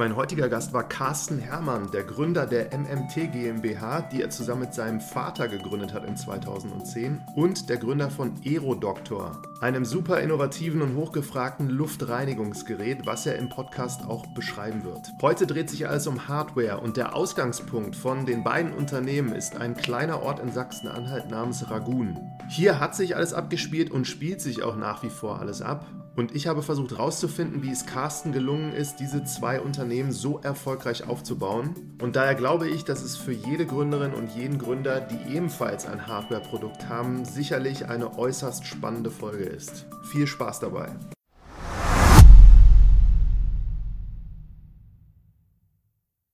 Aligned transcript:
Mein 0.00 0.16
heutiger 0.16 0.48
Gast 0.48 0.72
war 0.72 0.88
Carsten 0.88 1.38
Herrmann, 1.38 1.90
der 1.90 2.04
Gründer 2.04 2.46
der 2.46 2.70
MMT 2.74 3.32
GmbH, 3.32 4.00
die 4.00 4.22
er 4.22 4.30
zusammen 4.30 4.62
mit 4.62 4.72
seinem 4.72 4.98
Vater 4.98 5.46
gegründet 5.46 5.92
hat 5.92 6.06
in 6.06 6.16
2010 6.16 7.20
und 7.34 7.68
der 7.68 7.76
Gründer 7.76 8.08
von 8.08 8.32
Aerodoktor, 8.42 9.42
einem 9.60 9.84
super 9.84 10.22
innovativen 10.22 10.80
und 10.80 10.96
hochgefragten 10.96 11.68
Luftreinigungsgerät, 11.68 13.04
was 13.04 13.26
er 13.26 13.36
im 13.36 13.50
Podcast 13.50 14.06
auch 14.08 14.26
beschreiben 14.28 14.84
wird. 14.84 15.06
Heute 15.20 15.46
dreht 15.46 15.68
sich 15.68 15.86
alles 15.86 16.06
um 16.06 16.28
Hardware 16.28 16.80
und 16.80 16.96
der 16.96 17.14
Ausgangspunkt 17.14 17.94
von 17.94 18.24
den 18.24 18.42
beiden 18.42 18.72
Unternehmen 18.72 19.34
ist 19.34 19.56
ein 19.56 19.76
kleiner 19.76 20.22
Ort 20.22 20.40
in 20.40 20.50
Sachsen-Anhalt 20.50 21.30
namens 21.30 21.70
Ragun. 21.70 22.18
Hier 22.48 22.80
hat 22.80 22.96
sich 22.96 23.16
alles 23.16 23.34
abgespielt 23.34 23.90
und 23.90 24.06
spielt 24.06 24.40
sich 24.40 24.62
auch 24.62 24.76
nach 24.76 25.02
wie 25.02 25.10
vor 25.10 25.40
alles 25.40 25.60
ab. 25.60 25.84
Und 26.16 26.34
ich 26.34 26.46
habe 26.46 26.62
versucht 26.62 26.90
herauszufinden, 26.92 27.62
wie 27.62 27.70
es 27.70 27.86
Carsten 27.86 28.32
gelungen 28.32 28.72
ist, 28.72 28.96
diese 28.96 29.24
zwei 29.24 29.60
Unternehmen 29.60 30.12
so 30.12 30.38
erfolgreich 30.40 31.06
aufzubauen. 31.06 31.96
Und 32.02 32.16
daher 32.16 32.34
glaube 32.34 32.68
ich, 32.68 32.84
dass 32.84 33.02
es 33.02 33.16
für 33.16 33.32
jede 33.32 33.66
Gründerin 33.66 34.12
und 34.12 34.34
jeden 34.34 34.58
Gründer, 34.58 35.00
die 35.00 35.34
ebenfalls 35.34 35.86
ein 35.86 36.06
Hardware-Produkt 36.06 36.88
haben, 36.88 37.24
sicherlich 37.24 37.88
eine 37.88 38.18
äußerst 38.18 38.66
spannende 38.66 39.10
Folge 39.10 39.44
ist. 39.44 39.86
Viel 40.10 40.26
Spaß 40.26 40.60
dabei! 40.60 40.90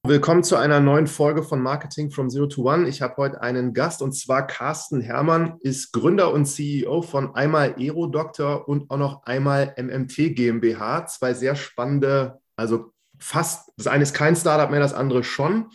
Willkommen 0.09 0.45
zu 0.45 0.55
einer 0.55 0.79
neuen 0.79 1.09
Folge 1.09 1.43
von 1.43 1.61
Marketing 1.61 2.13
from 2.13 2.31
Zero 2.31 2.47
to 2.47 2.63
One. 2.63 2.89
Ich 2.89 3.03
habe 3.03 3.17
heute 3.17 3.43
einen 3.43 3.75
Gast 3.75 4.03
und 4.03 4.13
zwar 4.13 4.47
Carsten 4.47 5.01
Herrmann, 5.01 5.59
ist 5.63 5.93
Gründer 5.93 6.33
und 6.33 6.47
CEO 6.47 7.03
von 7.03 7.35
einmal 7.35 7.75
Aerodoktor 7.77 8.69
und 8.69 8.89
auch 8.89 8.99
noch 8.99 9.25
einmal 9.25 9.75
MMT 9.77 10.37
GmbH. 10.37 11.07
Zwei 11.07 11.35
sehr 11.35 11.57
spannende, 11.57 12.39
also 12.55 12.93
fast, 13.19 13.73
das 13.77 13.89
eine 13.89 14.05
ist 14.05 14.15
kein 14.15 14.37
Startup 14.37 14.71
mehr, 14.71 14.79
das 14.79 14.95
andere 14.95 15.25
schon. 15.25 15.71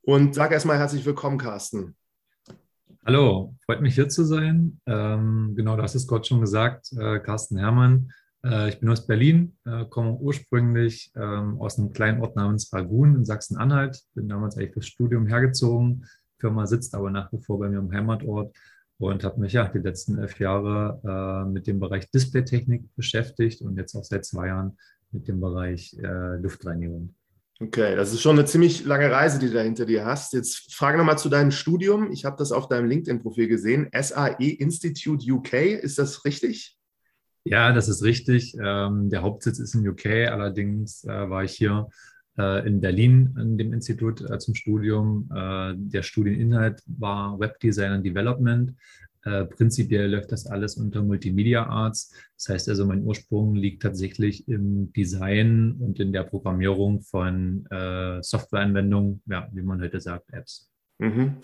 Und 0.00 0.34
sag 0.34 0.52
erstmal 0.52 0.78
herzlich 0.78 1.04
willkommen, 1.04 1.36
Carsten. 1.36 1.94
Hallo, 3.04 3.54
freut 3.66 3.82
mich 3.82 3.96
hier 3.96 4.08
zu 4.08 4.24
sein. 4.24 4.80
Ähm, 4.86 5.52
genau, 5.54 5.76
das 5.76 5.94
ist 5.94 6.06
Gott 6.06 6.26
schon 6.26 6.40
gesagt, 6.40 6.90
äh, 6.98 7.18
Carsten 7.18 7.58
Herrmann. 7.58 8.10
Äh, 8.44 8.68
ich 8.68 8.80
bin 8.80 8.88
aus 8.90 9.06
Berlin, 9.06 9.56
äh, 9.64 9.84
komme 9.86 10.16
ursprünglich 10.16 11.10
ähm, 11.16 11.60
aus 11.60 11.78
einem 11.78 11.92
kleinen 11.92 12.20
Ort 12.20 12.36
namens 12.36 12.72
Ragun 12.72 13.16
in 13.16 13.24
Sachsen-Anhalt. 13.24 14.00
Bin 14.14 14.28
damals 14.28 14.56
eigentlich 14.56 14.72
fürs 14.72 14.86
Studium 14.86 15.26
hergezogen. 15.26 16.04
Die 16.36 16.40
Firma 16.40 16.66
sitzt 16.66 16.94
aber 16.94 17.10
nach 17.10 17.32
wie 17.32 17.40
vor 17.40 17.58
bei 17.58 17.68
mir 17.68 17.78
im 17.78 17.92
Heimatort 17.92 18.54
und 18.98 19.24
habe 19.24 19.40
mich 19.40 19.54
ja 19.54 19.66
die 19.66 19.78
letzten 19.78 20.18
elf 20.18 20.38
Jahre 20.38 21.00
äh, 21.04 21.50
mit 21.50 21.66
dem 21.66 21.80
Bereich 21.80 22.10
Displaytechnik 22.10 22.94
beschäftigt 22.94 23.62
und 23.62 23.78
jetzt 23.78 23.94
auch 23.94 24.04
seit 24.04 24.24
zwei 24.24 24.48
Jahren 24.48 24.76
mit 25.10 25.28
dem 25.28 25.40
Bereich 25.40 25.96
Luftreinigung. 26.40 27.14
Okay, 27.60 27.94
das 27.94 28.12
ist 28.12 28.20
schon 28.20 28.36
eine 28.36 28.46
ziemlich 28.46 28.84
lange 28.84 29.08
Reise, 29.12 29.38
die 29.38 29.46
du 29.46 29.54
da 29.54 29.60
hinter 29.60 29.86
dir 29.86 30.04
hast. 30.04 30.32
Jetzt 30.32 30.74
frage 30.74 30.98
nochmal 30.98 31.18
zu 31.18 31.28
deinem 31.28 31.52
Studium. 31.52 32.10
Ich 32.10 32.24
habe 32.24 32.36
das 32.36 32.50
auf 32.50 32.66
deinem 32.66 32.88
LinkedIn-Profil 32.88 33.46
gesehen. 33.46 33.88
SAE 33.96 34.56
Institute 34.58 35.24
UK, 35.32 35.52
ist 35.80 36.00
das 36.00 36.24
richtig? 36.24 36.73
Ja, 37.44 37.72
das 37.72 37.88
ist 37.88 38.02
richtig. 38.02 38.56
Ähm, 38.58 39.10
der 39.10 39.22
Hauptsitz 39.22 39.58
ist 39.58 39.74
in 39.74 39.86
UK. 39.86 40.06
Allerdings 40.30 41.04
äh, 41.04 41.28
war 41.28 41.44
ich 41.44 41.52
hier 41.52 41.88
äh, 42.38 42.66
in 42.66 42.80
Berlin 42.80 43.34
an 43.36 43.58
dem 43.58 43.72
Institut 43.74 44.22
äh, 44.22 44.38
zum 44.38 44.54
Studium. 44.54 45.28
Äh, 45.30 45.74
der 45.76 46.02
Studieninhalt 46.02 46.82
war 46.86 47.38
Webdesign 47.38 47.92
und 47.92 48.02
Development. 48.02 48.74
Äh, 49.24 49.44
prinzipiell 49.44 50.10
läuft 50.10 50.32
das 50.32 50.46
alles 50.46 50.76
unter 50.76 51.02
Multimedia 51.02 51.66
Arts. 51.66 52.12
Das 52.36 52.48
heißt 52.48 52.68
also, 52.70 52.86
mein 52.86 53.02
Ursprung 53.02 53.54
liegt 53.54 53.82
tatsächlich 53.82 54.48
im 54.48 54.92
Design 54.92 55.72
und 55.80 56.00
in 56.00 56.12
der 56.12 56.24
Programmierung 56.24 57.02
von 57.02 57.66
äh, 57.70 58.22
Softwareanwendungen, 58.22 59.22
ja, 59.26 59.48
wie 59.52 59.62
man 59.62 59.80
heute 59.82 60.00
sagt, 60.00 60.32
Apps. 60.32 60.70
Mhm. 60.98 61.38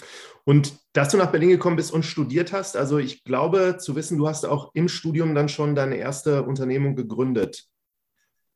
Und 0.44 0.74
dass 0.92 1.10
du 1.10 1.16
nach 1.16 1.30
Berlin 1.30 1.50
gekommen 1.50 1.76
bist 1.76 1.92
und 1.92 2.04
studiert 2.04 2.52
hast, 2.52 2.76
also 2.76 2.98
ich 2.98 3.24
glaube 3.24 3.76
zu 3.78 3.96
wissen, 3.96 4.18
du 4.18 4.28
hast 4.28 4.46
auch 4.46 4.70
im 4.74 4.88
Studium 4.88 5.34
dann 5.34 5.48
schon 5.48 5.74
deine 5.74 5.96
erste 5.96 6.42
Unternehmung 6.42 6.96
gegründet. 6.96 7.66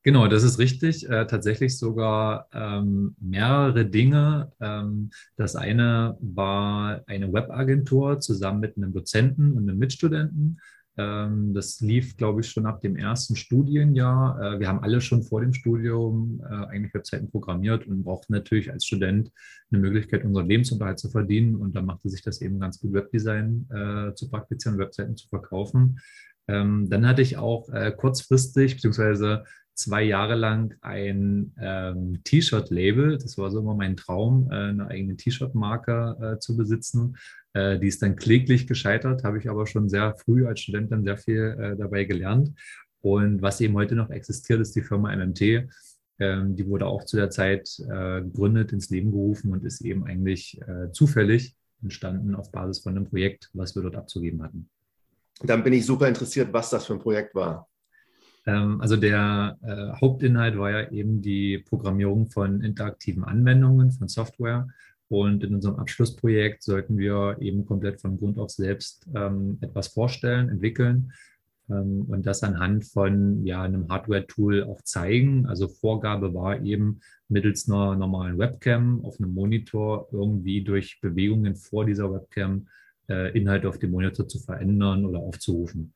Genau, 0.05 0.29
das 0.29 0.43
ist 0.43 0.59
richtig. 0.59 1.09
Äh, 1.09 1.27
tatsächlich 1.27 1.79
sogar 1.79 2.47
ähm, 2.53 3.17
mehrere 3.19 3.87
Dinge. 3.87 4.53
Ähm, 4.61 5.11
das 5.37 5.57
eine 5.57 6.19
war 6.21 7.01
eine 7.07 7.33
Webagentur 7.33 8.21
zusammen 8.21 8.61
mit 8.61 8.77
einem 8.77 8.93
Dozenten 8.93 9.53
und 9.53 9.69
einem 9.69 9.79
Mitstudenten. 9.79 10.61
Ähm, 10.97 11.55
das 11.55 11.81
lief, 11.81 12.17
glaube 12.17 12.41
ich, 12.41 12.49
schon 12.49 12.67
ab 12.67 12.81
dem 12.81 12.97
ersten 12.97 13.35
Studienjahr. 13.35 14.41
Äh, 14.41 14.61
wir 14.61 14.69
haben 14.69 14.81
alle 14.81 15.01
schon 15.01 15.23
vor 15.23 15.41
dem 15.41 15.53
Studium 15.53 16.41
äh, 16.45 16.67
eigentlich 16.67 16.95
Webseiten 16.95 17.31
programmiert 17.31 17.87
und 17.87 18.05
brauchten 18.05 18.33
natürlich 18.33 18.71
als 18.71 18.87
Student 18.87 19.31
eine 19.71 19.81
Möglichkeit, 19.81 20.25
unseren 20.25 20.47
Lebensunterhalt 20.47 20.99
zu 20.99 21.11
verdienen. 21.11 21.57
Und 21.57 21.75
da 21.75 21.83
machte 21.83 22.09
sich 22.09 22.23
das 22.23 22.41
eben 22.41 22.61
ganz 22.61 22.81
gut, 22.81 22.93
Webdesign 22.93 23.69
äh, 23.71 24.15
zu 24.15 24.31
praktizieren, 24.31 24.79
Webseiten 24.79 25.17
zu 25.17 25.29
verkaufen. 25.29 25.99
Ähm, 26.47 26.89
dann 26.91 27.07
hatte 27.09 27.23
ich 27.23 27.39
auch 27.39 27.69
kurzfristig, 27.97 28.75
beziehungsweise 28.75 29.45
zwei 29.75 30.03
Jahre 30.03 30.35
lang 30.35 30.75
ein 30.81 31.53
ähm, 31.61 32.21
T-Shirt-Label. 32.25 33.19
Das 33.19 33.37
war 33.39 33.51
so 33.51 33.61
immer 33.61 33.75
mein 33.75 33.97
Traum, 33.97 34.49
äh, 34.51 34.55
eine 34.55 34.87
eigene 34.89 35.17
T-Shirt-Marke 35.17 36.17
äh, 36.37 36.39
zu 36.39 36.57
besitzen. 36.57 37.17
Äh, 37.53 37.79
die 37.79 37.89
ist 37.89 38.03
dann 38.03 38.17
kläglich 38.17 38.67
gescheitert, 38.67 39.25
habe 39.25 39.39
ich 39.39 39.51
aber 39.51 39.67
schon 39.67 39.89
sehr 39.89 40.15
früh 40.17 40.47
als 40.47 40.61
Student 40.61 40.93
dann 40.93 41.05
sehr 41.05 41.19
viel 41.19 41.57
äh, 41.59 41.77
dabei 41.77 42.05
gelernt. 42.05 42.53
Und 43.01 43.43
was 43.43 43.61
eben 43.61 43.75
heute 43.75 43.97
noch 43.97 44.11
existiert, 44.11 44.61
ist 44.61 44.75
die 44.77 44.83
Firma 44.83 45.15
MMT. 45.15 45.69
Ähm, 46.21 46.57
die 46.57 46.67
wurde 46.69 46.87
auch 46.87 47.05
zu 47.05 47.17
der 47.17 47.31
Zeit 47.31 47.69
äh, 47.81 48.23
gegründet, 48.23 48.73
ins 48.73 48.91
Leben 48.91 49.11
gerufen 49.11 49.53
und 49.53 49.65
ist 49.65 49.81
eben 49.81 50.05
eigentlich 50.05 50.61
äh, 50.63 50.91
zufällig 50.93 51.55
entstanden 51.83 52.35
auf 52.35 52.51
Basis 52.51 52.83
von 52.83 52.97
einem 52.97 53.07
Projekt, 53.07 53.51
was 53.53 53.75
wir 53.75 53.83
dort 53.83 53.97
abzugeben 53.97 54.43
hatten. 54.43 54.71
Dann 55.43 55.65
bin 55.65 55.73
ich 55.73 55.85
super 55.85 56.09
interessiert, 56.09 56.53
was 56.53 56.71
das 56.71 56.87
für 56.87 56.95
ein 56.95 57.01
Projekt 57.01 57.35
war. 57.35 57.69
Ähm, 58.47 58.81
also 58.81 58.97
der 58.97 59.59
äh, 59.63 60.01
Hauptinhalt 60.01 60.59
war 60.59 60.71
ja 60.71 60.91
eben 60.91 61.23
die 61.23 61.59
Programmierung 61.59 62.27
von 62.31 62.63
interaktiven 62.63 63.25
Anwendungen, 63.25 63.91
von 63.91 64.09
Software. 64.09 64.69
Und 65.09 65.45
in 65.45 65.55
unserem 65.55 65.77
Abschlussprojekt 65.77 66.63
sollten 66.63 66.99
wir 66.99 67.37
eben 67.41 67.67
komplett 67.67 68.01
von 68.01 68.19
Grund 68.19 68.39
auf 68.39 68.51
selbst 68.51 69.07
ähm, 69.15 69.59
etwas 69.61 69.89
vorstellen, 69.89 70.49
entwickeln 70.49 71.13
ähm, 71.71 72.07
und 72.09 72.27
das 72.27 72.43
anhand 72.43 72.85
von 72.87 73.45
ja, 73.45 73.63
einem 73.63 73.89
Hardware-Tool 73.89 74.65
auch 74.65 74.81
zeigen. 74.83 75.47
Also 75.47 75.69
Vorgabe 75.69 76.35
war 76.35 76.63
eben 76.63 77.01
mittels 77.29 77.69
einer 77.69 77.97
normalen 77.97 78.39
Webcam 78.39 79.05
auf 79.05 79.19
einem 79.19 79.35
Monitor 79.35 80.09
irgendwie 80.13 80.63
durch 80.63 81.01
Bewegungen 81.01 81.57
vor 81.57 81.85
dieser 81.85 82.13
Webcam 82.13 82.69
äh, 83.09 83.37
Inhalte 83.39 83.69
auf 83.69 83.79
dem 83.79 83.91
Monitor 83.91 84.29
zu 84.29 84.39
verändern 84.39 85.05
oder 85.05 85.21
aufzurufen. 85.21 85.94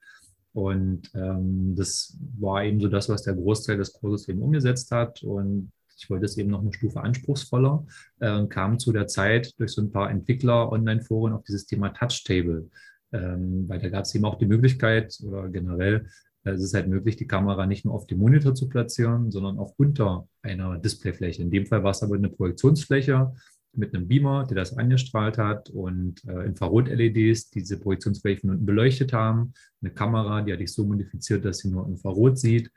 Und 0.59 1.03
ähm, 1.15 1.77
das 1.77 2.19
war 2.41 2.65
eben 2.65 2.81
so 2.81 2.89
das, 2.89 3.09
was 3.09 3.23
der 3.23 3.35
Großteil 3.35 3.77
des 3.77 3.93
Kurses 3.93 4.29
eben 4.29 4.43
umgesetzt 4.43 4.91
hat. 4.91 5.23
Und 5.23 5.71
ich 5.97 6.11
wollte 6.11 6.25
es 6.25 6.37
eben 6.37 6.51
noch 6.51 6.63
eine 6.63 6.73
Stufe 6.73 7.01
anspruchsvoller 7.01 7.87
äh, 8.19 8.45
kam 8.47 8.81
zu 8.81 8.93
der 8.93 9.07
Zeit 9.07 9.55
durch 9.61 9.71
so 9.71 9.83
ein 9.83 9.93
paar 9.93 10.11
Entwickler-Online-Foren 10.11 11.33
auf 11.33 11.45
dieses 11.45 11.67
Thema 11.67 11.91
Touchtable. 11.91 12.69
Ähm, 13.13 13.69
weil 13.69 13.79
da 13.79 13.89
gab 13.89 14.05
es 14.05 14.15
eben 14.17 14.25
auch 14.25 14.37
die 14.37 14.47
Möglichkeit 14.47 15.17
oder 15.25 15.49
generell 15.49 16.09
äh, 16.43 16.51
es 16.51 16.63
ist 16.63 16.75
halt 16.75 16.89
möglich, 16.89 17.15
die 17.15 17.29
Kamera 17.29 17.65
nicht 17.65 17.85
nur 17.85 17.95
auf 17.95 18.09
dem 18.09 18.19
Monitor 18.19 18.55
zu 18.57 18.69
platzieren, 18.69 19.31
sondern 19.31 19.61
auch 19.61 19.75
unter 19.77 20.27
einer 20.43 20.77
Displayfläche. 20.79 21.43
In 21.43 21.51
dem 21.51 21.67
Fall 21.67 21.85
war 21.85 21.93
es 21.93 22.03
aber 22.03 22.17
eine 22.17 22.31
Projektionsfläche 22.31 23.33
mit 23.79 23.95
einem 23.95 24.09
Beamer, 24.09 24.45
der 24.47 24.57
das 24.57 24.77
angestrahlt 24.77 25.39
hat 25.39 25.71
und 25.71 26.23
äh, 26.27 26.45
Infrarot-LEDs, 26.47 27.51
die 27.51 27.61
diese 27.61 27.79
Projektionsfläche 27.79 28.41
von 28.41 28.51
unten 28.51 28.67
beleuchtet 28.67 29.13
haben, 29.13 29.53
eine 29.81 29.93
Kamera, 29.93 30.43
die 30.43 30.53
hatte 30.53 30.65
ich 30.65 30.73
so 30.73 30.85
modifiziert, 30.85 31.45
dass 31.45 31.59
sie 31.59 31.71
nur 31.71 31.87
Infrarot 31.87 32.39
sieht. 32.39 32.71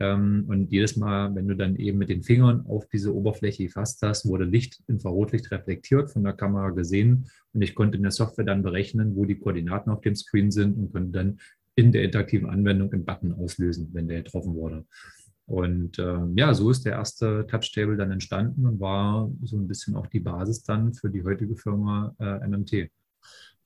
Ähm, 0.00 0.44
und 0.48 0.70
jedes 0.72 0.96
Mal, 0.96 1.34
wenn 1.34 1.48
du 1.48 1.56
dann 1.56 1.76
eben 1.76 1.98
mit 1.98 2.08
den 2.08 2.22
Fingern 2.22 2.64
auf 2.66 2.86
diese 2.88 3.14
Oberfläche 3.14 3.64
gefasst 3.64 4.00
hast, 4.02 4.26
wurde 4.26 4.44
Licht, 4.44 4.82
Infrarotlicht 4.86 5.50
reflektiert 5.50 6.10
von 6.10 6.24
der 6.24 6.32
Kamera 6.32 6.70
gesehen 6.70 7.28
und 7.52 7.62
ich 7.62 7.74
konnte 7.74 7.96
in 7.96 8.02
der 8.02 8.12
Software 8.12 8.44
dann 8.44 8.62
berechnen, 8.62 9.16
wo 9.16 9.24
die 9.24 9.38
Koordinaten 9.38 9.90
auf 9.90 10.00
dem 10.00 10.14
Screen 10.14 10.50
sind 10.50 10.76
und 10.76 10.92
konnte 10.92 11.10
dann 11.10 11.38
in 11.76 11.92
der 11.92 12.04
interaktiven 12.04 12.48
Anwendung 12.48 12.92
einen 12.92 13.04
Button 13.04 13.32
auslösen, 13.32 13.90
wenn 13.92 14.08
der 14.08 14.22
getroffen 14.22 14.54
wurde. 14.54 14.84
Und 15.46 15.98
äh, 15.98 16.20
ja, 16.36 16.54
so 16.54 16.70
ist 16.70 16.86
der 16.86 16.92
erste 16.92 17.46
Touchtable 17.46 17.96
dann 17.96 18.10
entstanden 18.10 18.66
und 18.66 18.80
war 18.80 19.30
so 19.42 19.56
ein 19.56 19.68
bisschen 19.68 19.94
auch 19.94 20.06
die 20.06 20.20
Basis 20.20 20.62
dann 20.62 20.94
für 20.94 21.10
die 21.10 21.22
heutige 21.22 21.56
Firma 21.56 22.14
äh, 22.18 22.46
MMT. 22.46 22.90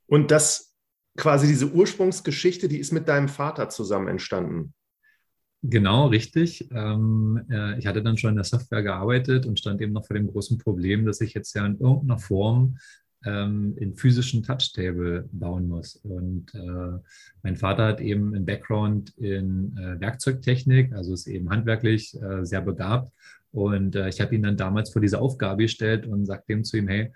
Und 0.07 0.31
das 0.31 0.75
quasi 1.17 1.47
diese 1.47 1.71
Ursprungsgeschichte, 1.71 2.69
die 2.69 2.79
ist 2.79 2.93
mit 2.93 3.09
deinem 3.09 3.29
Vater 3.29 3.69
zusammen 3.69 4.09
entstanden. 4.09 4.75
Genau, 5.63 6.07
richtig. 6.07 6.69
Ähm, 6.73 7.45
äh, 7.51 7.79
ich 7.79 7.87
hatte 7.87 8.03
dann 8.03 8.17
schon 8.17 8.31
in 8.31 8.37
der 8.37 8.45
Software 8.45 8.83
gearbeitet 8.83 9.45
und 9.45 9.59
stand 9.59 9.81
eben 9.81 9.93
noch 9.93 10.07
vor 10.07 10.15
dem 10.15 10.29
großen 10.29 10.59
Problem, 10.59 11.05
dass 11.05 11.21
ich 11.21 11.35
jetzt 11.35 11.55
ja 11.55 11.67
in 11.67 11.79
irgendeiner 11.79 12.19
Form 12.19 12.79
ähm, 13.25 13.75
in 13.77 13.95
physischen 13.97 14.43
Touchtable 14.43 15.29
bauen 15.33 15.69
muss. 15.69 15.97
Und 15.97 16.55
äh, 16.55 16.99
mein 17.43 17.57
Vater 17.57 17.87
hat 17.87 18.01
eben 18.01 18.35
einen 18.35 18.47
Background 18.47 19.11
in 19.17 19.77
äh, 19.77 20.01
Werkzeugtechnik, 20.01 20.93
also 20.93 21.15
ist 21.15 21.27
eben 21.27 21.51
handwerklich 21.51 22.15
äh, 22.21 22.45
sehr 22.45 22.63
begabt 22.63 23.13
Und 23.51 23.97
äh, 23.97 24.09
ich 24.09 24.21
habe 24.21 24.35
ihn 24.35 24.43
dann 24.43 24.57
damals 24.57 24.91
vor 24.91 25.03
diese 25.03 25.21
Aufgabe 25.21 25.63
gestellt 25.63 26.07
und 26.07 26.27
sagte 26.27 26.53
ihm 26.53 26.65
zu 26.65 26.77
ihm, 26.77 26.89
hey, 26.89 27.13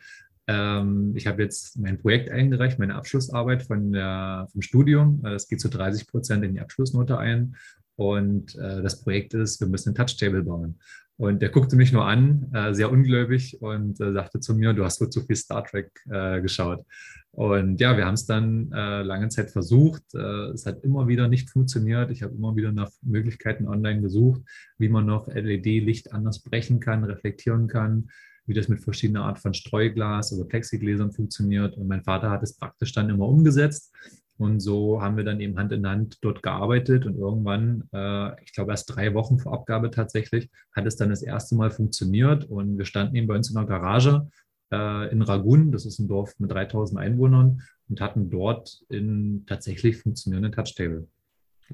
ähm, 0.49 1.13
ich 1.15 1.27
habe 1.27 1.43
jetzt 1.43 1.79
mein 1.79 1.99
Projekt 1.99 2.31
eingereicht, 2.31 2.79
meine 2.79 2.97
Abschlussarbeit 2.97 3.63
von 3.63 3.93
der, 3.93 4.49
vom 4.51 4.63
Studium. 4.63 5.25
Es 5.25 5.47
geht 5.49 5.61
zu 5.61 5.69
30 5.69 6.09
Prozent 6.09 6.45
in 6.45 6.55
die 6.55 6.61
Abschlussnote 6.61 7.17
ein. 7.17 7.55
Und 7.97 8.57
äh, 8.57 8.83
das 8.83 9.03
Projekt 9.03 9.35
ist, 9.35 9.61
wir 9.61 9.69
müssen 9.69 9.91
ein 9.91 9.95
Touchtable 9.95 10.43
bauen. 10.43 10.81
Und 11.23 11.41
er 11.41 11.51
guckte 11.51 11.77
mich 11.77 11.93
nur 11.93 12.05
an, 12.05 12.51
äh, 12.53 12.75
sehr 12.75 12.91
ungläubig 12.91 13.63
und 13.63 14.01
äh, 14.01 14.13
sagte 14.13 14.41
zu 14.41 14.57
mir, 14.57 14.73
du 14.73 14.85
hast 14.85 15.01
wohl 15.01 15.09
zu 15.09 15.21
viel 15.21 15.37
Star 15.37 15.63
Trek 15.63 15.89
äh, 16.11 16.41
geschaut. 16.41 16.85
Und 17.31 17.81
ja, 17.81 17.97
wir 17.97 18.07
haben 18.07 18.15
es 18.15 18.27
dann 18.27 18.73
äh, 18.73 19.03
lange 19.03 19.29
Zeit 19.29 19.53
versucht. 19.53 20.03
Äh, 20.15 20.51
es 20.51 20.67
hat 20.67 20.83
immer 20.83 21.07
wieder 21.07 21.29
nicht 21.29 21.49
funktioniert. 21.49 22.11
Ich 22.11 22.25
habe 22.25 22.35
immer 22.35 22.57
wieder 22.57 22.73
nach 22.73 22.91
Möglichkeiten 23.03 23.69
online 23.69 24.03
gesucht, 24.03 24.43
wie 24.79 24.89
man 24.89 25.07
noch 25.07 25.29
LED-Licht 25.29 26.13
anders 26.13 26.43
brechen 26.43 26.81
kann, 26.81 27.05
reflektieren 27.05 27.69
kann, 27.69 28.09
wie 28.47 28.55
das 28.55 28.67
mit 28.67 28.81
verschiedener 28.81 29.25
Art 29.25 29.39
von 29.39 29.55
Streuglas 29.55 30.33
oder 30.33 30.45
Plexigläsern 30.45 31.13
funktioniert. 31.13 31.77
Und 31.77 31.87
mein 31.87 32.03
Vater 32.03 32.31
hat 32.31 32.43
es 32.43 32.57
praktisch 32.57 32.95
dann 32.95 33.11
immer 33.11 33.29
umgesetzt. 33.29 33.95
Und 34.39 34.61
so 34.61 35.01
haben 35.01 35.17
wir 35.17 35.25
dann 35.25 35.41
eben 35.41 35.59
Hand 35.59 35.73
in 35.73 35.87
Hand 35.87 36.19
dort 36.23 36.43
gearbeitet 36.43 37.07
und 37.07 37.17
irgendwann, 37.17 37.85
äh, 37.93 38.43
ich 38.43 38.53
glaube 38.53 38.73
erst 38.73 38.95
drei 38.95 39.15
Wochen 39.15 39.39
vor 39.39 39.53
Abgabe 39.53 39.91
tatsächlich, 39.91 40.51
hat 40.75 40.87
es 40.87 40.97
dann 40.97 41.11
das 41.11 41.23
erste 41.23 41.55
Mal 41.55 41.71
funktioniert 41.71 42.45
und 42.45 42.79
wir 42.79 42.85
standen 42.85 43.15
eben 43.15 43.27
bei 43.29 43.37
uns 43.37 43.51
in 43.51 43.57
der 43.57 43.67
Garage 43.67 44.27
äh, 44.73 45.13
in 45.13 45.23
Ragun, 45.23 45.71
das 45.71 45.85
ist 45.85 45.99
ein 45.99 46.09
Dorf 46.09 46.35
mit 46.39 46.51
3000 46.51 46.99
Einwohnern 46.99 47.63
und 47.89 48.01
hatten 48.01 48.31
dort 48.31 48.83
in 48.89 49.45
tatsächlich 49.47 49.99
funktionierenden 49.99 50.53
Touchtable. 50.53 51.07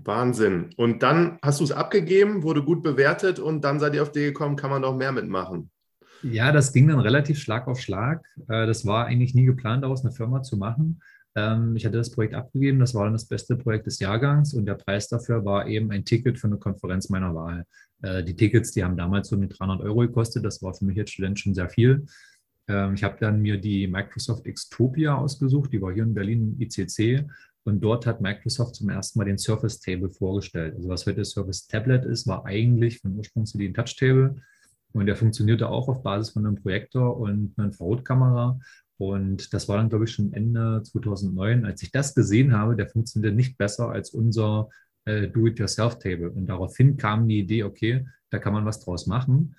Wahnsinn. 0.05 0.71
Und 0.77 1.03
dann 1.03 1.39
hast 1.43 1.61
du 1.61 1.65
es 1.65 1.73
abgegeben, 1.73 2.43
wurde 2.43 2.63
gut 2.63 2.83
bewertet 2.83 3.39
und 3.39 3.63
dann 3.63 3.81
seid 3.81 3.95
ihr 3.95 4.03
auf 4.03 4.13
die 4.13 4.21
gekommen, 4.21 4.57
kann 4.57 4.71
man 4.71 4.83
doch 4.83 4.97
mehr 4.97 5.13
mitmachen. 5.13 5.71
Ja, 6.23 6.51
das 6.51 6.73
ging 6.73 6.89
dann 6.89 6.99
relativ 6.99 7.39
Schlag 7.39 7.69
auf 7.69 7.81
Schlag. 7.81 8.25
Äh, 8.49 8.67
das 8.67 8.85
war 8.85 9.07
eigentlich 9.07 9.35
nie 9.35 9.45
geplant, 9.45 9.85
daraus 9.85 10.05
eine 10.05 10.13
Firma 10.13 10.43
zu 10.43 10.57
machen. 10.57 11.01
Ähm, 11.39 11.77
ich 11.77 11.87
hatte 11.87 11.99
das 11.99 12.11
Projekt 12.11 12.35
abgegeben, 12.35 12.81
das 12.81 12.95
war 12.95 13.05
dann 13.05 13.13
das 13.13 13.27
beste 13.27 13.57
Projekt 13.57 13.87
des 13.87 14.01
Jahrgangs 14.01 14.55
und 14.55 14.67
der 14.67 14.75
Preis 14.75 15.09
dafür 15.09 15.45
war 15.45 15.69
eben 15.69 15.91
ein 15.93 16.05
Ticket 16.05 16.39
für 16.39 16.49
eine 16.49 16.59
Konferenz 16.59 17.09
meiner 17.09 17.35
Wahl. 17.35 17.65
Äh, 18.03 18.25
die 18.25 18.35
Tickets, 18.35 18.73
die 18.73 18.83
haben 18.83 18.97
damals 18.97 19.29
so 19.29 19.37
mit 19.37 19.59
300 19.59 19.81
Euro 19.83 20.01
gekostet, 20.01 20.45
das 20.45 20.63
war 20.63 20.75
für 20.75 20.85
mich 20.85 20.99
als 20.99 21.11
Student 21.11 21.39
schon 21.39 21.55
sehr 21.55 21.69
viel. 21.69 22.07
Ähm, 22.67 22.95
ich 22.95 23.05
habe 23.05 23.17
dann 23.21 23.41
mir 23.41 23.59
die 23.59 23.87
Microsoft 23.87 24.45
Xtopia 24.45 25.15
ausgesucht, 25.15 25.73
die 25.73 25.81
war 25.81 25.93
hier 25.93 26.03
in 26.03 26.15
Berlin 26.15 26.55
im 26.55 26.61
ICC 26.61 27.25
und 27.65 27.81
dort 27.81 28.07
hat 28.07 28.21
Microsoft 28.21 28.75
zum 28.75 28.89
ersten 28.89 29.19
Mal 29.19 29.27
den 29.27 29.39
Surface 29.39 29.81
Table 29.81 30.11
vorgestellt. 30.11 30.75
Also 30.75 30.89
was 30.89 31.07
heute 31.07 31.25
Surface 31.25 31.69
Tablet 31.69 32.05
ist, 32.05 32.27
war 32.27 32.47
eigentlich 32.47 32.99
von 32.99 33.17
Ursprung 33.17 33.47
zu 33.47 33.59
ein 33.59 33.75
Touch 33.75 33.97
Table 33.97 34.37
und 34.93 35.07
der 35.07 35.17
funktionierte 35.17 35.69
auch 35.69 35.89
auf 35.89 36.03
Basis 36.03 36.33
von 36.33 36.47
einem 36.47 36.57
Projektor 36.57 37.17
und 37.17 37.53
einer 37.57 37.69
Infrarotkamera 37.69 38.59
und 38.99 39.55
das 39.55 39.69
war 39.69 39.77
dann, 39.77 39.89
glaube 39.89 40.05
ich, 40.05 40.13
schon 40.13 40.33
Ende 40.33 40.83
2009, 40.83 41.65
als 41.65 41.83
ich 41.83 41.93
das 41.93 42.15
gesehen 42.15 42.53
habe, 42.53 42.75
der 42.75 42.89
funktionierte 42.89 43.37
nicht 43.37 43.57
besser 43.57 43.91
als 43.91 44.11
unser 44.11 44.69
äh, 45.05 45.29
Do-it-yourself-Table. 45.29 46.31
Und 46.31 46.47
daraufhin 46.47 46.97
kam 46.97 47.29
die 47.29 47.39
Idee, 47.39 47.63
okay, 47.63 48.07
da 48.31 48.39
kann 48.39 48.53
man 48.53 48.67
was 48.67 48.81
draus 48.81 49.07
machen. 49.07 49.55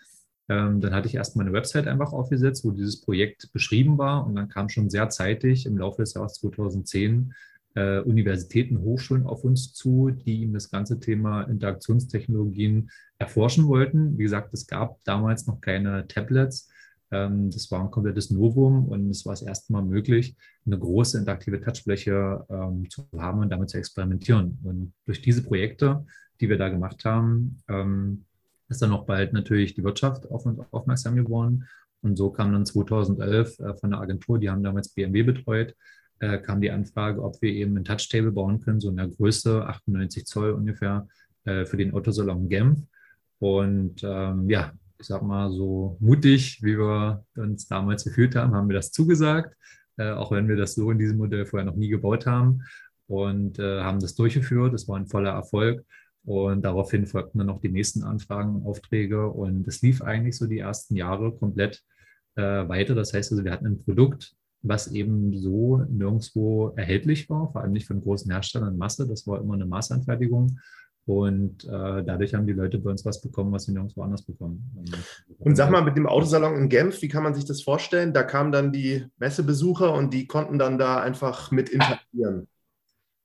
Ähm, 0.50 0.82
dann 0.82 0.94
hatte 0.94 1.08
ich 1.08 1.16
erstmal 1.16 1.46
eine 1.46 1.54
Website 1.54 1.88
einfach 1.88 2.12
aufgesetzt, 2.12 2.66
wo 2.66 2.72
dieses 2.72 3.00
Projekt 3.00 3.52
beschrieben 3.54 3.98
war. 3.98 4.28
Und 4.28 4.36
dann 4.36 4.50
kam 4.50 4.68
schon 4.68 4.90
sehr 4.90 5.10
zeitig 5.10 5.66
im 5.66 5.78
Laufe 5.78 6.02
des 6.02 6.16
Jahres 6.16 6.34
2010 6.34 7.34
äh, 7.76 8.00
Universitäten, 8.00 8.82
Hochschulen 8.82 9.26
auf 9.26 9.46
uns 9.46 9.74
zu, 9.74 10.10
die 10.10 10.42
ihm 10.42 10.54
das 10.54 10.70
ganze 10.70 11.00
Thema 11.00 11.44
Interaktionstechnologien 11.44 12.90
erforschen 13.20 13.68
wollten. 13.68 14.18
Wie 14.18 14.24
gesagt, 14.24 14.54
es 14.54 14.68
gab 14.68 15.02
damals 15.06 15.48
noch 15.48 15.62
keine 15.62 16.08
Tablets. 16.08 16.70
Ähm, 17.12 17.50
das 17.50 17.70
war 17.72 17.82
ein 17.82 17.92
komplettes 17.92 18.30
Novum 18.30 18.88
und 18.88 19.10
es 19.10 19.26
war 19.26 19.34
das 19.34 19.42
erste 19.42 19.74
Mal 19.74 19.84
möglich, 19.84 20.36
eine 20.66 20.78
große 20.78 21.18
interaktive 21.18 21.62
Touchfläche 21.62 22.46
ähm, 22.50 22.90
zu 22.90 23.08
haben 23.18 23.40
und 23.40 23.50
damit 23.50 23.70
zu 23.70 23.78
experimentieren. 23.78 24.60
Und 24.64 24.94
durch 25.06 25.22
diese 25.22 25.44
Projekte, 25.44 26.06
die 26.40 26.50
wir 26.50 26.58
da 26.58 26.70
gemacht 26.70 27.04
haben, 27.06 27.62
ähm, 27.68 28.26
ist 28.70 28.82
dann 28.82 28.92
auch 28.92 29.06
bald 29.06 29.34
natürlich 29.34 29.74
die 29.74 29.84
Wirtschaft 29.84 30.30
auf 30.30 30.46
uns 30.46 30.60
aufmerksam 30.72 31.16
geworden. 31.16 31.68
Und 32.02 32.18
so 32.18 32.30
kam 32.30 32.54
dann 32.54 32.66
2011 32.66 33.60
äh, 33.60 33.74
von 33.76 33.92
der 33.92 34.00
Agentur, 34.00 34.40
die 34.40 34.50
haben 34.50 34.64
damals 34.64 34.90
BMW 34.90 35.24
betreut, 35.24 35.76
äh, 36.20 36.38
kam 36.38 36.62
die 36.62 36.72
Anfrage, 36.72 37.22
ob 37.24 37.42
wir 37.42 37.52
eben 37.52 37.78
ein 37.78 37.84
Touchtable 37.84 38.32
bauen 38.32 38.60
können, 38.62 38.80
so 38.80 38.90
in 38.90 38.98
der 38.98 39.08
Größe 39.08 39.66
98 39.66 40.26
Zoll 40.26 40.52
ungefähr 40.52 41.08
äh, 41.46 41.66
für 41.66 41.78
den 41.78 41.94
Autosalon 41.94 42.48
Genf. 42.50 42.80
Und 43.40 44.02
ähm, 44.04 44.50
ja, 44.50 44.74
ich 45.00 45.08
sag 45.08 45.22
mal, 45.24 45.50
so 45.52 45.98
mutig, 46.00 46.60
wie 46.62 46.78
wir 46.78 47.24
uns 47.38 47.68
damals 47.68 48.04
gefühlt 48.04 48.36
haben, 48.36 48.54
haben 48.54 48.68
wir 48.68 48.76
das 48.76 48.92
zugesagt, 48.92 49.56
äh, 49.98 50.12
auch 50.12 50.32
wenn 50.32 50.48
wir 50.48 50.58
das 50.58 50.76
so 50.76 50.92
in 50.92 51.00
diesem 51.00 51.18
Modell 51.18 51.46
vorher 51.46 51.66
noch 51.66 51.78
nie 51.78 51.88
gebaut 51.88 52.26
haben 52.26 52.64
und 53.08 53.60
äh, 53.60 53.82
haben 53.82 54.00
das 54.00 54.16
durchgeführt. 54.16 54.74
Das 54.74 54.88
war 54.88 54.98
ein 54.98 55.08
voller 55.08 55.32
Erfolg. 55.32 55.86
Und 56.26 56.64
daraufhin 56.64 57.08
folgten 57.08 57.40
dann 57.40 57.48
noch 57.48 57.62
die 57.62 57.70
nächsten 57.70 58.04
Anfragen 58.04 58.64
Aufträge. 58.66 59.30
Und 59.30 59.68
es 59.68 59.82
lief 59.82 60.02
eigentlich 60.02 60.38
so 60.38 60.48
die 60.48 60.60
ersten 60.60 60.96
Jahre 60.96 61.32
komplett 61.32 61.82
äh, 62.36 62.42
weiter. 62.42 62.94
Das 62.94 63.14
heißt 63.14 63.32
also, 63.32 63.44
wir 63.44 63.52
hatten 63.52 63.68
ein 63.68 63.84
Produkt, 63.84 64.36
was 64.62 64.92
eben 64.92 65.36
so 65.38 65.78
nirgendwo 65.90 66.74
erhältlich 66.76 67.30
war, 67.30 67.52
vor 67.52 67.62
allem 67.62 67.72
nicht 67.72 67.88
von 67.88 68.02
großen 68.02 68.30
Herstellern 68.30 68.74
in 68.74 68.78
Masse. 68.78 69.08
Das 69.08 69.26
war 69.26 69.40
immer 69.40 69.54
eine 69.54 69.66
Massanfertigung. 69.66 70.60
Und 71.10 71.66
äh, 71.66 72.04
dadurch 72.04 72.36
haben 72.36 72.46
die 72.46 72.54
Leute 72.54 72.78
bei 72.78 72.92
uns 72.92 73.04
was 73.04 73.20
bekommen, 73.20 73.52
was 73.52 73.64
sie 73.64 73.72
nirgendwo 73.72 74.04
anders 74.04 74.22
bekommen. 74.22 74.64
Und 75.40 75.56
sag 75.56 75.72
mal, 75.72 75.82
mit 75.82 75.98
dem 75.98 76.06
Autosalon 76.06 76.56
in 76.56 76.70
Genf, 76.70 77.02
wie 77.02 77.08
kann 77.08 77.24
man 77.24 77.34
sich 77.34 77.46
das 77.46 77.64
vorstellen? 77.64 78.14
Da 78.14 78.22
kamen 78.22 78.52
dann 78.52 78.72
die 78.72 79.08
Messebesucher 79.18 79.92
und 79.92 80.14
die 80.14 80.28
konnten 80.28 80.60
dann 80.60 80.78
da 80.78 81.00
einfach 81.00 81.50
mit 81.50 81.70
interagieren. 81.70 82.48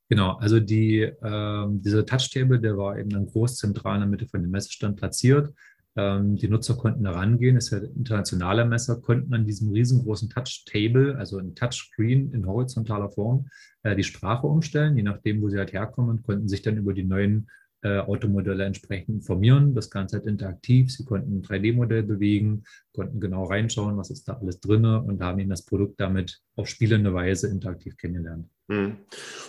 Genau, 0.08 0.38
also 0.38 0.60
die, 0.60 1.00
äh, 1.02 1.66
dieser 1.72 2.06
Touchtable, 2.06 2.58
der 2.58 2.78
war 2.78 2.98
eben 2.98 3.10
dann 3.10 3.26
groß 3.26 3.58
zentral 3.58 3.96
in 3.96 4.00
der 4.00 4.08
Mitte 4.08 4.28
von 4.28 4.40
dem 4.40 4.50
Messestand 4.50 4.96
platziert. 4.96 5.52
Ähm, 5.94 6.36
die 6.36 6.48
Nutzer 6.48 6.76
konnten 6.76 7.04
da 7.04 7.10
rangehen, 7.10 7.58
es 7.58 7.70
ist 7.70 7.82
ja 7.82 7.86
internationale 7.86 8.64
Messer, 8.64 8.98
konnten 9.02 9.34
an 9.34 9.44
diesem 9.44 9.70
riesengroßen 9.70 10.30
Touchtable, 10.30 11.18
also 11.18 11.36
ein 11.36 11.54
Touchscreen 11.54 12.32
in 12.32 12.46
horizontaler 12.46 13.10
Form, 13.10 13.48
äh, 13.82 13.94
die 13.94 14.04
Sprache 14.04 14.46
umstellen, 14.46 14.96
je 14.96 15.02
nachdem, 15.02 15.42
wo 15.42 15.50
sie 15.50 15.58
halt 15.58 15.74
herkommen, 15.74 16.22
konnten 16.22 16.48
sich 16.48 16.62
dann 16.62 16.78
über 16.78 16.94
die 16.94 17.04
neuen 17.04 17.48
äh, 17.84 17.98
Automodelle 17.98 18.64
entsprechend 18.64 19.16
informieren. 19.16 19.74
Das 19.74 19.90
Ganze 19.90 20.16
halt 20.16 20.26
interaktiv. 20.26 20.90
Sie 20.90 21.04
konnten 21.04 21.36
ein 21.36 21.42
3D-Modell 21.42 22.02
bewegen, 22.02 22.64
konnten 22.94 23.20
genau 23.20 23.44
reinschauen, 23.44 23.98
was 23.98 24.10
ist 24.10 24.26
da 24.26 24.38
alles 24.40 24.58
drin 24.58 24.86
und 24.86 25.22
haben 25.22 25.38
ihnen 25.38 25.50
das 25.50 25.66
Produkt 25.66 26.00
damit 26.00 26.40
auf 26.56 26.66
spielende 26.66 27.12
Weise 27.12 27.48
interaktiv 27.48 27.98
kennengelernt. 27.98 28.48
Hm. 28.70 28.96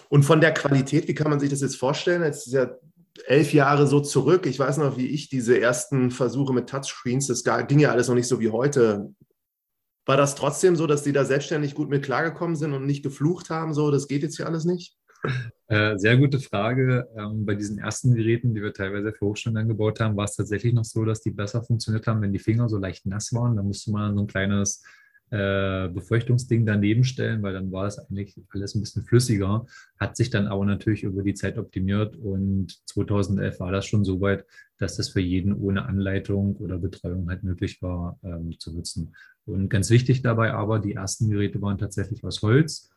Und 0.10 0.24
von 0.24 0.42
der 0.42 0.54
Qualität, 0.54 1.08
wie 1.08 1.14
kann 1.14 1.30
man 1.30 1.40
sich 1.40 1.50
das 1.50 1.62
jetzt 1.62 1.78
vorstellen? 1.78 2.24
Jetzt 2.24 2.48
ist 2.48 2.54
ja 2.54 2.76
elf 3.26 3.54
Jahre 3.54 3.88
so 3.88 4.02
zurück. 4.02 4.46
Ich 4.46 4.60
weiß 4.60 4.78
noch, 4.78 4.98
wie 4.98 5.08
ich 5.08 5.30
diese 5.30 5.60
ersten 5.60 6.12
Versuche 6.12 6.54
mit 6.54 6.68
Touchscreens, 6.68 7.28
das 7.28 7.46
ging 7.68 7.80
ja 7.80 7.92
alles 7.92 8.10
noch 8.10 8.16
nicht 8.16 8.28
so 8.28 8.42
wie 8.42 8.50
heute. 8.50 9.14
War 10.06 10.18
das 10.18 10.36
trotzdem 10.36 10.76
so, 10.76 10.88
dass 10.88 11.04
die 11.04 11.14
da 11.14 11.24
selbstständig 11.24 11.74
gut 11.74 11.90
mit 11.90 12.04
klargekommen 12.04 12.58
sind 12.58 12.74
und 12.74 12.86
nicht 12.86 13.02
geflucht 13.02 13.50
haben, 13.50 13.74
so, 13.74 13.92
das 13.92 14.08
geht 14.08 14.24
jetzt 14.24 14.36
hier 14.36 14.46
alles 14.46 14.66
nicht? 14.66 14.98
Äh, 15.68 15.98
sehr 15.98 16.18
gute 16.18 16.40
Frage. 16.40 17.08
Ähm, 17.18 17.46
bei 17.46 17.56
diesen 17.56 17.80
ersten 17.80 18.14
Geräten, 18.14 18.54
die 18.54 18.62
wir 18.62 18.72
teilweise 18.72 19.12
für 19.12 19.26
Hochschulen 19.26 19.58
angebaut 19.58 20.00
haben, 20.00 20.16
war 20.16 20.26
es 20.26 20.36
tatsächlich 20.36 20.74
noch 20.74 20.84
so, 20.84 21.06
dass 21.06 21.22
die 21.22 21.32
besser 21.32 21.64
funktioniert 21.64 22.06
haben, 22.06 22.22
wenn 22.22 22.34
die 22.34 22.40
Finger 22.40 22.70
so 22.70 22.78
leicht 22.78 23.06
nass 23.08 23.34
waren. 23.34 23.56
Da 23.56 23.64
musste 23.64 23.92
man 23.92 24.16
so 24.16 24.22
ein 24.22 24.28
kleines 24.28 24.84
äh, 25.32 25.88
Befeuchtungsding 25.90 26.68
daneben 26.68 27.04
stellen, 27.04 27.42
weil 27.42 27.54
dann 27.54 27.72
war 27.72 27.88
es 27.88 27.98
eigentlich 27.98 28.40
alles 28.50 28.76
ein 28.76 28.82
bisschen 28.82 29.06
flüssiger. 29.06 29.66
Hat 30.00 30.16
sich 30.16 30.30
dann 30.30 30.46
aber 30.46 30.66
natürlich 30.66 31.02
über 31.02 31.24
die 31.24 31.34
Zeit 31.34 31.58
optimiert 31.58 32.16
und 32.16 32.80
2011 32.88 33.60
war 33.60 33.72
das 33.72 33.88
schon 33.88 34.06
so 34.06 34.22
weit, 34.22 34.46
dass 34.78 34.98
das 34.98 35.10
für 35.10 35.22
jeden 35.22 35.54
ohne 35.54 35.86
Anleitung 35.86 36.58
oder 36.58 36.78
Betreuung 36.78 37.28
halt 37.28 37.42
möglich 37.42 37.82
war 37.82 38.20
ähm, 38.24 38.54
zu 38.60 38.72
nutzen. 38.72 39.16
Und 39.46 39.70
ganz 39.70 39.90
wichtig 39.90 40.22
dabei 40.22 40.54
aber, 40.54 40.78
die 40.78 40.94
ersten 40.94 41.30
Geräte 41.30 41.60
waren 41.60 41.80
tatsächlich 41.80 42.24
aus 42.24 42.44
Holz 42.44 42.92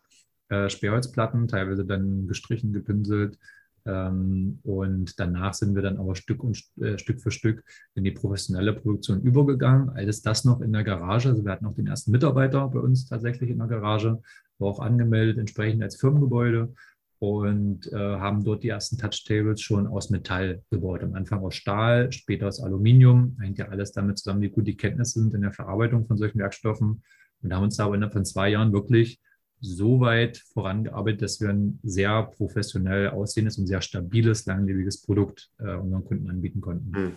äh, 0.49 0.69
Sperrholzplatten, 0.69 1.49
teilweise 1.49 1.85
dann 1.85 2.27
gestrichen, 2.27 2.73
gepinselt. 2.73 3.39
Ähm, 3.87 4.59
und 4.65 5.19
danach 5.19 5.55
sind 5.55 5.75
wir 5.75 5.83
dann 5.83 5.97
aber 5.97 6.15
Stück, 6.15 6.45
und, 6.45 6.63
äh, 6.81 6.99
Stück 6.99 7.21
für 7.21 7.31
Stück 7.31 7.65
in 7.95 8.05
die 8.05 8.11
professionelle 8.11 8.75
Produktion 8.75 9.23
übergegangen. 9.23 9.91
Alles 9.91 10.23
das 10.23 10.45
noch 10.45 10.61
in 10.61 10.73
der 10.73 10.85
Garage. 10.85 11.31
Also 11.31 11.45
wir 11.45 11.53
hatten 11.53 11.65
noch 11.65 11.75
den 11.75 11.87
ersten 11.87 12.11
Mitarbeiter 12.11 12.69
bei 12.69 12.81
uns 12.81 13.07
tatsächlich 13.07 13.51
in 13.51 13.59
der 13.59 13.69
Garage, 13.69 14.21
war 14.59 14.69
auch 14.69 14.81
angemeldet 14.81 15.39
entsprechend 15.39 15.83
als 15.83 15.97
Firmengebäude 15.97 16.75
und 17.21 17.91
äh, 17.93 17.97
haben 17.97 18.45
dort 18.45 18.63
die 18.63 18.69
ersten 18.69 18.99
Touchtables 18.99 19.61
schon 19.61 19.87
aus 19.87 20.11
Metall 20.11 20.63
gebaut. 20.71 21.03
Am 21.03 21.15
Anfang 21.15 21.43
aus 21.43 21.55
Stahl, 21.55 22.13
später 22.13 22.47
aus 22.47 22.61
Aluminium. 22.61 23.37
Hängt 23.41 23.59
ja 23.59 23.69
alles 23.69 23.93
damit 23.93 24.19
zusammen, 24.19 24.43
wie 24.43 24.51
gut 24.51 24.67
die 24.67 24.77
Kenntnisse 24.77 25.21
sind 25.21 25.35
in 25.35 25.43
der 25.43 25.53
Verarbeitung 25.53 26.07
von 26.07 26.17
solchen 26.17 26.39
Werkstoffen. 26.39 27.03
Und 27.43 27.55
haben 27.55 27.65
uns 27.65 27.77
da 27.77 27.87
aber 27.87 27.95
innerhalb 27.95 28.13
von 28.13 28.25
zwei 28.25 28.51
Jahren 28.51 28.73
wirklich 28.73 29.21
so 29.61 30.01
weit 30.01 30.39
vorangearbeitet, 30.53 31.23
dass 31.23 31.41
wir 31.41 31.49
ein 31.51 31.79
sehr 31.83 32.23
professionell 32.25 33.11
aussehendes 33.11 33.59
und 33.59 33.67
sehr 33.67 33.81
stabiles, 33.81 34.47
langlebiges 34.47 35.03
Produkt 35.03 35.51
äh, 35.59 35.75
unseren 35.75 36.05
Kunden 36.05 36.31
anbieten 36.31 36.61
konnten. 36.61 36.95
Hm. 36.95 37.13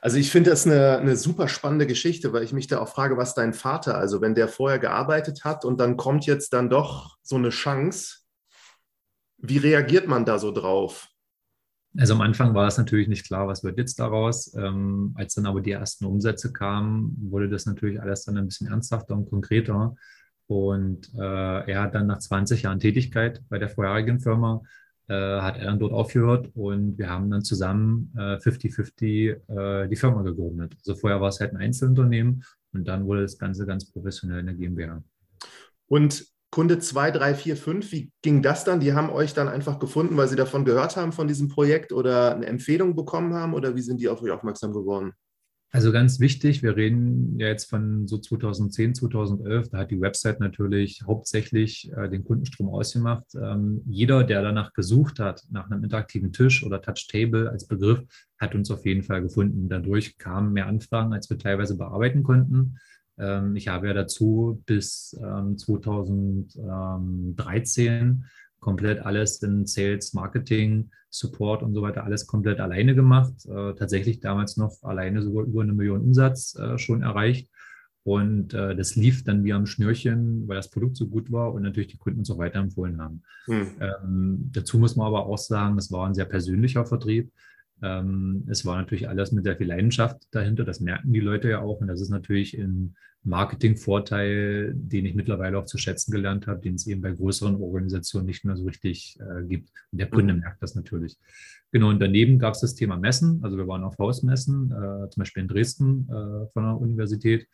Also 0.00 0.18
ich 0.18 0.30
finde 0.30 0.50
das 0.50 0.66
eine, 0.66 0.98
eine 0.98 1.16
super 1.16 1.48
spannende 1.48 1.86
Geschichte, 1.86 2.32
weil 2.32 2.44
ich 2.44 2.52
mich 2.52 2.66
da 2.66 2.78
auch 2.78 2.88
frage, 2.88 3.16
was 3.16 3.34
dein 3.34 3.54
Vater, 3.54 3.96
also 3.96 4.20
wenn 4.20 4.34
der 4.34 4.48
vorher 4.48 4.78
gearbeitet 4.78 5.44
hat 5.44 5.64
und 5.64 5.80
dann 5.80 5.96
kommt 5.96 6.26
jetzt 6.26 6.52
dann 6.52 6.68
doch 6.70 7.16
so 7.22 7.36
eine 7.36 7.48
Chance, 7.48 8.18
wie 9.38 9.58
reagiert 9.58 10.06
man 10.06 10.24
da 10.24 10.38
so 10.38 10.52
drauf? 10.52 11.08
Also 11.98 12.14
am 12.14 12.20
Anfang 12.20 12.54
war 12.54 12.66
es 12.66 12.76
natürlich 12.76 13.08
nicht 13.08 13.26
klar, 13.26 13.48
was 13.48 13.64
wird 13.64 13.78
jetzt 13.78 13.98
daraus. 13.98 14.54
Ähm, 14.54 15.12
als 15.14 15.34
dann 15.34 15.46
aber 15.46 15.62
die 15.62 15.70
ersten 15.70 16.04
Umsätze 16.04 16.52
kamen, 16.52 17.16
wurde 17.30 17.48
das 17.48 17.64
natürlich 17.64 18.00
alles 18.00 18.24
dann 18.24 18.36
ein 18.36 18.46
bisschen 18.46 18.68
ernsthafter 18.68 19.14
und 19.14 19.30
konkreter. 19.30 19.96
Und 20.46 21.12
äh, 21.14 21.70
er 21.70 21.82
hat 21.82 21.94
dann 21.94 22.06
nach 22.06 22.18
20 22.18 22.62
Jahren 22.62 22.78
Tätigkeit 22.78 23.42
bei 23.48 23.58
der 23.58 23.68
vorherigen 23.68 24.20
Firma, 24.20 24.62
äh, 25.08 25.14
hat 25.14 25.56
er 25.58 25.66
dann 25.66 25.78
dort 25.78 25.92
aufgehört 25.92 26.50
und 26.54 26.98
wir 26.98 27.08
haben 27.08 27.30
dann 27.30 27.42
zusammen 27.42 28.12
50-50 28.16 29.02
äh, 29.02 29.84
äh, 29.84 29.88
die 29.88 29.96
Firma 29.96 30.22
gegründet. 30.22 30.74
Also 30.78 30.96
vorher 30.96 31.20
war 31.20 31.28
es 31.28 31.40
halt 31.40 31.52
ein 31.52 31.58
Einzelunternehmen 31.58 32.44
und 32.72 32.88
dann 32.88 33.06
wurde 33.06 33.22
das 33.22 33.38
Ganze 33.38 33.66
ganz 33.66 33.90
professionell 33.90 34.40
in 34.40 34.46
der 34.46 34.54
GmbH. 34.54 35.02
Und 35.86 36.26
Kunde 36.50 36.78
2, 36.78 37.10
3, 37.10 37.34
4, 37.34 37.56
5, 37.56 37.92
wie 37.92 38.10
ging 38.22 38.40
das 38.40 38.64
dann? 38.64 38.80
Die 38.80 38.94
haben 38.94 39.10
euch 39.10 39.34
dann 39.34 39.48
einfach 39.48 39.78
gefunden, 39.78 40.16
weil 40.16 40.28
sie 40.28 40.36
davon 40.36 40.64
gehört 40.64 40.96
haben, 40.96 41.12
von 41.12 41.28
diesem 41.28 41.48
Projekt 41.48 41.92
oder 41.92 42.34
eine 42.34 42.46
Empfehlung 42.46 42.96
bekommen 42.96 43.34
haben 43.34 43.52
oder 43.52 43.76
wie 43.76 43.82
sind 43.82 44.00
die 44.00 44.08
auf 44.08 44.22
euch 44.22 44.30
aufmerksam 44.30 44.72
geworden? 44.72 45.12
Also 45.72 45.92
ganz 45.92 46.20
wichtig, 46.20 46.62
wir 46.62 46.76
reden 46.76 47.38
ja 47.38 47.48
jetzt 47.48 47.68
von 47.68 48.06
so 48.06 48.18
2010, 48.18 48.94
2011, 48.94 49.68
da 49.68 49.78
hat 49.78 49.90
die 49.90 50.00
Website 50.00 50.40
natürlich 50.40 51.02
hauptsächlich 51.04 51.90
äh, 51.96 52.08
den 52.08 52.24
Kundenstrom 52.24 52.68
ausgemacht. 52.68 53.24
Ähm, 53.34 53.82
jeder, 53.84 54.24
der 54.24 54.42
danach 54.42 54.72
gesucht 54.72 55.18
hat, 55.18 55.42
nach 55.50 55.68
einem 55.68 55.84
interaktiven 55.84 56.32
Tisch 56.32 56.64
oder 56.64 56.80
Touch-Table 56.80 57.50
als 57.50 57.66
Begriff, 57.66 58.02
hat 58.38 58.54
uns 58.54 58.70
auf 58.70 58.86
jeden 58.86 59.02
Fall 59.02 59.22
gefunden. 59.22 59.68
Dadurch 59.68 60.16
kamen 60.18 60.52
mehr 60.52 60.66
Anfragen, 60.66 61.12
als 61.12 61.28
wir 61.28 61.38
teilweise 61.38 61.76
bearbeiten 61.76 62.22
konnten. 62.22 62.78
Ähm, 63.18 63.56
ich 63.56 63.68
habe 63.68 63.88
ja 63.88 63.94
dazu 63.94 64.62
bis 64.66 65.18
ähm, 65.22 65.58
2013 65.58 68.24
komplett 68.66 68.98
alles 69.06 69.40
in 69.44 69.64
Sales, 69.64 70.12
Marketing, 70.12 70.90
Support 71.08 71.62
und 71.62 71.72
so 71.72 71.82
weiter, 71.82 72.02
alles 72.02 72.26
komplett 72.26 72.58
alleine 72.58 72.96
gemacht. 72.96 73.32
Äh, 73.46 73.74
tatsächlich 73.74 74.18
damals 74.18 74.56
noch 74.56 74.82
alleine 74.82 75.22
sogar 75.22 75.44
über 75.44 75.62
eine 75.62 75.72
Million 75.72 76.00
Umsatz 76.00 76.56
äh, 76.56 76.76
schon 76.76 77.02
erreicht. 77.02 77.48
Und 78.02 78.54
äh, 78.54 78.74
das 78.74 78.96
lief 78.96 79.22
dann 79.22 79.44
wie 79.44 79.52
am 79.52 79.66
Schnürchen, 79.66 80.48
weil 80.48 80.56
das 80.56 80.70
Produkt 80.70 80.96
so 80.96 81.06
gut 81.06 81.30
war 81.30 81.54
und 81.54 81.62
natürlich 81.62 81.92
die 81.92 81.96
Kunden 81.96 82.18
uns 82.18 82.30
auch 82.30 82.38
weiterempfohlen 82.38 83.00
haben. 83.00 83.22
Hm. 83.44 83.66
Ähm, 83.80 84.50
dazu 84.52 84.80
muss 84.80 84.96
man 84.96 85.06
aber 85.06 85.26
auch 85.26 85.38
sagen, 85.38 85.78
es 85.78 85.92
war 85.92 86.08
ein 86.08 86.14
sehr 86.14 86.24
persönlicher 86.24 86.84
Vertrieb. 86.86 87.30
Ähm, 87.82 88.48
es 88.48 88.66
war 88.66 88.76
natürlich 88.78 89.08
alles 89.08 89.30
mit 89.30 89.44
sehr 89.44 89.56
viel 89.56 89.68
Leidenschaft 89.68 90.26
dahinter. 90.32 90.64
Das 90.64 90.80
merken 90.80 91.12
die 91.12 91.20
Leute 91.20 91.48
ja 91.50 91.60
auch. 91.60 91.80
Und 91.80 91.86
das 91.86 92.00
ist 92.00 92.10
natürlich 92.10 92.58
ein 92.58 92.96
Marketingvorteil, 93.26 94.72
den 94.74 95.04
ich 95.04 95.14
mittlerweile 95.14 95.58
auch 95.58 95.64
zu 95.64 95.78
schätzen 95.78 96.12
gelernt 96.12 96.46
habe, 96.46 96.60
den 96.60 96.76
es 96.76 96.86
eben 96.86 97.02
bei 97.02 97.12
größeren 97.12 97.56
Organisationen 97.56 98.26
nicht 98.26 98.44
mehr 98.44 98.56
so 98.56 98.64
richtig 98.64 99.18
äh, 99.20 99.44
gibt. 99.44 99.70
Und 99.92 99.98
der 99.98 100.08
Kunde 100.08 100.34
mhm. 100.34 100.40
merkt 100.40 100.62
das 100.62 100.74
natürlich. 100.74 101.18
Genau, 101.72 101.90
und 101.90 102.00
daneben 102.00 102.38
gab 102.38 102.54
es 102.54 102.60
das 102.60 102.74
Thema 102.74 102.96
Messen. 102.96 103.40
Also 103.42 103.56
wir 103.56 103.66
waren 103.66 103.84
auf 103.84 103.98
Hausmessen, 103.98 104.70
äh, 104.70 105.10
zum 105.10 105.20
Beispiel 105.20 105.42
in 105.42 105.48
Dresden 105.48 106.08
äh, 106.08 106.46
von 106.52 106.62
der 106.62 106.80
Universität 106.80 107.48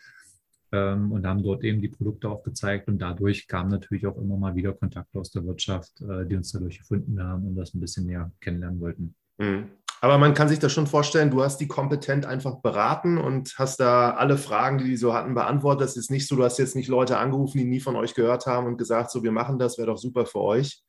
ähm, 0.73 1.11
und 1.11 1.26
haben 1.26 1.43
dort 1.43 1.64
eben 1.64 1.81
die 1.81 1.88
Produkte 1.88 2.29
auch 2.29 2.43
gezeigt. 2.43 2.88
Und 2.88 2.99
dadurch 2.99 3.47
kamen 3.49 3.71
natürlich 3.71 4.07
auch 4.07 4.19
immer 4.19 4.37
mal 4.37 4.55
wieder 4.55 4.75
Kontakte 4.75 5.19
aus 5.19 5.31
der 5.31 5.45
Wirtschaft, 5.47 6.00
äh, 6.02 6.26
die 6.26 6.37
uns 6.37 6.52
dadurch 6.52 6.79
gefunden 6.79 7.23
haben 7.23 7.47
und 7.47 7.57
das 7.57 7.75
ein 7.75 7.81
bisschen 7.81 8.07
näher 8.07 8.31
kennenlernen 8.41 8.81
wollten. 8.81 9.14
Mhm. 9.38 9.71
Aber 10.02 10.18
man 10.18 10.35
kann 10.35 10.49
sich 10.49 10.59
das 10.59 10.73
schon 10.73 10.88
vorstellen, 10.88 11.30
du 11.30 11.44
hast 11.44 11.59
die 11.59 11.68
kompetent 11.68 12.26
einfach 12.26 12.56
beraten 12.56 13.18
und 13.18 13.54
hast 13.56 13.78
da 13.78 14.11
alle 14.11 14.37
Fragen, 14.37 14.78
die 14.78 14.85
die 14.85 14.97
so 14.97 15.14
hatten, 15.14 15.32
beantwortet. 15.32 15.87
Das 15.87 15.97
ist 15.97 16.11
nicht 16.11 16.26
so, 16.26 16.35
du 16.35 16.42
hast 16.42 16.59
jetzt 16.59 16.75
nicht 16.75 16.88
Leute 16.88 17.18
angerufen, 17.18 17.59
die 17.59 17.64
nie 17.64 17.78
von 17.78 17.94
euch 17.94 18.12
gehört 18.14 18.47
haben 18.47 18.66
und 18.66 18.78
gesagt, 18.78 19.12
so, 19.12 19.23
wir 19.23 19.30
machen 19.30 19.61
das, 19.61 19.78
wäre 19.78 19.87
doch 19.87 19.99
super 19.99 20.26
für 20.26 20.40
euch. 20.40 20.82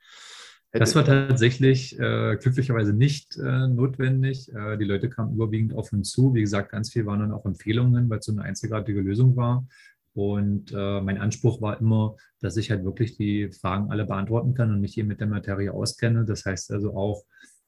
Das 0.71 0.95
war 0.95 1.05
tatsächlich 1.05 1.93
äh, 1.99 2.37
glücklicherweise 2.41 2.93
nicht 2.93 3.37
äh, 3.37 3.67
notwendig. 3.67 4.51
Äh, 4.51 4.79
die 4.79 4.85
Leute 4.85 5.11
kamen 5.11 5.35
überwiegend 5.35 5.75
auf 5.75 5.93
uns 5.93 6.09
zu. 6.09 6.33
Wie 6.33 6.41
gesagt, 6.41 6.71
ganz 6.71 6.91
viel 6.91 7.05
waren 7.05 7.19
dann 7.19 7.33
auch 7.33 7.45
Empfehlungen, 7.45 8.09
weil 8.09 8.17
es 8.17 8.25
so 8.25 8.31
eine 8.31 8.41
einzigartige 8.41 9.01
Lösung 9.01 9.35
war. 9.35 9.67
Und 10.15 10.71
äh, 10.75 11.01
mein 11.01 11.19
Anspruch 11.19 11.61
war 11.61 11.79
immer, 11.79 12.15
dass 12.39 12.57
ich 12.57 12.71
halt 12.71 12.83
wirklich 12.83 13.15
die 13.15 13.51
Fragen 13.51 13.91
alle 13.91 14.05
beantworten 14.05 14.55
kann 14.55 14.71
und 14.71 14.81
mich 14.81 14.95
hier 14.95 15.05
mit 15.05 15.19
der 15.19 15.27
Materie 15.27 15.71
auskenne. 15.71 16.25
Das 16.25 16.45
heißt 16.45 16.71
also 16.71 16.95
auch, 16.95 17.23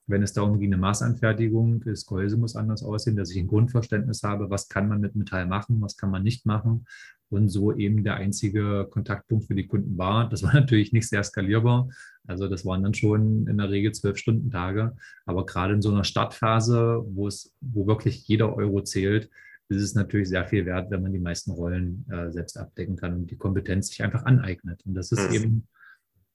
wenn 0.08 0.22
es 0.22 0.34
darum 0.34 0.60
ging, 0.60 0.72
eine 0.72 0.82
Maßanfertigung, 0.82 1.82
das 1.84 2.06
Gehäuse 2.06 2.38
muss 2.38 2.56
anders 2.56 2.84
aussehen, 2.84 3.16
dass 3.16 3.32
ich 3.32 3.38
ein 3.38 3.48
Grundverständnis 3.48 4.22
habe, 4.24 4.50
was 4.50 4.70
kann 4.70 4.88
man 4.88 5.02
mit 5.02 5.16
Metall 5.16 5.48
machen, 5.48 5.82
was 5.82 5.98
kann 5.98 6.12
man 6.12 6.24
nicht 6.24 6.46
machen. 6.46 6.86
Und 7.30 7.50
so 7.50 7.76
eben 7.76 8.04
der 8.04 8.16
einzige 8.16 8.88
Kontaktpunkt 8.90 9.46
für 9.46 9.56
die 9.56 9.66
Kunden 9.66 9.98
war. 9.98 10.30
Das 10.30 10.44
war 10.44 10.54
natürlich 10.54 10.94
nicht 10.94 11.10
sehr 11.10 11.24
skalierbar. 11.24 11.90
Also 12.28 12.48
das 12.48 12.66
waren 12.66 12.84
dann 12.84 12.94
schon 12.94 13.48
in 13.48 13.58
der 13.58 13.72
Regel 13.72 13.94
zwölf 13.94 14.18
Stunden 14.18 14.52
Tage. 14.52 14.96
Aber 15.26 15.46
gerade 15.46 15.74
in 15.74 15.82
so 15.82 15.92
einer 15.92 16.04
Startphase, 16.04 17.04
wo 17.08 17.28
es, 17.28 17.54
wo 17.62 17.88
wirklich 17.88 18.28
jeder 18.28 18.56
Euro 18.56 18.82
zählt, 18.82 19.30
ist 19.70 19.82
es 19.82 19.96
natürlich 19.96 20.30
sehr 20.30 20.46
viel 20.46 20.68
wert, 20.68 20.92
wenn 20.92 21.02
man 21.02 21.14
die 21.14 21.20
meisten 21.20 21.50
Rollen 21.50 22.06
äh, 22.12 22.32
selbst 22.32 22.58
abdecken 22.58 22.96
kann 22.96 23.16
und 23.16 23.32
die 23.32 23.38
Kompetenz 23.38 23.88
sich 23.88 24.04
einfach 24.04 24.26
aneignet. 24.26 24.86
Und 24.86 24.94
das 24.94 25.12
ist 25.12 25.30
mhm. 25.30 25.36
eben 25.36 25.68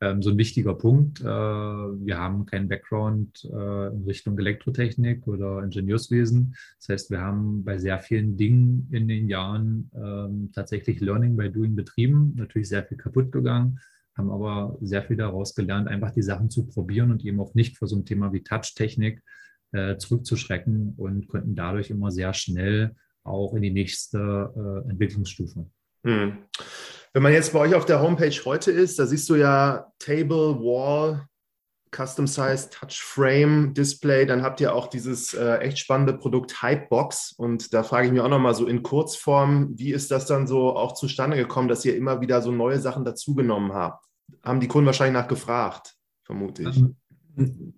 ähm, 0.00 0.22
so 0.22 0.30
ein 0.30 0.38
wichtiger 0.38 0.74
Punkt. 0.74 1.20
Äh, 1.20 1.24
wir 1.24 2.18
haben 2.18 2.46
keinen 2.46 2.68
Background 2.68 3.44
äh, 3.44 3.88
in 3.88 4.04
Richtung 4.04 4.38
Elektrotechnik 4.38 5.26
oder 5.26 5.62
Ingenieurswesen. 5.62 6.56
Das 6.78 6.88
heißt, 6.88 7.10
wir 7.10 7.20
haben 7.20 7.64
bei 7.64 7.78
sehr 7.78 7.98
vielen 7.98 8.36
Dingen 8.36 8.88
in 8.90 9.08
den 9.08 9.28
Jahren 9.28 9.90
ähm, 9.94 10.50
tatsächlich 10.54 11.00
Learning 11.00 11.36
by 11.36 11.50
Doing 11.50 11.76
betrieben, 11.76 12.34
natürlich 12.36 12.68
sehr 12.68 12.84
viel 12.84 12.96
kaputt 12.96 13.30
gegangen, 13.30 13.78
haben 14.16 14.30
aber 14.30 14.78
sehr 14.80 15.02
viel 15.02 15.16
daraus 15.16 15.54
gelernt, 15.54 15.86
einfach 15.86 16.12
die 16.12 16.22
Sachen 16.22 16.48
zu 16.48 16.66
probieren 16.66 17.10
und 17.10 17.24
eben 17.24 17.40
auch 17.40 17.54
nicht 17.54 17.76
vor 17.76 17.86
so 17.86 17.96
einem 17.96 18.06
Thema 18.06 18.32
wie 18.32 18.42
Touch-Technik 18.42 19.22
äh, 19.72 19.96
zurückzuschrecken 19.98 20.94
und 20.96 21.28
konnten 21.28 21.54
dadurch 21.54 21.90
immer 21.90 22.10
sehr 22.10 22.32
schnell 22.32 22.96
auch 23.22 23.52
in 23.52 23.60
die 23.60 23.70
nächste 23.70 24.82
Entwicklungsstufe. 24.88 25.66
Hm. 26.04 26.38
Wenn 27.12 27.22
man 27.22 27.32
jetzt 27.32 27.52
bei 27.52 27.58
euch 27.58 27.74
auf 27.74 27.86
der 27.86 28.00
Homepage 28.00 28.36
heute 28.44 28.70
ist, 28.70 28.98
da 28.98 29.06
siehst 29.06 29.28
du 29.28 29.34
ja 29.34 29.90
Table, 29.98 30.60
Wall, 30.60 31.26
Custom 31.90 32.28
Size, 32.28 32.70
Touch 32.70 33.02
Frame, 33.02 33.74
Display. 33.74 34.26
Dann 34.26 34.42
habt 34.42 34.60
ihr 34.60 34.74
auch 34.74 34.86
dieses 34.86 35.34
äh, 35.34 35.56
echt 35.56 35.78
spannende 35.78 36.14
Produkt 36.14 36.62
Hypebox. 36.62 37.32
Und 37.32 37.74
da 37.74 37.82
frage 37.82 38.06
ich 38.06 38.12
mich 38.12 38.20
auch 38.20 38.28
nochmal 38.28 38.54
so 38.54 38.66
in 38.66 38.84
Kurzform, 38.84 39.70
wie 39.76 39.92
ist 39.92 40.12
das 40.12 40.26
dann 40.26 40.46
so 40.46 40.76
auch 40.76 40.94
zustande 40.94 41.36
gekommen, 41.36 41.68
dass 41.68 41.84
ihr 41.84 41.96
immer 41.96 42.20
wieder 42.20 42.42
so 42.42 42.52
neue 42.52 42.78
Sachen 42.78 43.04
dazugenommen 43.04 43.72
habt? 43.72 44.06
Haben 44.44 44.60
die 44.60 44.68
Kunden 44.68 44.86
wahrscheinlich 44.86 45.20
nachgefragt, 45.20 45.96
vermute 46.24 46.62
ich. 46.62 46.76
Ähm, 46.76 46.96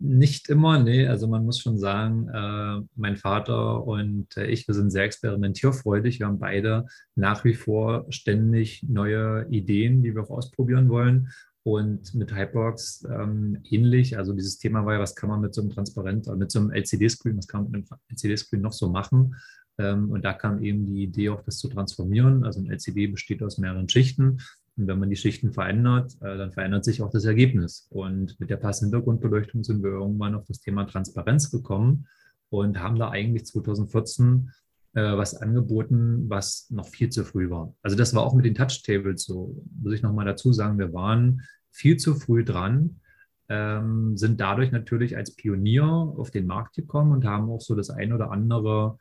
nicht 0.00 0.48
immer, 0.48 0.78
nee. 0.82 1.06
Also 1.06 1.28
man 1.28 1.44
muss 1.44 1.60
schon 1.60 1.78
sagen, 1.78 2.28
äh, 2.28 2.86
mein 2.96 3.16
Vater 3.16 3.84
und 3.86 4.36
äh, 4.36 4.46
ich, 4.46 4.66
wir 4.66 4.74
sind 4.74 4.90
sehr 4.90 5.04
experimentierfreudig. 5.04 6.18
Wir 6.18 6.26
haben 6.26 6.38
beide 6.38 6.86
nach 7.14 7.44
wie 7.44 7.54
vor 7.54 8.06
ständig 8.10 8.84
neue 8.88 9.46
Ideen, 9.50 10.02
die 10.02 10.14
wir 10.14 10.22
auch 10.22 10.30
ausprobieren 10.30 10.88
wollen. 10.88 11.28
Und 11.64 12.12
mit 12.14 12.34
Hyperbox 12.34 13.06
ähm, 13.08 13.60
ähnlich. 13.70 14.18
Also 14.18 14.32
dieses 14.32 14.58
Thema 14.58 14.84
war 14.84 14.94
ja, 14.94 15.00
was 15.00 15.14
kann 15.14 15.30
man 15.30 15.40
mit 15.40 15.54
so 15.54 15.60
einem 15.60 15.70
Transparent, 15.70 16.26
mit 16.36 16.50
so 16.50 16.58
einem 16.58 16.72
LCD-Screen, 16.72 17.36
was 17.36 17.46
kann 17.46 17.62
man 17.62 17.70
mit 17.70 17.90
einem 17.90 18.00
LCD-Screen 18.10 18.60
noch 18.60 18.72
so 18.72 18.88
machen? 18.88 19.36
Ähm, 19.78 20.10
und 20.10 20.24
da 20.24 20.32
kam 20.32 20.62
eben 20.62 20.86
die 20.86 21.04
Idee, 21.04 21.30
auch 21.30 21.42
das 21.42 21.58
zu 21.58 21.68
transformieren. 21.68 22.44
Also 22.44 22.60
ein 22.60 22.70
LCD 22.70 23.06
besteht 23.06 23.42
aus 23.42 23.58
mehreren 23.58 23.88
Schichten. 23.88 24.38
Und 24.76 24.86
wenn 24.86 24.98
man 24.98 25.10
die 25.10 25.16
Schichten 25.16 25.52
verändert, 25.52 26.14
äh, 26.20 26.36
dann 26.36 26.52
verändert 26.52 26.84
sich 26.84 27.02
auch 27.02 27.10
das 27.10 27.24
Ergebnis. 27.24 27.86
Und 27.90 28.38
mit 28.40 28.50
der 28.50 28.56
passenden 28.56 28.94
Hintergrundbeleuchtung 28.94 29.64
sind 29.64 29.82
wir 29.82 29.90
irgendwann 29.90 30.34
auf 30.34 30.44
das 30.46 30.60
Thema 30.60 30.84
Transparenz 30.84 31.50
gekommen 31.50 32.06
und 32.48 32.80
haben 32.80 32.98
da 32.98 33.10
eigentlich 33.10 33.46
2014 33.46 34.50
äh, 34.94 35.16
was 35.16 35.34
angeboten, 35.34 36.28
was 36.28 36.68
noch 36.70 36.86
viel 36.86 37.08
zu 37.08 37.24
früh 37.24 37.50
war. 37.50 37.74
Also 37.82 37.96
das 37.96 38.14
war 38.14 38.22
auch 38.22 38.34
mit 38.34 38.44
den 38.44 38.54
Touch-Tables 38.54 39.24
so, 39.24 39.62
muss 39.80 39.94
ich 39.94 40.02
nochmal 40.02 40.26
dazu 40.26 40.52
sagen, 40.52 40.78
wir 40.78 40.92
waren 40.92 41.42
viel 41.70 41.96
zu 41.96 42.14
früh 42.14 42.44
dran, 42.44 43.00
ähm, 43.48 44.16
sind 44.16 44.40
dadurch 44.40 44.70
natürlich 44.70 45.16
als 45.16 45.34
Pionier 45.34 45.84
auf 45.84 46.30
den 46.30 46.46
Markt 46.46 46.74
gekommen 46.74 47.12
und 47.12 47.24
haben 47.24 47.50
auch 47.50 47.60
so 47.60 47.74
das 47.74 47.90
ein 47.90 48.12
oder 48.12 48.30
andere 48.30 48.98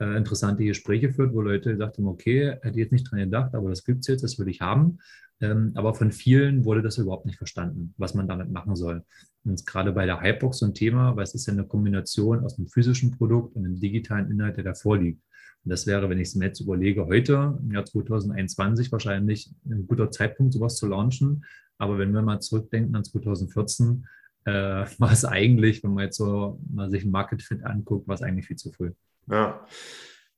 äh, 0.00 0.16
interessante 0.16 0.64
Gespräche 0.64 1.12
führt, 1.12 1.34
wo 1.34 1.40
Leute 1.40 1.72
gesagt 1.72 1.98
haben, 1.98 2.06
okay, 2.06 2.56
hätte 2.62 2.78
jetzt 2.78 2.92
nicht 2.92 3.10
dran 3.10 3.20
gedacht, 3.20 3.54
aber 3.54 3.70
das 3.70 3.84
gibt 3.84 4.00
es 4.00 4.06
jetzt, 4.08 4.24
das 4.24 4.38
will 4.38 4.48
ich 4.48 4.60
haben. 4.60 4.98
Ähm, 5.40 5.72
aber 5.74 5.94
von 5.94 6.12
vielen 6.12 6.64
wurde 6.64 6.82
das 6.82 6.98
überhaupt 6.98 7.26
nicht 7.26 7.38
verstanden, 7.38 7.94
was 7.96 8.14
man 8.14 8.28
damit 8.28 8.50
machen 8.50 8.76
soll. 8.76 9.02
Und 9.44 9.66
gerade 9.66 9.92
bei 9.92 10.06
der 10.06 10.20
Hypebox 10.20 10.58
so 10.58 10.66
ein 10.66 10.74
Thema, 10.74 11.16
weil 11.16 11.24
es 11.24 11.34
ist 11.34 11.46
ja 11.46 11.52
eine 11.52 11.66
Kombination 11.66 12.44
aus 12.44 12.58
einem 12.58 12.68
physischen 12.68 13.10
Produkt 13.10 13.56
und 13.56 13.64
einem 13.64 13.78
digitalen 13.78 14.30
Inhalt, 14.30 14.56
der 14.56 14.64
da 14.64 14.74
vorliegt. 14.74 15.20
Und 15.64 15.70
das 15.70 15.86
wäre, 15.86 16.08
wenn 16.08 16.18
ich 16.18 16.28
es 16.28 16.34
mir 16.34 16.46
jetzt 16.46 16.60
überlege, 16.60 17.06
heute, 17.06 17.58
im 17.62 17.72
Jahr 17.72 17.84
2021, 17.84 18.92
wahrscheinlich 18.92 19.50
ein 19.66 19.86
guter 19.86 20.10
Zeitpunkt, 20.10 20.52
sowas 20.52 20.76
zu 20.76 20.86
launchen. 20.86 21.44
Aber 21.78 21.98
wenn 21.98 22.12
wir 22.12 22.22
mal 22.22 22.40
zurückdenken 22.40 22.94
an 22.94 23.04
2014, 23.04 24.06
äh, 24.44 24.52
war 24.98 25.12
es 25.12 25.24
eigentlich, 25.24 25.82
wenn 25.82 25.94
man 25.94 26.04
jetzt 26.04 26.18
so 26.18 26.60
mal 26.70 26.90
sich 26.90 27.04
ein 27.04 27.10
Market 27.10 27.42
Fit 27.42 27.64
anguckt, 27.64 28.06
war 28.06 28.14
es 28.14 28.22
eigentlich 28.22 28.46
viel 28.46 28.56
zu 28.56 28.70
früh. 28.72 28.92
Ja. 29.30 29.66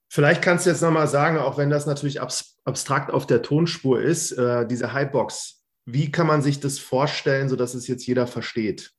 Vielleicht 0.09 0.43
kannst 0.43 0.67
du 0.67 0.71
jetzt 0.71 0.83
nochmal 0.83 1.09
sagen, 1.09 1.39
auch 1.39 1.59
wenn 1.59 1.71
das 1.71 1.87
natürlich 1.87 2.21
abstrakt 2.21 3.11
auf 3.11 3.27
der 3.27 3.43
Tonspur 3.43 4.01
ist, 4.01 4.33
äh, 4.33 4.67
diese 4.67 4.95
Hypebox, 4.95 5.65
wie 5.85 6.11
kann 6.11 6.27
man 6.27 6.43
sich 6.43 6.61
das 6.61 6.79
vorstellen, 6.79 7.49
sodass 7.49 7.75
es 7.75 7.87
jetzt 7.87 8.07
jeder 8.07 8.27
versteht? 8.27 8.93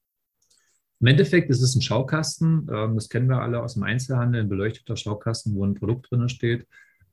Im 0.99 1.07
Endeffekt 1.07 1.49
ist 1.49 1.61
es 1.61 1.75
ein 1.75 1.81
Schaukasten, 1.81 2.67
ähm, 2.71 2.95
das 2.95 3.09
kennen 3.09 3.29
wir 3.29 3.41
alle 3.41 3.61
aus 3.61 3.75
dem 3.75 3.83
Einzelhandel, 3.83 4.41
ein 4.41 4.49
beleuchteter 4.49 4.95
Schaukasten, 4.95 5.53
wo 5.55 5.65
ein 5.65 5.75
Produkt 5.75 6.11
drin 6.11 6.27
steht. 6.27 6.67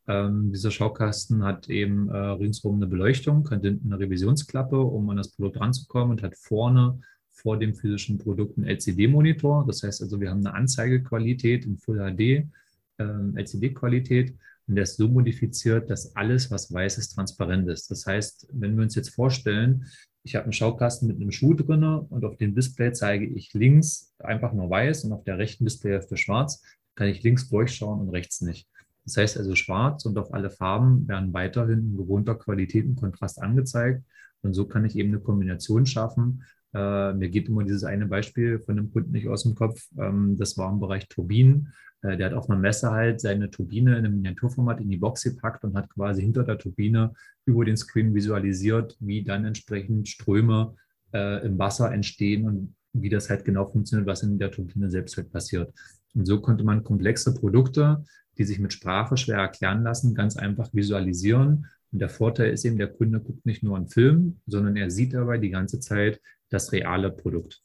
Ähm, 0.06 0.52
dieser 0.52 0.70
Schaukasten 0.70 1.44
hat 1.44 1.68
eben 1.68 2.08
äh, 2.08 2.16
ringsherum 2.16 2.76
eine 2.76 2.86
Beleuchtung, 2.86 3.48
hat 3.50 3.62
hinten 3.62 3.92
eine 3.92 4.00
Revisionsklappe, 4.00 4.78
um 4.78 5.08
an 5.10 5.16
das 5.16 5.32
Produkt 5.32 5.60
ranzukommen 5.60 6.12
und 6.12 6.22
hat 6.22 6.36
vorne 6.36 7.00
vor 7.30 7.58
dem 7.58 7.74
physischen 7.74 8.18
Produkt 8.18 8.56
einen 8.56 8.66
LCD-Monitor. 8.66 9.64
Das 9.66 9.82
heißt 9.82 10.02
also, 10.02 10.20
wir 10.20 10.30
haben 10.30 10.46
eine 10.46 10.54
Anzeigequalität 10.54 11.64
in 11.64 11.78
Full 11.78 11.98
HD, 11.98 12.48
ähm, 12.98 13.36
LCD-Qualität 13.36 14.34
und 14.66 14.76
der 14.76 14.84
ist 14.84 14.96
so 14.96 15.08
modifiziert, 15.08 15.90
dass 15.90 16.16
alles, 16.16 16.50
was 16.50 16.72
weiß 16.72 16.98
ist, 16.98 17.14
transparent 17.14 17.68
ist. 17.68 17.90
Das 17.90 18.06
heißt, 18.06 18.48
wenn 18.52 18.76
wir 18.76 18.82
uns 18.82 18.94
jetzt 18.94 19.10
vorstellen, 19.10 19.86
ich 20.22 20.36
habe 20.36 20.44
einen 20.44 20.52
Schaukasten 20.54 21.06
mit 21.06 21.20
einem 21.20 21.30
Schuh 21.30 21.52
drin 21.52 21.84
und 21.84 22.24
auf 22.24 22.36
dem 22.38 22.54
Display 22.54 22.92
zeige 22.92 23.26
ich 23.26 23.52
links 23.52 24.14
einfach 24.18 24.54
nur 24.54 24.70
weiß 24.70 25.04
und 25.04 25.12
auf 25.12 25.24
der 25.24 25.36
rechten 25.36 25.64
Displayhälfte 25.64 26.16
schwarz, 26.16 26.62
kann 26.94 27.08
ich 27.08 27.22
links 27.22 27.48
durchschauen 27.50 28.00
und 28.00 28.08
rechts 28.08 28.40
nicht. 28.40 28.66
Das 29.04 29.18
heißt 29.18 29.36
also 29.36 29.54
schwarz 29.54 30.06
und 30.06 30.16
auf 30.16 30.32
alle 30.32 30.50
Farben 30.50 31.06
werden 31.08 31.34
weiterhin 31.34 31.80
in 31.80 31.96
gewohnter 31.96 32.36
Qualität 32.36 32.86
und 32.86 32.96
Kontrast 32.96 33.42
angezeigt. 33.42 34.02
Und 34.40 34.54
so 34.54 34.66
kann 34.66 34.84
ich 34.84 34.96
eben 34.96 35.10
eine 35.10 35.20
Kombination 35.20 35.84
schaffen. 35.84 36.44
Äh, 36.72 37.12
mir 37.12 37.28
geht 37.28 37.48
immer 37.48 37.64
dieses 37.64 37.84
eine 37.84 38.06
Beispiel 38.06 38.60
von 38.60 38.76
dem 38.76 38.92
Kunden 38.92 39.12
nicht 39.12 39.28
aus 39.28 39.42
dem 39.42 39.54
Kopf. 39.54 39.86
Ähm, 39.98 40.36
das 40.38 40.56
war 40.56 40.70
im 40.72 40.80
Bereich 40.80 41.06
Turbinen. 41.08 41.74
Äh, 42.04 42.16
der 42.16 42.26
hat 42.26 42.34
auf 42.34 42.48
einer 42.48 42.60
Messe 42.60 42.90
halt 42.90 43.20
seine 43.20 43.50
Turbine 43.50 43.92
in 43.92 44.04
einem 44.04 44.16
Miniaturformat 44.16 44.80
in 44.80 44.90
die 44.90 44.98
Box 44.98 45.24
gepackt 45.24 45.64
und 45.64 45.74
hat 45.74 45.90
quasi 45.90 46.22
hinter 46.22 46.44
der 46.44 46.58
Turbine 46.58 47.12
über 47.46 47.64
den 47.64 47.76
Screen 47.76 48.14
visualisiert, 48.14 48.96
wie 49.00 49.24
dann 49.24 49.44
entsprechend 49.44 50.08
Ströme 50.08 50.74
äh, 51.12 51.44
im 51.44 51.58
Wasser 51.58 51.92
entstehen 51.92 52.46
und 52.46 52.76
wie 52.92 53.08
das 53.08 53.28
halt 53.28 53.44
genau 53.44 53.66
funktioniert, 53.66 54.06
was 54.06 54.22
in 54.22 54.38
der 54.38 54.50
Turbine 54.50 54.90
selbst 54.90 55.16
halt 55.16 55.32
passiert. 55.32 55.72
Und 56.14 56.26
so 56.26 56.40
konnte 56.40 56.62
man 56.62 56.84
komplexe 56.84 57.34
Produkte, 57.34 58.04
die 58.38 58.44
sich 58.44 58.60
mit 58.60 58.72
Sprache 58.72 59.16
schwer 59.16 59.38
erklären 59.38 59.82
lassen, 59.82 60.14
ganz 60.14 60.36
einfach 60.36 60.72
visualisieren. 60.72 61.66
Und 61.92 61.98
der 61.98 62.08
Vorteil 62.08 62.52
ist 62.52 62.64
eben, 62.64 62.76
der 62.76 62.92
Kunde 62.92 63.20
guckt 63.20 63.46
nicht 63.46 63.62
nur 63.62 63.76
einen 63.76 63.88
Film, 63.88 64.40
sondern 64.46 64.76
er 64.76 64.90
sieht 64.90 65.14
dabei 65.14 65.38
die 65.38 65.50
ganze 65.50 65.80
Zeit 65.80 66.20
das 66.50 66.70
reale 66.72 67.10
Produkt. 67.10 67.63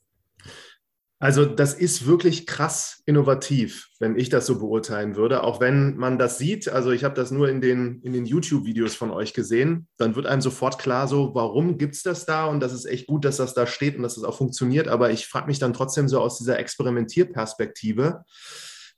Also 1.22 1.44
das 1.44 1.74
ist 1.74 2.06
wirklich 2.06 2.48
krass 2.48 3.04
innovativ, 3.06 3.90
wenn 4.00 4.18
ich 4.18 4.30
das 4.30 4.46
so 4.46 4.58
beurteilen 4.58 5.18
würde. 5.18 5.44
Auch 5.44 5.60
wenn 5.60 5.98
man 5.98 6.18
das 6.18 6.38
sieht, 6.38 6.70
also 6.70 6.92
ich 6.92 7.04
habe 7.04 7.14
das 7.14 7.30
nur 7.30 7.50
in 7.50 7.60
den, 7.60 8.02
in 8.04 8.14
den 8.14 8.26
YouTube-Videos 8.26 8.96
von 8.96 9.12
euch 9.12 9.34
gesehen, 9.34 9.90
dann 9.98 10.16
wird 10.16 10.28
einem 10.28 10.42
sofort 10.42 10.80
klar, 10.80 11.10
so 11.10 11.36
warum 11.36 11.78
gibt 11.78 11.96
es 11.96 12.04
das 12.04 12.26
da 12.26 12.46
und 12.46 12.62
das 12.62 12.72
ist 12.72 12.86
echt 12.86 13.08
gut, 13.08 13.26
dass 13.26 13.36
das 13.36 13.54
da 13.54 13.68
steht 13.68 13.98
und 13.98 14.04
dass 14.04 14.16
das 14.16 14.24
auch 14.24 14.38
funktioniert. 14.38 14.88
Aber 14.88 15.12
ich 15.12 15.28
frage 15.28 15.48
mich 15.48 15.60
dann 15.60 15.74
trotzdem 15.74 16.08
so 16.08 16.22
aus 16.22 16.38
dieser 16.38 16.58
Experimentierperspektive, 16.58 18.24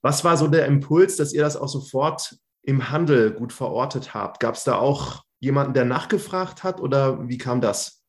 was 0.03 0.23
war 0.23 0.37
so 0.37 0.47
der 0.47 0.67
Impuls, 0.67 1.15
dass 1.15 1.33
ihr 1.33 1.41
das 1.41 1.57
auch 1.57 1.69
sofort 1.69 2.35
im 2.61 2.91
Handel 2.91 3.31
gut 3.31 3.51
verortet 3.51 4.13
habt? 4.13 4.39
Gab 4.39 4.53
es 4.53 4.63
da 4.63 4.75
auch 4.75 5.23
jemanden, 5.39 5.73
der 5.73 5.85
nachgefragt 5.85 6.63
hat 6.63 6.81
oder 6.81 7.27
wie 7.27 7.39
kam 7.39 7.61
das? 7.61 8.00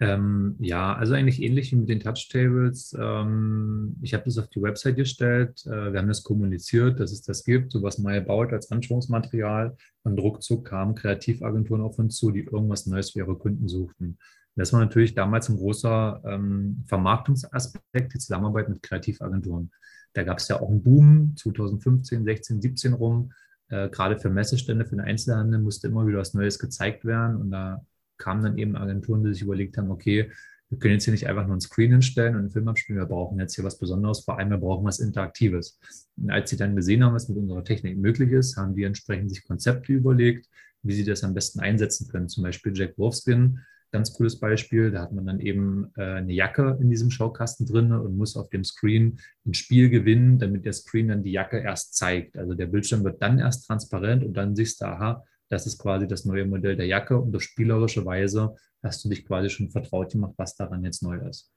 Ähm, 0.00 0.56
ja, 0.58 0.94
also 0.94 1.14
eigentlich 1.14 1.40
ähnlich 1.42 1.70
wie 1.70 1.76
mit 1.76 1.88
den 1.88 2.00
Touchtables. 2.00 2.96
Ähm, 2.98 3.96
ich 4.02 4.14
habe 4.14 4.24
das 4.24 4.38
auf 4.38 4.48
die 4.48 4.62
Website 4.62 4.96
gestellt. 4.96 5.64
Äh, 5.66 5.92
wir 5.92 6.00
haben 6.00 6.08
das 6.08 6.24
kommuniziert, 6.24 6.98
dass 6.98 7.12
es 7.12 7.22
das 7.22 7.44
gibt, 7.44 7.72
sowas 7.72 7.98
neu 7.98 8.20
baut 8.20 8.52
als 8.52 8.70
Anschauungsmaterial. 8.70 9.76
Und 10.02 10.18
ruckzuck 10.18 10.66
kamen 10.66 10.94
Kreativagenturen 10.94 11.82
auf 11.82 11.98
uns 11.98 12.16
zu, 12.16 12.30
die 12.30 12.40
irgendwas 12.40 12.86
Neues 12.86 13.10
für 13.10 13.20
ihre 13.20 13.36
Kunden 13.36 13.68
suchten. 13.68 14.18
Das 14.56 14.72
war 14.72 14.80
natürlich 14.80 15.14
damals 15.14 15.48
ein 15.48 15.56
großer 15.56 16.20
ähm, 16.26 16.84
Vermarktungsaspekt, 16.86 18.14
die 18.14 18.18
Zusammenarbeit 18.18 18.68
mit 18.68 18.82
Kreativagenturen. 18.82 19.70
Da 20.14 20.24
gab 20.24 20.38
es 20.38 20.48
ja 20.48 20.60
auch 20.60 20.68
einen 20.68 20.82
Boom 20.82 21.34
2015, 21.36 22.24
16, 22.24 22.60
17 22.60 22.92
rum. 22.92 23.32
Äh, 23.68 23.88
gerade 23.88 24.18
für 24.18 24.28
Messestände, 24.28 24.84
für 24.84 24.96
den 24.96 25.04
Einzelhandel 25.04 25.60
musste 25.60 25.88
immer 25.88 26.06
wieder 26.06 26.18
was 26.18 26.34
Neues 26.34 26.58
gezeigt 26.58 27.04
werden. 27.04 27.36
Und 27.36 27.50
da 27.50 27.86
kamen 28.22 28.42
dann 28.42 28.58
eben 28.58 28.76
Agenturen, 28.76 29.24
die 29.24 29.32
sich 29.32 29.42
überlegt 29.42 29.76
haben, 29.76 29.90
okay, 29.90 30.30
wir 30.70 30.78
können 30.78 30.94
jetzt 30.94 31.04
hier 31.04 31.12
nicht 31.12 31.26
einfach 31.26 31.42
nur 31.42 31.52
einen 31.52 31.60
Screen 31.60 31.90
hinstellen 31.90 32.34
und 32.34 32.40
einen 32.40 32.50
Film 32.50 32.68
abspielen, 32.68 33.00
wir 33.00 33.06
brauchen 33.06 33.38
jetzt 33.38 33.54
hier 33.54 33.64
was 33.64 33.78
Besonderes, 33.78 34.24
vor 34.24 34.38
allem 34.38 34.50
wir 34.50 34.56
brauchen 34.56 34.86
was 34.86 35.00
Interaktives. 35.00 35.78
Und 36.16 36.30
als 36.30 36.48
sie 36.48 36.56
dann 36.56 36.74
gesehen 36.74 37.04
haben, 37.04 37.14
was 37.14 37.28
mit 37.28 37.36
unserer 37.36 37.62
Technik 37.62 37.98
möglich 37.98 38.30
ist, 38.30 38.56
haben 38.56 38.74
die 38.74 38.84
entsprechend 38.84 39.28
sich 39.30 39.44
Konzepte 39.44 39.92
überlegt, 39.92 40.46
wie 40.82 40.94
sie 40.94 41.04
das 41.04 41.24
am 41.24 41.34
besten 41.34 41.60
einsetzen 41.60 42.08
können. 42.08 42.28
Zum 42.28 42.44
Beispiel 42.44 42.72
Jack 42.74 42.96
Wolfskin, 42.96 43.58
ganz 43.90 44.14
cooles 44.14 44.40
Beispiel. 44.40 44.90
Da 44.90 45.02
hat 45.02 45.12
man 45.12 45.26
dann 45.26 45.40
eben 45.40 45.92
äh, 45.96 46.02
eine 46.02 46.32
Jacke 46.32 46.78
in 46.80 46.88
diesem 46.88 47.10
Schaukasten 47.10 47.66
drin 47.66 47.92
und 47.92 48.16
muss 48.16 48.36
auf 48.36 48.48
dem 48.48 48.64
Screen 48.64 49.18
ein 49.44 49.54
Spiel 49.54 49.90
gewinnen, 49.90 50.38
damit 50.38 50.64
der 50.64 50.72
Screen 50.72 51.08
dann 51.08 51.22
die 51.22 51.32
Jacke 51.32 51.58
erst 51.58 51.94
zeigt. 51.94 52.38
Also 52.38 52.54
der 52.54 52.66
Bildschirm 52.66 53.04
wird 53.04 53.20
dann 53.20 53.38
erst 53.38 53.66
transparent 53.66 54.24
und 54.24 54.32
dann 54.34 54.56
siehst 54.56 54.80
du, 54.80 54.86
aha, 54.86 55.22
das 55.52 55.66
ist 55.66 55.78
quasi 55.78 56.08
das 56.08 56.24
neue 56.24 56.46
Modell 56.46 56.76
der 56.76 56.86
Jacke 56.86 57.18
und 57.18 57.36
auf 57.36 57.42
spielerische 57.42 58.04
Weise 58.06 58.54
hast 58.82 59.04
du 59.04 59.10
dich 59.10 59.26
quasi 59.26 59.50
schon 59.50 59.70
vertraut 59.70 60.10
gemacht, 60.10 60.32
was 60.38 60.56
daran 60.56 60.82
jetzt 60.82 61.02
neu 61.02 61.18
ist. 61.28 61.52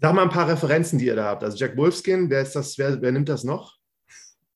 Sag 0.00 0.14
mal 0.14 0.24
ein 0.24 0.28
paar 0.28 0.48
Referenzen, 0.48 0.98
die 0.98 1.06
ihr 1.06 1.16
da 1.16 1.24
habt. 1.24 1.42
Also 1.42 1.56
Jack 1.56 1.76
Wolfskin, 1.76 2.28
wer 2.28 2.42
ist 2.42 2.54
das, 2.54 2.76
wer, 2.76 3.00
wer 3.00 3.12
nimmt 3.12 3.30
das 3.30 3.44
noch? 3.44 3.78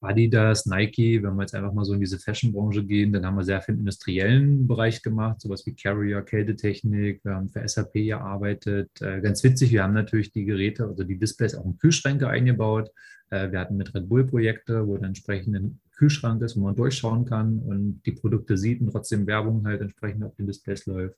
Adidas, 0.02 0.66
Nike, 0.66 1.22
wenn 1.22 1.34
wir 1.34 1.42
jetzt 1.42 1.54
einfach 1.54 1.72
mal 1.72 1.84
so 1.86 1.94
in 1.94 2.00
diese 2.00 2.18
Fashion-Branche 2.18 2.84
gehen, 2.84 3.10
dann 3.10 3.24
haben 3.24 3.36
wir 3.36 3.42
sehr 3.42 3.62
viel 3.62 3.74
im 3.74 3.80
industriellen 3.80 4.66
Bereich 4.66 5.02
gemacht, 5.02 5.40
sowas 5.40 5.64
wie 5.64 5.74
Carrier, 5.74 6.20
Kältetechnik, 6.20 7.24
wir 7.24 7.34
haben 7.34 7.48
für 7.48 7.66
SAP 7.66 7.94
gearbeitet. 7.94 8.90
Äh, 9.00 9.22
ganz 9.22 9.42
witzig, 9.42 9.72
wir 9.72 9.82
haben 9.82 9.94
natürlich 9.94 10.30
die 10.30 10.44
Geräte, 10.44 10.84
also 10.84 11.04
die 11.04 11.18
Displays 11.18 11.54
auch 11.54 11.64
in 11.64 11.78
Kühlschränke 11.78 12.28
eingebaut. 12.28 12.90
Äh, 13.30 13.50
wir 13.50 13.60
hatten 13.60 13.78
mit 13.78 13.94
Red 13.94 14.10
Bull 14.10 14.26
Projekte, 14.26 14.86
wo 14.86 14.96
dann 14.96 15.06
entsprechend 15.06 15.56
ein 15.56 15.80
Kühlschrank 15.96 16.42
ist, 16.42 16.56
wo 16.56 16.60
man 16.60 16.76
durchschauen 16.76 17.24
kann 17.24 17.58
und 17.60 18.02
die 18.04 18.12
Produkte 18.12 18.56
sieht 18.56 18.80
und 18.80 18.90
trotzdem 18.90 19.26
Werbung 19.26 19.66
halt 19.66 19.80
entsprechend 19.80 20.24
auf 20.24 20.34
den 20.36 20.46
Displays 20.46 20.86
läuft. 20.86 21.16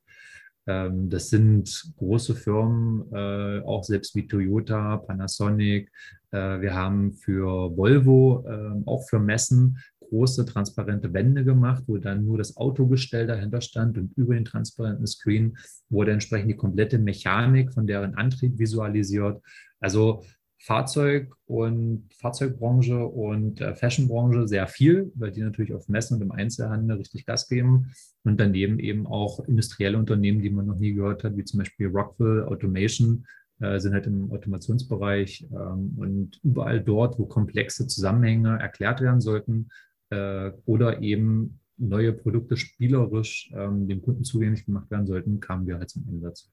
Ähm, 0.67 1.09
das 1.09 1.31
sind 1.31 1.93
große 1.97 2.35
Firmen, 2.35 3.05
äh, 3.12 3.61
auch 3.61 3.85
selbst 3.85 4.15
wie 4.15 4.27
Toyota, 4.27 4.97
Panasonic. 4.99 5.91
Äh, 6.33 6.61
wir 6.61 6.75
haben 6.75 7.12
für 7.12 7.77
Volvo, 7.77 8.45
ähm, 8.49 8.83
auch 8.87 9.09
für 9.09 9.21
Messen, 9.21 9.79
große 10.01 10.45
transparente 10.45 11.12
Wände 11.12 11.45
gemacht, 11.45 11.85
wo 11.87 11.99
dann 11.99 12.25
nur 12.25 12.39
das 12.39 12.57
Autogestell 12.57 13.27
dahinter 13.27 13.61
stand 13.61 13.99
und 13.99 14.12
über 14.17 14.35
den 14.35 14.45
transparenten 14.45 15.07
Screen 15.07 15.57
wurde 15.89 16.12
entsprechend 16.12 16.51
die 16.51 16.57
komplette 16.57 16.99
Mechanik 16.99 17.73
von 17.73 17.87
deren 17.87 18.15
Antrieb 18.15 18.59
visualisiert. 18.59 19.43
Also 19.81 20.23
Fahrzeug 20.67 21.33
und 21.47 22.09
Fahrzeugbranche 22.13 23.07
und 23.07 23.61
äh, 23.61 23.77
Fashionbranche 23.77 24.49
sehr 24.49 24.67
viel, 24.67 25.13
weil 25.15 25.31
die 25.31 25.41
natürlich 25.41 25.73
auf 25.73 25.89
Messen 25.89 26.17
und 26.17 26.23
im 26.23 26.33
Einzelhandel 26.33 26.97
richtig 26.97 27.25
Gas 27.25 27.49
geben. 27.49 27.93
Und 28.25 28.41
daneben 28.41 28.81
eben 28.81 29.07
auch 29.07 29.39
industrielle 29.47 29.97
Unternehmen, 29.97 30.43
die 30.43 30.51
man 30.51 30.67
noch 30.67 30.77
nie 30.77 30.93
gehört 30.93 31.23
hat, 31.23 31.37
wie 31.37 31.45
zum 31.45 31.59
Beispiel 31.59 31.87
Rockville 31.87 32.49
Automation, 32.49 33.27
äh, 33.61 33.79
sind 33.79 33.95
halt 33.95 34.09
im 34.09 34.33
Automationsbereich 34.33 35.47
ähm, 35.53 35.95
und 35.99 36.41
überall 36.43 36.81
dort, 36.81 37.17
wo 37.17 37.27
komplexe 37.27 37.87
Zusammenhänge 37.87 38.59
erklärt 38.59 39.01
werden 39.01 39.21
sollten 39.21 39.69
äh, 40.11 40.51
oder 40.65 41.01
eben 41.01 41.61
neue 41.77 42.13
Produkte 42.13 42.57
spielerisch 42.57 43.53
ähm, 43.55 43.87
dem 43.87 44.03
Kunden 44.03 44.25
zugänglich 44.25 44.67
gemacht 44.67 44.91
werden 44.91 45.07
sollten, 45.07 45.39
kamen 45.39 45.69
wir 45.69 45.79
halt 45.79 45.91
zum 45.91 46.09
Einsatz. 46.09 46.51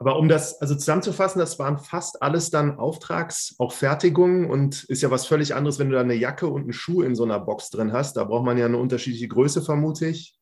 Aber 0.00 0.18
um 0.18 0.28
das 0.28 0.60
also 0.60 0.76
zusammenzufassen, 0.76 1.40
das 1.40 1.58
waren 1.58 1.78
fast 1.78 2.22
alles 2.22 2.50
dann 2.50 2.78
Auftrags, 2.78 3.56
auch 3.58 3.72
Fertigungen 3.72 4.48
und 4.48 4.84
ist 4.84 5.02
ja 5.02 5.10
was 5.10 5.26
völlig 5.26 5.56
anderes, 5.56 5.80
wenn 5.80 5.88
du 5.88 5.96
da 5.96 6.02
eine 6.02 6.14
Jacke 6.14 6.46
und 6.46 6.62
einen 6.62 6.72
Schuh 6.72 7.02
in 7.02 7.16
so 7.16 7.24
einer 7.24 7.40
Box 7.40 7.70
drin 7.70 7.92
hast. 7.92 8.16
Da 8.16 8.24
braucht 8.24 8.44
man 8.44 8.58
ja 8.58 8.66
eine 8.66 8.78
unterschiedliche 8.78 9.26
Größe, 9.26 9.60
vermute 9.60 10.06
ich. 10.06 10.38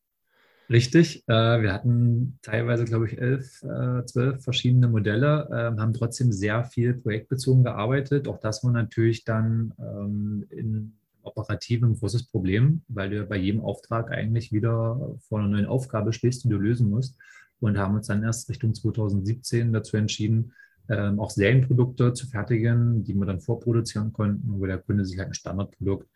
Richtig. 0.69 1.23
Äh, 1.27 1.61
wir 1.61 1.73
hatten 1.73 2.37
teilweise, 2.43 2.85
glaube 2.85 3.07
ich, 3.07 3.17
elf, 3.17 3.63
äh, 3.63 4.05
zwölf 4.05 4.43
verschiedene 4.43 4.89
Modelle, 4.89 5.47
äh, 5.49 5.79
haben 5.79 5.93
trotzdem 5.93 6.31
sehr 6.31 6.63
viel 6.65 6.93
projektbezogen 6.93 7.63
gearbeitet. 7.63 8.27
Auch 8.27 8.39
das 8.39 8.63
war 8.63 8.71
natürlich 8.71 9.23
dann 9.23 9.73
ähm, 9.79 10.45
in 10.49 10.97
operativ 11.23 11.83
ein 11.83 11.95
großes 11.95 12.27
Problem, 12.27 12.83
weil 12.89 13.09
du 13.09 13.25
bei 13.25 13.37
jedem 13.37 13.61
Auftrag 13.61 14.11
eigentlich 14.11 14.51
wieder 14.51 15.15
vor 15.27 15.39
einer 15.39 15.47
neuen 15.47 15.65
Aufgabe 15.65 16.13
stehst, 16.13 16.43
die 16.43 16.49
du 16.49 16.57
lösen 16.57 16.89
musst 16.89 17.17
und 17.59 17.77
haben 17.77 17.95
uns 17.95 18.07
dann 18.07 18.23
erst 18.23 18.49
Richtung 18.49 18.73
2017 18.73 19.73
dazu 19.73 19.97
entschieden, 19.97 20.53
ähm, 20.89 21.19
auch 21.19 21.29
Serienprodukte 21.29 22.13
zu 22.13 22.27
fertigen, 22.27 23.03
die 23.03 23.13
wir 23.13 23.25
dann 23.25 23.41
vorproduzieren 23.41 24.13
konnten, 24.13 24.59
wo 24.59 24.65
der 24.65 24.77
Kunde 24.77 25.05
sich 25.05 25.17
halt 25.17 25.29
ein 25.29 25.33
Standardprodukt, 25.33 26.07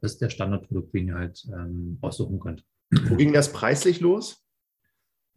das 0.00 0.12
ist 0.12 0.20
der 0.20 0.30
Standardprodukt, 0.30 0.94
den 0.94 1.08
er 1.08 1.16
halt 1.16 1.46
ähm, 1.52 1.98
aussuchen 2.00 2.38
konnte. 2.38 2.62
Wo 3.08 3.16
ging 3.16 3.32
das 3.32 3.52
preislich 3.52 4.00
los? 4.00 4.42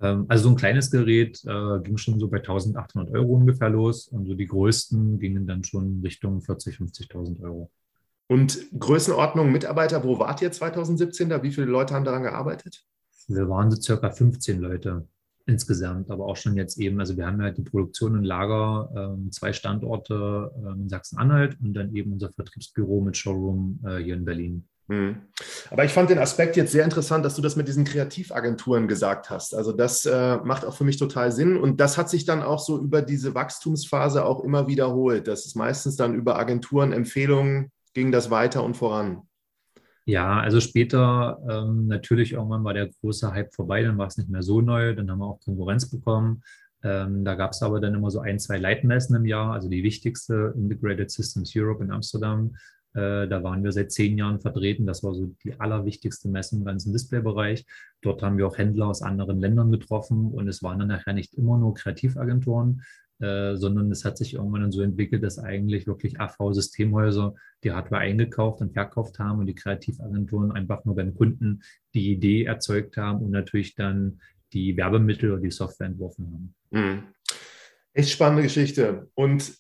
Ähm, 0.02 0.26
also 0.28 0.46
so 0.46 0.50
ein 0.50 0.56
kleines 0.56 0.92
Gerät 0.92 1.42
äh, 1.46 1.80
ging 1.82 1.98
schon 1.98 2.20
so 2.20 2.28
bei 2.28 2.38
1800 2.38 3.14
Euro 3.14 3.34
ungefähr 3.34 3.70
los 3.70 4.08
und 4.08 4.26
so 4.26 4.34
die 4.34 4.48
größten 4.48 5.20
gingen 5.20 5.48
dann 5.48 5.64
schon 5.64 6.02
Richtung 6.04 6.40
40.000, 6.40 7.12
50.000 7.12 7.44
Euro. 7.44 7.72
Und 8.28 8.68
Größenordnung 8.80 9.52
Mitarbeiter, 9.52 10.04
wo 10.04 10.18
wart 10.18 10.42
ihr 10.42 10.52
2017 10.52 11.30
da? 11.30 11.44
Wie 11.44 11.52
viele 11.52 11.68
Leute 11.68 11.94
haben 11.94 12.06
daran 12.06 12.24
gearbeitet? 12.24 12.86
Wir 13.28 13.50
waren 13.50 13.70
so 13.70 13.80
circa 13.80 14.10
15 14.10 14.60
Leute 14.60 15.08
insgesamt, 15.46 16.10
aber 16.10 16.26
auch 16.26 16.38
schon 16.38 16.56
jetzt 16.56 16.78
eben, 16.80 17.00
also 17.00 17.18
wir 17.18 17.26
haben 17.26 17.42
ja 17.42 17.52
die 17.52 17.64
Produktion 17.64 18.16
und 18.16 18.24
Lager, 18.24 18.90
ähm, 18.96 19.32
zwei 19.32 19.54
Standorte 19.54 20.52
ähm, 20.58 20.84
in 20.84 20.90
Sachsen-Anhalt 20.90 21.58
und 21.62 21.74
dann 21.74 21.96
eben 21.96 22.14
unser 22.14 22.32
Vertriebsbüro 22.32 23.02
mit 23.02 23.18
Showroom 23.18 23.80
äh, 23.86 23.98
hier 23.98 24.16
in 24.16 24.26
Berlin. 24.26 24.68
Hm. 24.90 25.16
Aber 25.70 25.86
ich 25.86 25.92
fand 25.92 26.10
den 26.10 26.18
Aspekt 26.18 26.58
jetzt 26.58 26.74
sehr 26.74 26.84
interessant, 26.84 27.24
dass 27.24 27.36
du 27.36 27.42
das 27.42 27.56
mit 27.56 27.68
diesen 27.68 27.86
Kreativagenturen 27.86 28.88
gesagt 28.88 29.30
hast. 29.30 29.56
Also 29.56 29.72
das 29.72 30.06
äh, 30.06 30.38
macht 30.44 30.66
auch 30.66 30.76
für 30.76 30.84
mich 30.84 30.98
total 30.98 31.32
Sinn 31.32 31.56
und 31.56 31.80
das 31.80 31.98
hat 31.98 32.10
sich 32.10 32.26
dann 32.26 32.42
auch 32.42 32.60
so 32.60 32.78
über 32.78 33.02
diese 33.02 33.34
Wachstumsphase 33.34 34.26
auch 34.26 34.44
immer 34.44 34.68
wiederholt. 34.68 35.28
Das 35.28 35.46
ist 35.46 35.56
meistens 35.56 35.96
dann 35.96 36.14
über 36.14 36.38
Agenturen, 36.38 36.92
Empfehlungen 36.92 37.72
ging 37.94 38.12
das 38.12 38.30
weiter 38.32 38.64
und 38.64 38.76
voran. 38.76 39.22
Ja, 40.12 40.42
also 40.42 40.60
später 40.60 41.40
ähm, 41.50 41.88
natürlich 41.88 42.34
irgendwann 42.34 42.66
war 42.66 42.74
der 42.74 42.90
große 42.90 43.32
Hype 43.32 43.54
vorbei, 43.54 43.82
dann 43.82 43.98
war 43.98 44.08
es 44.08 44.18
nicht 44.18 44.28
mehr 44.28 44.42
so 44.42 44.60
neu, 44.60 44.94
dann 44.94 45.10
haben 45.10 45.20
wir 45.20 45.26
auch 45.26 45.40
Konkurrenz 45.40 45.90
bekommen. 45.90 46.44
Ähm, 46.84 47.24
da 47.24 47.36
gab 47.36 47.52
es 47.52 47.62
aber 47.62 47.80
dann 47.80 47.96
immer 47.96 48.12
so 48.12 48.20
ein, 48.20 48.38
zwei 48.38 48.58
Leitmessen 48.58 49.16
im 49.16 49.24
Jahr, 49.24 49.54
also 49.54 49.70
die 49.70 49.84
wichtigste 49.84 50.54
Integrated 50.58 51.10
Systems 51.10 51.54
Europe 51.56 51.82
in 51.82 51.92
Amsterdam. 51.92 52.58
Äh, 52.94 53.30
da 53.30 53.42
waren 53.42 53.64
wir 53.64 53.72
seit 53.72 53.94
zehn 53.94 54.18
Jahren 54.18 54.42
vertreten. 54.42 54.86
Das 54.86 55.02
war 55.02 55.14
so 55.14 55.34
die 55.46 55.58
allerwichtigste 55.58 56.28
Messe 56.28 56.58
im 56.58 56.66
ganzen 56.66 56.92
Displaybereich. 56.92 57.66
Dort 58.02 58.22
haben 58.22 58.38
wir 58.38 58.48
auch 58.48 58.58
Händler 58.58 58.88
aus 58.88 59.02
anderen 59.02 59.40
Ländern 59.40 59.72
getroffen 59.72 60.34
und 60.34 60.46
es 60.50 60.62
waren 60.62 60.80
dann 60.80 60.90
nachher 60.90 61.14
nicht 61.14 61.36
immer 61.36 61.58
nur 61.58 61.74
Kreativagenturen, 61.74 62.82
äh, 63.22 63.56
sondern 63.56 63.92
es 63.92 64.04
hat 64.04 64.18
sich 64.18 64.34
irgendwann 64.34 64.62
dann 64.62 64.72
so 64.72 64.82
entwickelt, 64.82 65.22
dass 65.22 65.38
eigentlich 65.38 65.86
wirklich 65.86 66.20
AV-Systemhäuser 66.20 67.36
die 67.64 67.72
Hardware 67.72 68.02
eingekauft 68.02 68.62
und 68.62 68.74
verkauft 68.74 69.20
haben 69.20 69.40
und 69.40 69.46
die 69.46 69.54
Kreativagenturen 69.54 70.52
einfach 70.52 70.86
nur 70.86 70.96
beim 70.96 71.14
Kunden 71.14 71.62
die 71.94 72.12
Idee 72.12 72.46
erzeugt 72.46 72.98
haben 72.98 73.24
und 73.24 73.30
natürlich 73.30 73.76
dann 73.76 74.22
die 74.54 74.76
Werbemittel 74.76 75.32
oder 75.32 75.42
die 75.42 75.52
Software 75.52 75.88
entworfen 75.88 76.26
haben. 76.26 76.56
Mhm. 76.72 77.04
Echt 77.94 78.10
spannende 78.10 78.44
Geschichte. 78.44 79.10
Und 79.14 79.54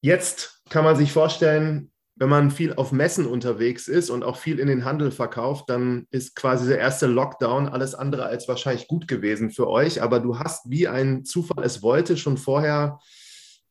jetzt 0.00 0.62
kann 0.70 0.84
man 0.84 0.96
sich 0.96 1.12
vorstellen, 1.12 1.91
wenn 2.14 2.28
man 2.28 2.50
viel 2.50 2.74
auf 2.74 2.92
Messen 2.92 3.26
unterwegs 3.26 3.88
ist 3.88 4.10
und 4.10 4.22
auch 4.22 4.36
viel 4.36 4.58
in 4.58 4.68
den 4.68 4.84
Handel 4.84 5.10
verkauft, 5.10 5.68
dann 5.68 6.06
ist 6.10 6.36
quasi 6.36 6.68
der 6.68 6.78
erste 6.78 7.06
Lockdown 7.06 7.68
alles 7.68 7.94
andere 7.94 8.26
als 8.26 8.48
wahrscheinlich 8.48 8.86
gut 8.86 9.08
gewesen 9.08 9.50
für 9.50 9.68
euch. 9.68 10.02
Aber 10.02 10.20
du 10.20 10.38
hast, 10.38 10.68
wie 10.70 10.88
ein 10.88 11.24
Zufall 11.24 11.64
es 11.64 11.82
wollte, 11.82 12.16
schon 12.16 12.36
vorher 12.36 12.98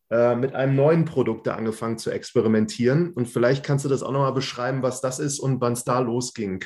äh, 0.10 0.36
mit 0.36 0.56
einem 0.56 0.76
neuen 0.76 1.06
Produkt 1.06 1.48
da 1.48 1.56
angefangen 1.56 1.98
zu 1.98 2.10
experimentieren. 2.10 3.12
Und 3.14 3.28
vielleicht 3.28 3.64
kannst 3.64 3.86
du 3.86 3.90
das 3.90 4.04
auch 4.04 4.12
nochmal 4.12 4.34
beschreiben, 4.34 4.82
was 4.82 5.02
das 5.02 5.20
ist 5.20 5.40
und 5.40 5.62
wann 5.62 5.74
es 5.74 5.84
da 5.84 6.00
losging. 6.00 6.66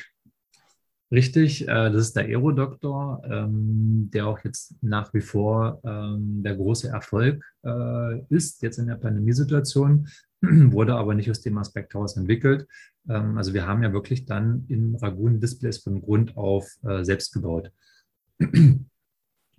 Richtig, 1.12 1.62
äh, 1.62 1.90
das 1.90 2.08
ist 2.08 2.16
der 2.16 2.24
Aerodoktor, 2.24 3.22
ähm, 3.30 4.10
der 4.12 4.26
auch 4.26 4.40
jetzt 4.42 4.74
nach 4.82 5.14
wie 5.14 5.20
vor 5.20 5.80
ähm, 5.84 6.42
der 6.42 6.56
große 6.56 6.88
Erfolg 6.88 7.44
äh, 7.64 8.18
ist, 8.28 8.60
jetzt 8.62 8.78
in 8.78 8.88
der 8.88 8.96
Pandemiesituation, 8.96 10.08
wurde 10.72 10.94
aber 10.94 11.14
nicht 11.14 11.30
aus 11.30 11.40
dem 11.40 11.58
Aspekt 11.58 11.94
heraus 11.94 12.16
entwickelt. 12.16 12.66
Ähm, 13.08 13.36
also 13.36 13.54
wir 13.54 13.66
haben 13.66 13.82
ja 13.82 13.92
wirklich 13.92 14.26
dann 14.26 14.64
in 14.68 14.94
Ragun 14.96 15.40
Displays 15.40 15.78
von 15.78 16.00
Grund 16.00 16.36
auf 16.36 16.68
äh, 16.84 17.04
selbst 17.04 17.32
gebaut. 17.32 17.70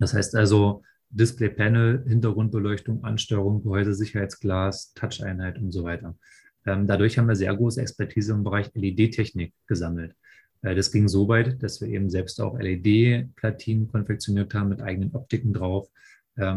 Das 0.00 0.14
heißt 0.14 0.36
also 0.36 0.84
Display-Panel, 1.10 2.04
Hintergrundbeleuchtung, 2.06 3.02
Ansteuerung, 3.02 3.64
Gehäusesicherheitsglas, 3.64 4.92
Touch-Einheit 4.94 5.58
und 5.58 5.72
so 5.72 5.82
weiter. 5.82 6.16
Dadurch 6.64 7.18
haben 7.18 7.26
wir 7.26 7.34
sehr 7.34 7.52
große 7.52 7.80
Expertise 7.80 8.32
im 8.32 8.44
Bereich 8.44 8.70
LED-Technik 8.74 9.54
gesammelt. 9.66 10.14
Äh, 10.62 10.74
das 10.74 10.90
ging 10.90 11.08
so 11.08 11.28
weit, 11.28 11.62
dass 11.62 11.80
wir 11.80 11.88
eben 11.88 12.10
selbst 12.10 12.40
auch 12.40 12.58
LED-Platinen 12.58 13.88
konfektioniert 13.88 14.54
haben 14.54 14.70
mit 14.70 14.82
eigenen 14.82 15.14
Optiken 15.14 15.52
drauf, 15.52 15.88
ähm, 15.90 15.96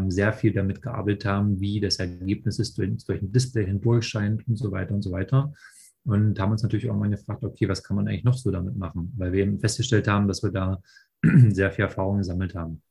sehr 0.08 0.32
viel 0.32 0.52
damit 0.52 0.80
gearbeitet 0.80 1.24
haben, 1.24 1.60
wie 1.60 1.80
das 1.80 1.96
Ergebnis 1.96 2.58
ist, 2.58 2.78
durch, 2.78 3.04
durch 3.04 3.20
ein 3.20 3.32
Display 3.32 3.66
hindurch 3.66 4.06
scheint 4.06 4.46
und 4.46 4.56
so 4.56 4.70
weiter 4.70 4.94
und 4.94 5.02
so 5.02 5.10
weiter. 5.10 5.52
Und 6.04 6.38
haben 6.38 6.52
uns 6.52 6.62
natürlich 6.62 6.86
irgendwann 6.86 7.12
gefragt, 7.12 7.44
okay, 7.44 7.68
was 7.68 7.82
kann 7.82 7.96
man 7.96 8.08
eigentlich 8.08 8.24
noch 8.24 8.34
so 8.34 8.50
damit 8.50 8.76
machen? 8.76 9.12
Weil 9.16 9.32
wir 9.32 9.42
eben 9.42 9.60
festgestellt 9.60 10.08
haben, 10.08 10.28
dass 10.28 10.42
wir 10.42 10.50
da 10.50 10.80
sehr 11.48 11.70
viel 11.70 11.84
Erfahrung 11.84 12.18
gesammelt 12.18 12.54
haben. 12.54 12.82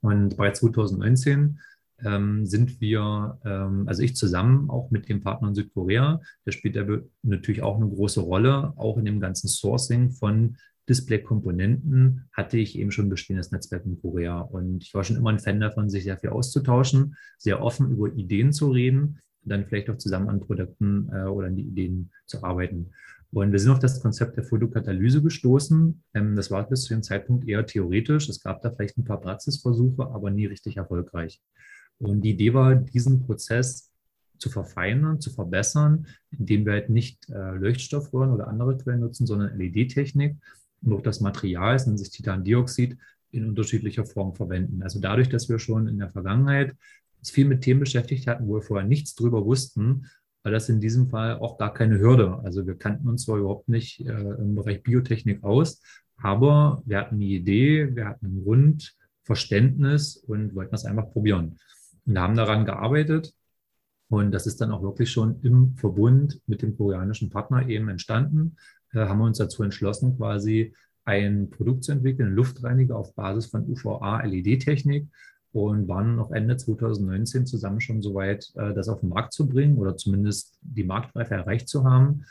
Und 0.00 0.36
bei 0.36 0.52
2019 0.52 1.58
ähm, 2.04 2.46
sind 2.46 2.80
wir, 2.80 3.38
ähm, 3.44 3.84
also 3.86 4.02
ich 4.02 4.16
zusammen 4.16 4.70
auch 4.70 4.90
mit 4.90 5.08
dem 5.08 5.20
Partner 5.20 5.48
in 5.48 5.54
Südkorea, 5.54 6.20
der 6.46 6.52
spielt 6.52 6.76
natürlich 7.22 7.62
auch 7.62 7.76
eine 7.76 7.88
große 7.88 8.20
Rolle, 8.20 8.72
auch 8.76 8.96
in 8.98 9.04
dem 9.04 9.20
ganzen 9.20 9.48
Sourcing 9.48 10.10
von 10.10 10.56
Display-Komponenten 10.88 12.28
hatte 12.32 12.58
ich 12.58 12.78
eben 12.78 12.90
schon 12.90 13.08
bestehendes 13.08 13.50
Netzwerk 13.50 13.84
in 13.84 14.00
Korea. 14.00 14.40
Und 14.40 14.82
ich 14.82 14.94
war 14.94 15.04
schon 15.04 15.16
immer 15.16 15.30
ein 15.30 15.38
Fan 15.38 15.60
davon, 15.60 15.90
sich 15.90 16.04
sehr 16.04 16.18
viel 16.18 16.30
auszutauschen, 16.30 17.16
sehr 17.36 17.62
offen 17.62 17.90
über 17.90 18.12
Ideen 18.14 18.52
zu 18.52 18.70
reden 18.70 19.20
dann 19.48 19.66
vielleicht 19.66 19.90
auch 19.90 19.96
zusammen 19.96 20.28
an 20.28 20.40
Produkten 20.40 21.08
äh, 21.12 21.24
oder 21.24 21.48
an 21.48 21.56
die 21.56 21.66
Ideen 21.66 22.10
zu 22.26 22.42
arbeiten. 22.44 22.90
Und 23.30 23.52
wir 23.52 23.58
sind 23.58 23.72
auf 23.72 23.78
das 23.78 24.00
Konzept 24.00 24.36
der 24.36 24.44
Fotokatalyse 24.44 25.22
gestoßen. 25.22 26.02
Ähm, 26.14 26.36
das 26.36 26.50
war 26.50 26.68
bis 26.68 26.84
zu 26.84 26.94
dem 26.94 27.02
Zeitpunkt 27.02 27.48
eher 27.48 27.66
theoretisch. 27.66 28.28
Es 28.28 28.42
gab 28.42 28.62
da 28.62 28.70
vielleicht 28.70 28.96
ein 28.98 29.04
paar 29.04 29.20
Praxisversuche, 29.20 30.06
aber 30.06 30.30
nie 30.30 30.46
richtig 30.46 30.76
erfolgreich. 30.76 31.40
Und 31.98 32.22
die 32.22 32.30
Idee 32.30 32.54
war, 32.54 32.74
diesen 32.76 33.22
Prozess 33.26 33.90
zu 34.38 34.50
verfeinern, 34.50 35.20
zu 35.20 35.30
verbessern, 35.30 36.06
indem 36.30 36.64
wir 36.64 36.74
halt 36.74 36.90
nicht 36.90 37.28
äh, 37.28 37.54
Leuchtstoffröhren 37.56 38.30
oder 38.30 38.46
andere 38.46 38.76
Quellen 38.78 39.00
nutzen, 39.00 39.26
sondern 39.26 39.58
LED-Technik 39.58 40.36
und 40.82 40.92
auch 40.92 41.02
das 41.02 41.20
Material, 41.20 41.74
es 41.74 41.86
nennt 41.86 41.98
sich 41.98 42.10
Titandioxid, 42.10 42.96
in 43.30 43.48
unterschiedlicher 43.48 44.06
Form 44.06 44.34
verwenden. 44.34 44.82
Also 44.82 45.00
dadurch, 45.00 45.28
dass 45.28 45.48
wir 45.48 45.58
schon 45.58 45.86
in 45.86 45.98
der 45.98 46.08
Vergangenheit 46.08 46.74
uns 47.18 47.30
viel 47.30 47.46
mit 47.46 47.62
Themen 47.62 47.80
beschäftigt 47.80 48.26
hatten, 48.26 48.46
wo 48.46 48.54
wir 48.54 48.62
vorher 48.62 48.86
nichts 48.86 49.14
drüber 49.14 49.44
wussten, 49.44 50.06
war 50.42 50.52
das 50.52 50.68
in 50.68 50.80
diesem 50.80 51.08
Fall 51.08 51.38
auch 51.38 51.58
gar 51.58 51.74
keine 51.74 51.98
Hürde. 51.98 52.38
Also 52.44 52.66
wir 52.66 52.76
kannten 52.76 53.08
uns 53.08 53.24
zwar 53.24 53.38
überhaupt 53.38 53.68
nicht 53.68 54.00
äh, 54.00 54.12
im 54.12 54.54
Bereich 54.54 54.82
Biotechnik 54.82 55.42
aus, 55.42 55.82
aber 56.16 56.82
wir 56.86 56.98
hatten 56.98 57.16
eine 57.16 57.24
Idee, 57.24 57.94
wir 57.94 58.06
hatten 58.06 58.26
ein 58.26 58.44
Grundverständnis 58.44 60.16
und 60.16 60.54
wollten 60.54 60.72
das 60.72 60.84
einfach 60.84 61.10
probieren 61.10 61.58
und 62.06 62.18
haben 62.18 62.36
daran 62.36 62.64
gearbeitet. 62.64 63.34
Und 64.08 64.32
das 64.32 64.46
ist 64.46 64.60
dann 64.60 64.70
auch 64.70 64.82
wirklich 64.82 65.10
schon 65.10 65.40
im 65.42 65.74
Verbund 65.76 66.40
mit 66.46 66.62
dem 66.62 66.76
koreanischen 66.76 67.28
Partner 67.28 67.68
eben 67.68 67.88
entstanden. 67.88 68.56
Da 68.92 69.08
haben 69.08 69.18
wir 69.18 69.26
uns 69.26 69.38
dazu 69.38 69.62
entschlossen, 69.62 70.16
quasi 70.16 70.74
ein 71.04 71.48
Produkt 71.50 71.84
zu 71.84 71.92
entwickeln, 71.92 72.28
einen 72.28 72.36
Luftreiniger 72.36 72.96
auf 72.96 73.14
Basis 73.14 73.46
von 73.46 73.68
UVA-LED-Technik 73.68 75.08
und 75.52 75.88
waren 75.88 76.16
noch 76.16 76.30
Ende 76.32 76.56
2019 76.56 77.46
zusammen 77.46 77.80
schon 77.80 78.02
so 78.02 78.14
weit, 78.14 78.52
äh, 78.56 78.74
das 78.74 78.88
auf 78.88 79.00
den 79.00 79.08
Markt 79.08 79.32
zu 79.32 79.48
bringen 79.48 79.78
oder 79.78 79.96
zumindest 79.96 80.58
die 80.60 80.84
Marktreife 80.84 81.34
erreicht 81.34 81.68
zu 81.68 81.84
haben. 81.84 82.24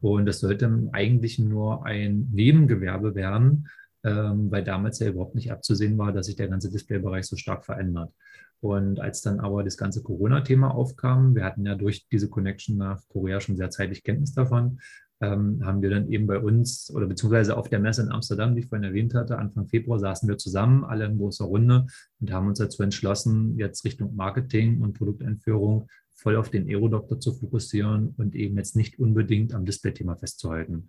Und 0.00 0.26
das 0.26 0.40
sollte 0.40 0.64
im 0.64 0.90
Eigentlichen 0.92 1.48
nur 1.48 1.84
ein 1.84 2.28
Nebengewerbe 2.32 3.14
werden, 3.14 3.68
ähm, 4.02 4.50
weil 4.50 4.64
damals 4.64 4.98
ja 4.98 5.08
überhaupt 5.08 5.34
nicht 5.34 5.52
abzusehen 5.52 5.96
war, 5.98 6.12
dass 6.12 6.26
sich 6.26 6.36
der 6.36 6.48
ganze 6.48 6.70
Displaybereich 6.70 7.26
so 7.26 7.36
stark 7.36 7.64
verändert. 7.64 8.12
Und 8.60 9.00
als 9.00 9.22
dann 9.22 9.40
aber 9.40 9.62
das 9.64 9.76
ganze 9.76 10.02
Corona-Thema 10.02 10.72
aufkam, 10.72 11.34
wir 11.34 11.44
hatten 11.44 11.66
ja 11.66 11.74
durch 11.74 12.06
diese 12.10 12.28
Connection 12.28 12.76
nach 12.78 13.00
Korea 13.08 13.40
schon 13.40 13.56
sehr 13.56 13.70
zeitig 13.70 14.02
Kenntnis 14.02 14.32
davon, 14.32 14.80
ähm, 15.22 15.64
haben 15.64 15.80
wir 15.80 15.90
dann 15.90 16.10
eben 16.10 16.26
bei 16.26 16.38
uns 16.38 16.92
oder 16.92 17.06
beziehungsweise 17.06 17.56
auf 17.56 17.68
der 17.68 17.78
Messe 17.78 18.02
in 18.02 18.10
Amsterdam, 18.10 18.54
die 18.54 18.62
ich 18.62 18.68
vorhin 18.68 18.84
erwähnt 18.84 19.14
hatte, 19.14 19.38
Anfang 19.38 19.68
Februar 19.68 20.00
saßen 20.00 20.28
wir 20.28 20.36
zusammen, 20.36 20.84
alle 20.84 21.06
in 21.06 21.16
großer 21.16 21.44
Runde 21.44 21.86
und 22.20 22.32
haben 22.32 22.48
uns 22.48 22.58
dazu 22.58 22.82
entschlossen, 22.82 23.56
jetzt 23.56 23.84
Richtung 23.84 24.16
Marketing 24.16 24.80
und 24.82 24.94
Produkteinführung 24.94 25.88
voll 26.12 26.36
auf 26.36 26.50
den 26.50 26.68
Aerodoktor 26.68 27.20
zu 27.20 27.32
fokussieren 27.32 28.14
und 28.16 28.34
eben 28.34 28.56
jetzt 28.56 28.74
nicht 28.74 28.98
unbedingt 28.98 29.54
am 29.54 29.64
Display-Thema 29.64 30.16
festzuhalten. 30.16 30.88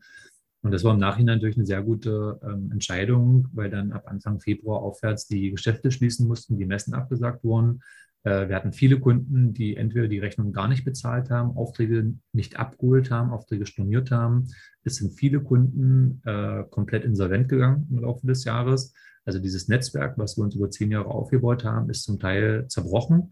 Und 0.63 0.71
das 0.71 0.83
war 0.83 0.93
im 0.93 0.99
Nachhinein 0.99 1.37
natürlich 1.37 1.57
eine 1.57 1.65
sehr 1.65 1.83
gute 1.83 2.39
ähm, 2.43 2.71
Entscheidung, 2.71 3.49
weil 3.53 3.69
dann 3.69 3.91
ab 3.91 4.05
Anfang 4.07 4.39
Februar 4.39 4.81
aufwärts 4.81 5.27
die 5.27 5.51
Geschäfte 5.51 5.91
schließen 5.91 6.27
mussten, 6.27 6.57
die 6.57 6.65
Messen 6.65 6.93
abgesagt 6.93 7.43
wurden. 7.43 7.81
Äh, 8.23 8.49
wir 8.49 8.55
hatten 8.55 8.73
viele 8.73 8.99
Kunden, 8.99 9.53
die 9.53 9.75
entweder 9.75 10.07
die 10.07 10.19
Rechnung 10.19 10.51
gar 10.53 10.67
nicht 10.67 10.86
bezahlt 10.86 11.29
haben, 11.29 11.55
Aufträge 11.57 12.13
nicht 12.31 12.57
abgeholt 12.57 13.12
haben, 13.12 13.31
Aufträge 13.31 13.65
storniert 13.65 14.12
haben. 14.12 14.47
Es 14.83 14.95
sind 14.95 15.13
viele 15.13 15.41
Kunden 15.41 16.21
äh, 16.25 16.63
komplett 16.69 17.05
insolvent 17.05 17.49
gegangen 17.49 17.88
im 17.91 17.99
Laufe 17.99 18.25
des 18.25 18.43
Jahres. 18.43 18.93
Also 19.25 19.39
dieses 19.39 19.67
Netzwerk, 19.67 20.17
was 20.17 20.38
wir 20.38 20.43
uns 20.43 20.55
über 20.55 20.69
zehn 20.69 20.91
Jahre 20.91 21.09
aufgebaut 21.09 21.63
haben, 21.63 21.89
ist 21.89 22.03
zum 22.03 22.19
Teil 22.19 22.67
zerbrochen. 22.67 23.31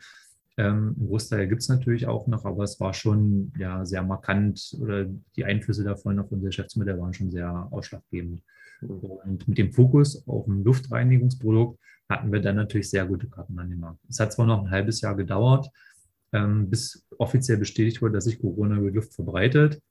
Ähm, 0.58 0.96
ein 0.98 1.08
Großteil 1.08 1.48
gibt 1.48 1.62
es 1.62 1.70
natürlich 1.70 2.08
auch 2.08 2.28
noch, 2.28 2.46
aber 2.46 2.64
es 2.64 2.80
war 2.80 2.94
schon 2.94 3.54
ja, 3.58 3.86
sehr 3.86 4.04
markant 4.04 4.76
oder 4.80 5.06
die 5.36 5.46
Einflüsse 5.46 5.84
davon 5.84 6.20
auf 6.20 6.32
unser 6.32 6.48
Geschäftsmodell 6.48 7.00
waren 7.00 7.14
schon 7.14 7.32
sehr 7.32 7.68
ausschlaggebend. 7.72 8.42
Mhm. 8.82 8.90
Und 8.90 9.48
mit 9.48 9.58
dem 9.58 9.72
Fokus 9.72 10.28
auf 10.28 10.48
ein 10.48 10.64
Luftreinigungsprodukt 10.64 11.80
hatten 12.12 12.32
wir 12.32 12.42
dann 12.42 12.58
natürlich 12.58 12.90
sehr 12.90 13.06
gute 13.06 13.28
Karten 13.28 13.58
an 13.58 13.70
den 13.70 13.80
Markt. 13.80 14.00
Es 14.10 14.20
hat 14.20 14.34
zwar 14.34 14.46
noch 14.46 14.64
ein 14.64 14.70
halbes 14.70 15.02
Jahr 15.02 15.16
gedauert, 15.16 15.70
ähm, 16.34 16.70
bis 16.70 17.06
offiziell 17.18 17.58
bestätigt 17.58 18.02
wurde, 18.02 18.14
dass 18.14 18.26
sich 18.26 18.40
Corona 18.40 18.78
über 18.78 18.92
die 18.92 18.98
Luft 18.98 19.14
verbreitet. 19.14 19.82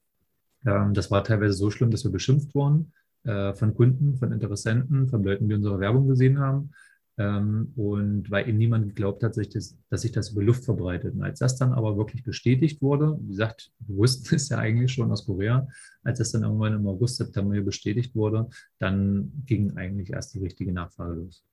Ähm, 0.65 0.93
das 0.93 1.11
war 1.11 1.23
teilweise 1.23 1.53
so 1.53 1.71
schlimm, 1.71 1.91
dass 1.91 2.03
wir 2.03 2.11
beschimpft 2.11 2.53
wurden 2.55 2.93
äh, 3.23 3.53
von 3.53 3.73
Kunden, 3.73 4.15
von 4.17 4.31
Interessenten, 4.31 5.09
von 5.09 5.23
Leuten, 5.23 5.49
die 5.49 5.55
unsere 5.55 5.79
Werbung 5.79 6.07
gesehen 6.07 6.39
haben. 6.39 6.71
Ähm, 7.17 7.73
und 7.75 8.31
weil 8.31 8.47
eben 8.47 8.57
niemand 8.57 8.87
geglaubt 8.87 9.23
hat, 9.23 9.35
dass, 9.35 9.75
sich 10.01 10.11
das 10.11 10.29
über 10.29 10.43
Luft 10.43 10.63
verbreitet. 10.63 11.13
Und 11.13 11.23
als 11.23 11.39
das 11.39 11.57
dann 11.57 11.73
aber 11.73 11.97
wirklich 11.97 12.23
bestätigt 12.23 12.81
wurde, 12.81 13.17
wie 13.19 13.27
gesagt, 13.27 13.71
wir 13.79 13.97
wussten 13.97 14.35
es 14.35 14.49
ja 14.49 14.59
eigentlich 14.59 14.93
schon 14.93 15.11
aus 15.11 15.25
Korea, 15.25 15.67
als 16.03 16.19
das 16.19 16.31
dann 16.31 16.43
irgendwann 16.43 16.73
im 16.73 16.87
August, 16.87 17.17
September 17.17 17.59
bestätigt 17.61 18.15
wurde, 18.15 18.47
dann 18.79 19.43
ging 19.45 19.75
eigentlich 19.75 20.11
erst 20.11 20.33
die 20.35 20.39
richtige 20.39 20.71
Nachfrage 20.71 21.15
los. 21.15 21.43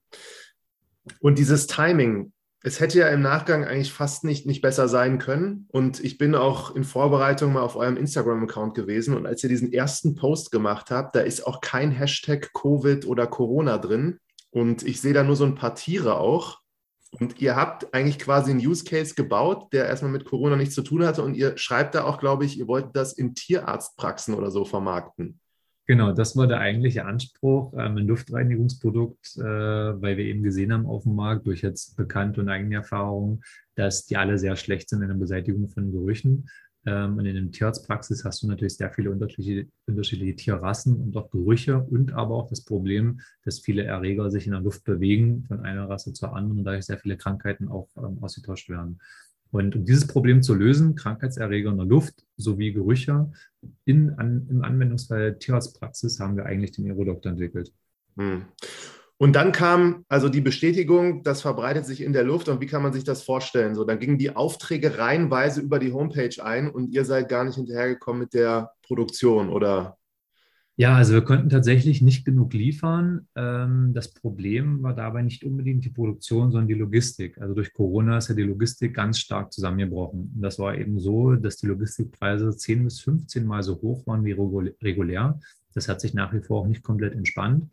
Und 1.20 1.38
dieses 1.38 1.66
Timing, 1.66 2.32
es 2.62 2.80
hätte 2.80 2.98
ja 2.98 3.08
im 3.08 3.22
Nachgang 3.22 3.64
eigentlich 3.64 3.92
fast 3.92 4.24
nicht, 4.24 4.46
nicht 4.46 4.62
besser 4.62 4.88
sein 4.88 5.18
können. 5.18 5.66
Und 5.70 6.02
ich 6.02 6.18
bin 6.18 6.34
auch 6.34 6.74
in 6.74 6.84
Vorbereitung 6.84 7.52
mal 7.52 7.62
auf 7.62 7.76
eurem 7.76 7.96
Instagram-Account 7.96 8.74
gewesen. 8.74 9.14
Und 9.14 9.26
als 9.26 9.42
ihr 9.42 9.48
diesen 9.48 9.72
ersten 9.72 10.16
Post 10.16 10.50
gemacht 10.50 10.90
habt, 10.90 11.14
da 11.14 11.20
ist 11.20 11.46
auch 11.46 11.60
kein 11.60 11.92
Hashtag 11.92 12.52
Covid 12.54 13.06
oder 13.06 13.26
Corona 13.26 13.78
drin. 13.78 14.18
Und 14.50 14.82
ich 14.82 15.00
sehe 15.00 15.12
da 15.12 15.22
nur 15.22 15.36
so 15.36 15.44
ein 15.44 15.54
paar 15.54 15.74
Tiere 15.74 16.18
auch. 16.18 16.58
Und 17.12 17.40
ihr 17.40 17.56
habt 17.56 17.94
eigentlich 17.94 18.18
quasi 18.18 18.50
einen 18.50 18.60
Use 18.60 18.84
Case 18.84 19.14
gebaut, 19.14 19.72
der 19.72 19.86
erstmal 19.86 20.10
mit 20.10 20.24
Corona 20.24 20.56
nichts 20.56 20.74
zu 20.74 20.82
tun 20.82 21.06
hatte. 21.06 21.22
Und 21.22 21.34
ihr 21.34 21.56
schreibt 21.56 21.94
da 21.94 22.04
auch, 22.04 22.18
glaube 22.18 22.44
ich, 22.44 22.58
ihr 22.58 22.66
wollt 22.66 22.88
das 22.94 23.12
in 23.12 23.34
Tierarztpraxen 23.34 24.34
oder 24.34 24.50
so 24.50 24.64
vermarkten. 24.64 25.40
Genau, 25.90 26.12
das 26.12 26.37
war 26.37 26.46
der 26.46 26.59
eigentliche 26.59 27.07
Anspruch, 27.07 27.72
ähm, 27.72 27.96
ein 27.96 28.07
Luftreinigungsprodukt, 28.07 29.38
äh, 29.38 29.42
weil 29.42 30.18
wir 30.18 30.27
eben 30.27 30.42
gesehen 30.42 30.70
haben 30.70 30.85
auf 30.85 31.05
dem 31.05 31.14
Markt 31.14 31.46
durch 31.46 31.62
jetzt 31.62 31.96
bekannte 31.96 32.42
und 32.42 32.51
eigene 32.51 32.74
Erfahrungen, 32.74 33.42
dass 33.74 34.05
die 34.05 34.18
alle 34.18 34.37
sehr 34.38 34.55
schlecht 34.57 34.90
sind 34.90 35.01
in 35.01 35.09
der 35.09 35.14
Beseitigung 35.14 35.70
von 35.70 35.90
Gerüchen. 35.90 36.51
Ähm, 36.85 37.16
und 37.16 37.24
in 37.24 37.35
der 37.35 37.51
Tierarztpraxis 37.51 38.22
hast 38.22 38.42
du 38.42 38.48
natürlich 38.48 38.77
sehr 38.77 38.92
viele 38.92 39.11
unterschiedliche, 39.11 39.66
unterschiedliche 39.87 40.37
Tierrassen 40.37 40.94
und 40.94 41.16
auch 41.16 41.31
Gerüche 41.31 41.79
und 41.79 42.12
aber 42.12 42.35
auch 42.35 42.51
das 42.51 42.66
Problem, 42.66 43.20
dass 43.46 43.59
viele 43.59 43.85
Erreger 43.85 44.31
sich 44.31 44.44
in 44.44 44.53
der 44.53 44.61
Luft 44.61 44.85
bewegen 44.85 45.44
von 45.48 45.61
einer 45.61 45.88
Rasse 45.88 46.12
zur 46.12 46.37
anderen 46.37 46.59
und 46.59 46.64
dadurch 46.64 46.85
sehr 46.85 46.98
viele 46.98 47.16
Krankheiten 47.16 47.68
auch 47.68 47.88
ähm, 47.96 48.18
ausgetauscht 48.22 48.68
werden. 48.68 48.98
Und 49.50 49.74
um 49.76 49.84
dieses 49.84 50.06
Problem 50.06 50.42
zu 50.42 50.54
lösen, 50.54 50.94
Krankheitserreger 50.94 51.70
in 51.70 51.78
der 51.78 51.87
Luft 51.87 52.24
sowie 52.37 52.72
Gerüche 52.72 53.30
in, 53.84 54.11
an, 54.18 54.46
im 54.50 54.62
Anwendungsfall 54.62 55.38
Tierarztpraxis, 55.38 56.20
haben 56.20 56.37
wir 56.37 56.46
eigentlich 56.46 56.72
den 56.72 56.87
Aerodoktor 56.87 57.32
entwickelt. 57.32 57.72
Hm. 58.16 58.44
Und 59.20 59.34
dann 59.34 59.50
kam 59.50 60.04
also 60.08 60.28
die 60.28 60.40
Bestätigung, 60.40 61.24
das 61.24 61.42
verbreitet 61.42 61.84
sich 61.84 62.02
in 62.02 62.12
der 62.12 62.22
Luft. 62.22 62.48
Und 62.48 62.61
wie 62.61 62.66
kann 62.66 62.82
man 62.82 62.92
sich 62.92 63.02
das 63.02 63.24
vorstellen? 63.24 63.74
So, 63.74 63.84
dann 63.84 63.98
gingen 63.98 64.16
die 64.16 64.37
Aufträge 64.37 64.96
reihenweise 64.96 65.61
über 65.61 65.80
die 65.80 65.92
Homepage 65.92 66.40
ein 66.40 66.70
und 66.70 66.94
ihr 66.94 67.04
seid 67.04 67.28
gar 67.28 67.44
nicht 67.44 67.56
hinterhergekommen 67.56 68.20
mit 68.20 68.34
der 68.34 68.70
Produktion, 68.87 69.48
oder? 69.48 69.97
Ja, 70.80 70.94
also 70.94 71.12
wir 71.12 71.22
konnten 71.22 71.48
tatsächlich 71.48 72.02
nicht 72.02 72.24
genug 72.24 72.54
liefern. 72.54 73.26
Ähm, 73.34 73.90
das 73.94 74.14
Problem 74.14 74.80
war 74.80 74.94
dabei 74.94 75.22
nicht 75.22 75.42
unbedingt 75.42 75.84
die 75.84 75.90
Produktion, 75.90 76.52
sondern 76.52 76.68
die 76.68 76.74
Logistik. 76.74 77.36
Also 77.38 77.52
durch 77.52 77.72
Corona 77.72 78.18
ist 78.18 78.28
ja 78.28 78.36
die 78.36 78.44
Logistik 78.44 78.94
ganz 78.94 79.18
stark 79.18 79.52
zusammengebrochen. 79.52 80.30
Und 80.36 80.40
das 80.40 80.60
war 80.60 80.78
eben 80.78 81.00
so, 81.00 81.34
dass 81.34 81.56
die 81.56 81.66
Logistikpreise 81.66 82.56
10 82.56 82.84
bis 82.84 83.00
15 83.00 83.44
Mal 83.44 83.64
so 83.64 83.82
hoch 83.82 84.06
waren 84.06 84.24
wie 84.24 84.36
regulär. 84.80 85.40
Das 85.74 85.88
hat 85.88 86.00
sich 86.00 86.14
nach 86.14 86.32
wie 86.32 86.42
vor 86.42 86.60
auch 86.60 86.68
nicht 86.68 86.84
komplett 86.84 87.12
entspannt. 87.12 87.72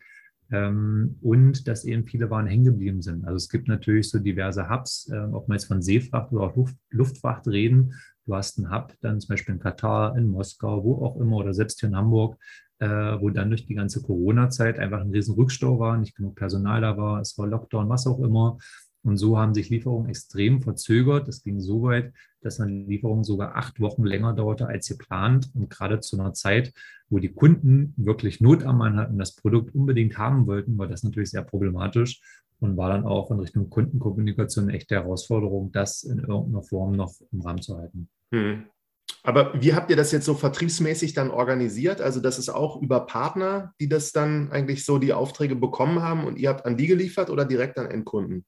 Ähm, 0.51 1.19
und 1.21 1.67
dass 1.67 1.85
eben 1.85 2.07
viele 2.07 2.31
Waren 2.31 2.47
hängen 2.47 2.65
geblieben 2.65 3.03
sind. 3.03 3.23
Also 3.25 3.35
es 3.35 3.49
gibt 3.49 3.67
natürlich 3.67 4.09
so 4.09 4.17
diverse 4.17 4.67
Hubs, 4.67 5.11
äh, 5.11 5.19
ob 5.31 5.47
man 5.47 5.57
jetzt 5.57 5.67
von 5.67 5.83
Seefracht 5.83 6.31
oder 6.31 6.45
auch 6.45 6.69
Luftfracht 6.89 7.47
reden. 7.47 7.93
Du 8.25 8.33
hast 8.33 8.57
einen 8.57 8.71
Hub 8.71 8.93
dann 9.01 9.19
zum 9.19 9.29
Beispiel 9.29 9.53
in 9.53 9.61
Katar, 9.61 10.17
in 10.17 10.27
Moskau, 10.29 10.83
wo 10.83 11.05
auch 11.05 11.19
immer 11.19 11.37
oder 11.37 11.53
selbst 11.53 11.79
hier 11.79 11.89
in 11.89 11.95
Hamburg, 11.95 12.37
äh, 12.79 12.87
wo 12.87 13.29
dann 13.29 13.49
durch 13.49 13.65
die 13.65 13.75
ganze 13.75 14.01
Corona-Zeit 14.01 14.79
einfach 14.79 15.01
ein 15.01 15.11
riesen 15.11 15.35
Rückstau 15.35 15.79
war, 15.79 15.97
nicht 15.97 16.15
genug 16.15 16.35
Personal 16.35 16.81
da 16.81 16.97
war, 16.97 17.21
es 17.21 17.37
war 17.37 17.47
Lockdown, 17.47 17.89
was 17.89 18.07
auch 18.07 18.19
immer. 18.19 18.57
Und 19.03 19.17
so 19.17 19.37
haben 19.37 19.53
sich 19.53 19.69
Lieferungen 19.69 20.09
extrem 20.09 20.61
verzögert. 20.61 21.27
Das 21.27 21.43
ging 21.43 21.59
so 21.59 21.83
weit, 21.83 22.11
dass 22.41 22.59
eine 22.59 22.71
Lieferung 22.71 23.23
sogar 23.23 23.55
acht 23.55 23.79
Wochen 23.79 24.03
länger 24.03 24.33
dauerte 24.33 24.65
als 24.67 24.87
geplant. 24.87 25.51
Und 25.53 25.69
gerade 25.69 25.99
zu 25.99 26.19
einer 26.19 26.33
Zeit, 26.33 26.73
wo 27.09 27.19
die 27.19 27.31
Kunden 27.31 27.93
wirklich 27.97 28.41
Not 28.41 28.63
am 28.63 28.79
Mann 28.79 28.97
hatten, 28.97 29.19
das 29.19 29.35
Produkt 29.35 29.75
unbedingt 29.75 30.17
haben 30.17 30.47
wollten, 30.47 30.77
war 30.79 30.87
das 30.87 31.03
natürlich 31.03 31.29
sehr 31.29 31.43
problematisch 31.43 32.19
und 32.59 32.77
war 32.77 32.89
dann 32.89 33.05
auch 33.05 33.29
in 33.29 33.39
Richtung 33.39 33.69
Kundenkommunikation 33.69 34.65
eine 34.65 34.77
echte 34.77 34.95
Herausforderung, 34.95 35.71
das 35.71 36.03
in 36.03 36.19
irgendeiner 36.19 36.63
Form 36.63 36.93
noch 36.93 37.13
im 37.31 37.41
Rahmen 37.41 37.61
zu 37.61 37.77
halten. 37.77 38.09
Hm. 38.31 38.63
Aber 39.23 39.59
wie 39.59 39.73
habt 39.73 39.89
ihr 39.89 39.95
das 39.95 40.11
jetzt 40.11 40.25
so 40.25 40.35
vertriebsmäßig 40.35 41.13
dann 41.13 41.31
organisiert? 41.31 41.99
Also 41.99 42.19
das 42.19 42.37
ist 42.37 42.49
auch 42.49 42.79
über 42.81 43.07
Partner, 43.07 43.73
die 43.79 43.89
das 43.89 44.11
dann 44.11 44.51
eigentlich 44.51 44.85
so 44.85 44.99
die 44.99 45.13
Aufträge 45.13 45.55
bekommen 45.55 46.01
haben 46.01 46.25
und 46.25 46.37
ihr 46.37 46.49
habt 46.49 46.65
an 46.65 46.77
die 46.77 46.87
geliefert 46.87 47.31
oder 47.31 47.43
direkt 47.43 47.79
an 47.79 47.87
Endkunden? 47.87 48.45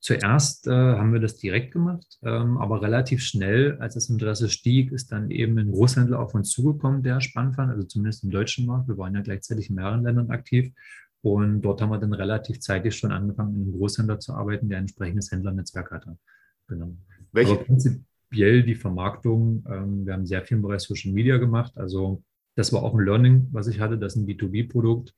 Zuerst 0.00 0.66
äh, 0.66 0.70
haben 0.70 1.12
wir 1.12 1.20
das 1.20 1.36
direkt 1.36 1.72
gemacht, 1.72 2.18
ähm, 2.22 2.56
aber 2.56 2.80
relativ 2.80 3.22
schnell, 3.22 3.76
als 3.80 3.94
das 3.94 4.08
Interesse 4.08 4.48
stieg, 4.48 4.92
ist 4.92 5.12
dann 5.12 5.30
eben 5.30 5.58
ein 5.58 5.70
Großhändler 5.70 6.18
auf 6.18 6.34
uns 6.34 6.50
zugekommen, 6.50 7.02
der 7.02 7.20
spannend 7.20 7.56
fand, 7.56 7.70
also 7.70 7.86
zumindest 7.86 8.24
im 8.24 8.30
deutschen 8.30 8.64
Markt. 8.66 8.88
Wir 8.88 8.96
waren 8.96 9.14
ja 9.14 9.20
gleichzeitig 9.20 9.68
in 9.68 9.76
mehreren 9.76 10.02
Ländern 10.02 10.30
aktiv 10.30 10.72
und 11.20 11.60
dort 11.60 11.82
haben 11.82 11.90
wir 11.90 11.98
dann 11.98 12.14
relativ 12.14 12.60
zeitig 12.60 12.96
schon 12.96 13.12
angefangen, 13.12 13.54
in 13.54 13.62
einem 13.62 13.72
Großhändler 13.72 14.18
zu 14.18 14.32
arbeiten, 14.32 14.70
der 14.70 14.78
ein 14.78 14.84
entsprechendes 14.84 15.30
Händlernetzwerk 15.30 15.90
hatte. 15.90 16.16
Genau. 16.66 16.96
Welche? 17.32 17.64
Prinzipiell 18.30 18.62
die 18.62 18.76
Vermarktung, 18.76 19.64
ähm, 19.68 20.06
wir 20.06 20.12
haben 20.12 20.24
sehr 20.24 20.42
viel 20.42 20.56
im 20.56 20.62
Bereich 20.62 20.82
Social 20.82 21.12
Media 21.12 21.36
gemacht. 21.36 21.72
Also 21.76 22.22
das 22.54 22.72
war 22.72 22.84
auch 22.84 22.94
ein 22.94 23.04
Learning, 23.04 23.48
was 23.50 23.66
ich 23.66 23.80
hatte, 23.80 23.98
dass 23.98 24.14
ein 24.14 24.26
B2B-Produkt 24.26 25.14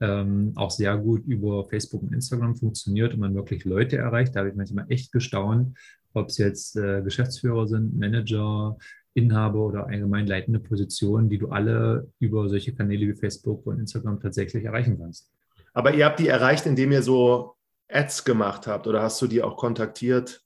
ähm, 0.00 0.52
auch 0.56 0.72
sehr 0.72 0.96
gut 0.98 1.24
über 1.26 1.64
Facebook 1.68 2.02
und 2.02 2.12
Instagram 2.12 2.56
funktioniert 2.56 3.14
und 3.14 3.20
man 3.20 3.36
wirklich 3.36 3.64
Leute 3.64 3.98
erreicht. 3.98 4.34
Da 4.34 4.40
habe 4.40 4.50
ich 4.50 4.56
manchmal 4.56 4.86
echt 4.88 5.12
gestaunt, 5.12 5.78
ob 6.12 6.28
es 6.28 6.38
jetzt 6.38 6.76
äh, 6.76 7.02
Geschäftsführer 7.02 7.68
sind, 7.68 7.96
Manager, 7.96 8.76
Inhaber 9.14 9.60
oder 9.60 9.86
allgemein 9.86 10.26
leitende 10.26 10.58
Positionen, 10.58 11.28
die 11.28 11.38
du 11.38 11.50
alle 11.50 12.10
über 12.18 12.48
solche 12.48 12.74
Kanäle 12.74 13.06
wie 13.06 13.14
Facebook 13.14 13.64
und 13.66 13.78
Instagram 13.78 14.20
tatsächlich 14.20 14.64
erreichen 14.64 14.98
kannst. 14.98 15.30
Aber 15.72 15.94
ihr 15.94 16.04
habt 16.04 16.18
die 16.18 16.28
erreicht, 16.28 16.66
indem 16.66 16.90
ihr 16.90 17.02
so 17.02 17.54
Ads 17.88 18.24
gemacht 18.24 18.66
habt 18.66 18.88
oder 18.88 19.02
hast 19.02 19.22
du 19.22 19.28
die 19.28 19.42
auch 19.42 19.56
kontaktiert? 19.56 20.42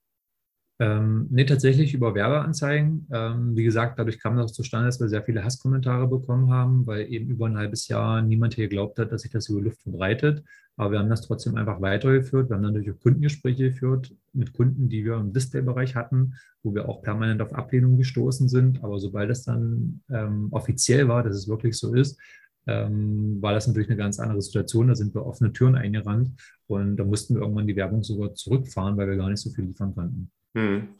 Ähm, 0.81 1.27
nee, 1.31 1.45
tatsächlich 1.45 1.93
über 1.93 2.15
Werbeanzeigen. 2.15 3.07
Ähm, 3.13 3.55
wie 3.55 3.65
gesagt, 3.65 3.99
dadurch 3.99 4.19
kam 4.19 4.39
das 4.39 4.55
zustande, 4.55 4.87
dass 4.87 4.99
wir 4.99 5.11
sehr 5.11 5.23
viele 5.23 5.45
Hasskommentare 5.45 6.09
bekommen 6.09 6.51
haben, 6.51 6.87
weil 6.87 7.13
eben 7.13 7.29
über 7.29 7.47
ein 7.47 7.59
halbes 7.59 7.87
Jahr 7.89 8.23
niemand 8.23 8.55
hier 8.55 8.67
geglaubt 8.67 8.99
hat, 8.99 9.13
dass 9.13 9.21
sich 9.21 9.31
das 9.31 9.51
über 9.51 9.61
Luft 9.61 9.83
verbreitet. 9.83 10.43
Aber 10.79 10.93
wir 10.93 10.99
haben 10.99 11.11
das 11.11 11.21
trotzdem 11.21 11.57
einfach 11.57 11.83
weitergeführt. 11.83 12.49
Wir 12.49 12.57
haben 12.57 12.63
dann 12.63 12.73
natürlich 12.73 12.97
auch 12.97 13.03
Kundengespräche 13.03 13.65
geführt 13.65 14.17
mit 14.33 14.55
Kunden, 14.55 14.89
die 14.89 15.05
wir 15.05 15.17
im 15.17 15.35
Displaybereich 15.35 15.97
hatten, 15.97 16.33
wo 16.63 16.75
wir 16.75 16.89
auch 16.89 17.03
permanent 17.03 17.43
auf 17.43 17.53
Ablehnung 17.53 17.99
gestoßen 17.99 18.49
sind. 18.49 18.83
Aber 18.83 18.99
sobald 18.99 19.29
es 19.29 19.45
dann 19.45 20.01
ähm, 20.11 20.49
offiziell 20.51 21.09
war, 21.09 21.23
dass 21.23 21.37
es 21.37 21.47
wirklich 21.47 21.77
so 21.77 21.93
ist, 21.95 22.19
ähm, 22.67 23.37
war 23.43 23.53
das 23.53 23.67
natürlich 23.67 23.91
eine 23.91 23.99
ganz 23.99 24.19
andere 24.19 24.41
Situation. 24.41 24.89
Da 24.89 24.95
sind 24.95 25.15
wir 25.15 25.27
offene 25.27 25.53
Türen 25.53 25.75
eingerannt 25.75 26.31
und 26.69 26.97
da 26.97 27.05
mussten 27.05 27.35
wir 27.35 27.43
irgendwann 27.43 27.67
die 27.67 27.77
Werbung 27.77 28.03
sogar 28.03 28.33
zurückfahren, 28.33 28.97
weil 28.97 29.09
wir 29.09 29.17
gar 29.17 29.29
nicht 29.29 29.41
so 29.41 29.51
viel 29.51 29.65
liefern 29.65 29.95
konnten. 29.95 30.31
Hm. 30.55 30.97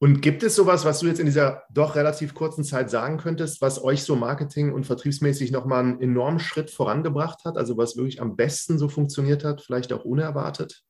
Und 0.00 0.22
gibt 0.22 0.42
es 0.42 0.56
sowas, 0.56 0.84
was 0.84 1.00
du 1.00 1.06
jetzt 1.06 1.20
in 1.20 1.26
dieser 1.26 1.62
doch 1.72 1.94
relativ 1.94 2.34
kurzen 2.34 2.64
Zeit 2.64 2.90
sagen 2.90 3.18
könntest, 3.18 3.60
was 3.60 3.82
euch 3.82 4.02
so 4.02 4.16
marketing- 4.16 4.72
und 4.72 4.86
vertriebsmäßig 4.86 5.52
nochmal 5.52 5.84
einen 5.84 6.00
enormen 6.00 6.40
Schritt 6.40 6.70
vorangebracht 6.70 7.44
hat? 7.44 7.56
Also 7.56 7.76
was 7.76 7.96
wirklich 7.96 8.20
am 8.20 8.36
besten 8.36 8.78
so 8.78 8.88
funktioniert 8.88 9.44
hat, 9.44 9.62
vielleicht 9.62 9.92
auch 9.92 10.04
unerwartet? 10.04 10.82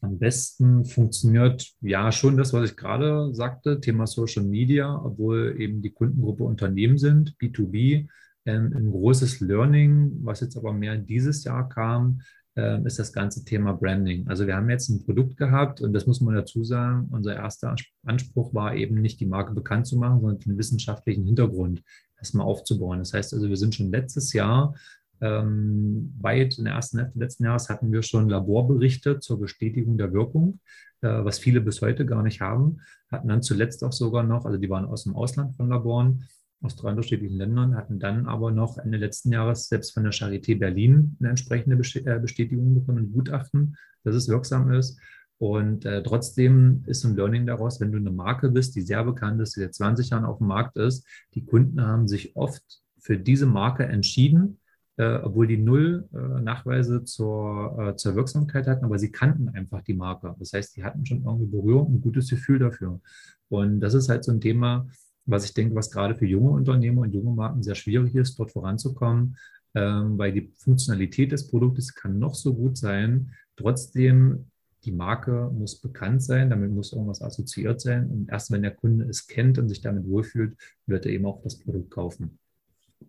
Am 0.00 0.18
besten 0.18 0.84
funktioniert 0.84 1.72
ja 1.80 2.12
schon 2.12 2.36
das, 2.36 2.52
was 2.52 2.70
ich 2.70 2.76
gerade 2.76 3.34
sagte, 3.34 3.80
Thema 3.80 4.06
Social 4.06 4.44
Media, 4.44 5.00
obwohl 5.02 5.56
eben 5.58 5.80
die 5.80 5.92
Kundengruppe 5.92 6.44
Unternehmen 6.44 6.98
sind, 6.98 7.34
B2B, 7.40 8.06
ähm, 8.46 8.72
ein 8.76 8.90
großes 8.90 9.40
Learning, 9.40 10.12
was 10.22 10.40
jetzt 10.40 10.56
aber 10.58 10.74
mehr 10.74 10.98
dieses 10.98 11.44
Jahr 11.44 11.68
kam, 11.68 12.20
ist 12.56 13.00
das 13.00 13.12
ganze 13.12 13.44
Thema 13.44 13.72
Branding. 13.72 14.28
Also 14.28 14.46
wir 14.46 14.54
haben 14.54 14.70
jetzt 14.70 14.88
ein 14.88 15.04
Produkt 15.04 15.36
gehabt 15.36 15.80
und 15.80 15.92
das 15.92 16.06
muss 16.06 16.20
man 16.20 16.36
dazu 16.36 16.62
sagen, 16.62 17.08
unser 17.10 17.34
erster 17.34 17.74
Anspruch 18.04 18.54
war 18.54 18.76
eben 18.76 19.00
nicht 19.00 19.18
die 19.18 19.26
Marke 19.26 19.54
bekannt 19.54 19.88
zu 19.88 19.96
machen, 19.98 20.20
sondern 20.20 20.38
den 20.38 20.56
wissenschaftlichen 20.56 21.24
Hintergrund 21.24 21.82
erstmal 22.16 22.46
aufzubauen. 22.46 23.00
Das 23.00 23.12
heißt 23.12 23.34
also, 23.34 23.48
wir 23.48 23.56
sind 23.56 23.74
schon 23.74 23.90
letztes 23.90 24.32
Jahr 24.32 24.74
ähm, 25.20 26.12
weit 26.20 26.58
in 26.58 26.64
der 26.64 26.74
ersten 26.74 26.98
Hälfte 26.98 27.18
letzten 27.18 27.44
Jahres 27.44 27.68
hatten 27.68 27.92
wir 27.92 28.02
schon 28.02 28.28
Laborberichte 28.28 29.20
zur 29.20 29.40
Bestätigung 29.40 29.96
der 29.96 30.12
Wirkung, 30.12 30.60
äh, 31.00 31.24
was 31.24 31.38
viele 31.38 31.60
bis 31.60 31.80
heute 31.80 32.04
gar 32.04 32.22
nicht 32.22 32.40
haben. 32.40 32.80
Hatten 33.10 33.28
dann 33.28 33.42
zuletzt 33.42 33.82
auch 33.84 33.92
sogar 33.92 34.22
noch, 34.22 34.44
also 34.44 34.58
die 34.58 34.68
waren 34.68 34.84
aus 34.84 35.04
dem 35.04 35.14
Ausland 35.14 35.56
von 35.56 35.68
Laboren, 35.68 36.24
aus 36.64 36.76
drei 36.76 36.90
unterschiedlichen 36.90 37.36
Ländern, 37.36 37.76
hatten 37.76 37.98
dann 37.98 38.26
aber 38.26 38.50
noch 38.50 38.78
Ende 38.78 38.98
letzten 38.98 39.32
Jahres 39.32 39.68
selbst 39.68 39.92
von 39.92 40.02
der 40.02 40.12
Charité 40.12 40.58
Berlin 40.58 41.16
eine 41.20 41.30
entsprechende 41.30 41.76
äh, 41.76 42.18
Bestätigung 42.18 42.74
bekommen, 42.74 43.04
ein 43.04 43.12
Gutachten, 43.12 43.76
dass 44.02 44.14
es 44.14 44.28
wirksam 44.28 44.72
ist. 44.72 44.98
Und 45.38 45.84
äh, 45.84 46.02
trotzdem 46.02 46.84
ist 46.86 47.04
ein 47.04 47.16
Learning 47.16 47.46
daraus, 47.46 47.80
wenn 47.80 47.92
du 47.92 47.98
eine 47.98 48.10
Marke 48.10 48.50
bist, 48.50 48.76
die 48.76 48.82
sehr 48.82 49.04
bekannt 49.04 49.40
ist, 49.40 49.56
die 49.56 49.60
seit 49.60 49.74
20 49.74 50.10
Jahren 50.10 50.24
auf 50.24 50.38
dem 50.38 50.46
Markt 50.46 50.76
ist, 50.76 51.06
die 51.34 51.44
Kunden 51.44 51.80
haben 51.80 52.08
sich 52.08 52.36
oft 52.36 52.62
für 52.98 53.18
diese 53.18 53.46
Marke 53.46 53.84
entschieden, 53.84 54.58
äh, 54.96 55.16
obwohl 55.16 55.46
die 55.46 55.58
null 55.58 56.08
äh, 56.14 56.40
Nachweise 56.40 57.04
zur, 57.04 57.76
äh, 57.78 57.96
zur 57.96 58.14
Wirksamkeit 58.14 58.66
hatten, 58.66 58.84
aber 58.84 58.98
sie 58.98 59.10
kannten 59.10 59.48
einfach 59.48 59.82
die 59.82 59.94
Marke. 59.94 60.34
Das 60.38 60.52
heißt, 60.52 60.76
die 60.76 60.84
hatten 60.84 61.04
schon 61.04 61.24
irgendwie 61.24 61.46
Berührung, 61.46 61.94
ein 61.94 62.00
gutes 62.00 62.30
Gefühl 62.30 62.60
dafür. 62.60 63.00
Und 63.48 63.80
das 63.80 63.94
ist 63.94 64.08
halt 64.08 64.24
so 64.24 64.32
ein 64.32 64.40
Thema, 64.40 64.86
was 65.26 65.44
ich 65.44 65.54
denke, 65.54 65.74
was 65.74 65.90
gerade 65.90 66.14
für 66.14 66.26
junge 66.26 66.50
Unternehmer 66.50 67.02
und 67.02 67.14
junge 67.14 67.34
Marken 67.34 67.62
sehr 67.62 67.74
schwierig 67.74 68.14
ist, 68.14 68.38
dort 68.38 68.52
voranzukommen, 68.52 69.36
ähm, 69.74 70.18
weil 70.18 70.32
die 70.32 70.52
Funktionalität 70.56 71.32
des 71.32 71.48
Produktes 71.48 71.94
kann 71.94 72.18
noch 72.18 72.34
so 72.34 72.54
gut 72.54 72.76
sein. 72.76 73.32
Trotzdem, 73.56 74.46
die 74.84 74.92
Marke 74.92 75.50
muss 75.52 75.80
bekannt 75.80 76.22
sein, 76.22 76.50
damit 76.50 76.70
muss 76.70 76.92
irgendwas 76.92 77.22
assoziiert 77.22 77.80
sein. 77.80 78.10
Und 78.10 78.30
erst 78.30 78.50
wenn 78.50 78.62
der 78.62 78.74
Kunde 78.74 79.06
es 79.06 79.26
kennt 79.26 79.58
und 79.58 79.68
sich 79.68 79.80
damit 79.80 80.06
wohlfühlt, 80.06 80.56
wird 80.86 81.06
er 81.06 81.12
eben 81.12 81.26
auch 81.26 81.42
das 81.42 81.58
Produkt 81.58 81.90
kaufen. 81.90 82.38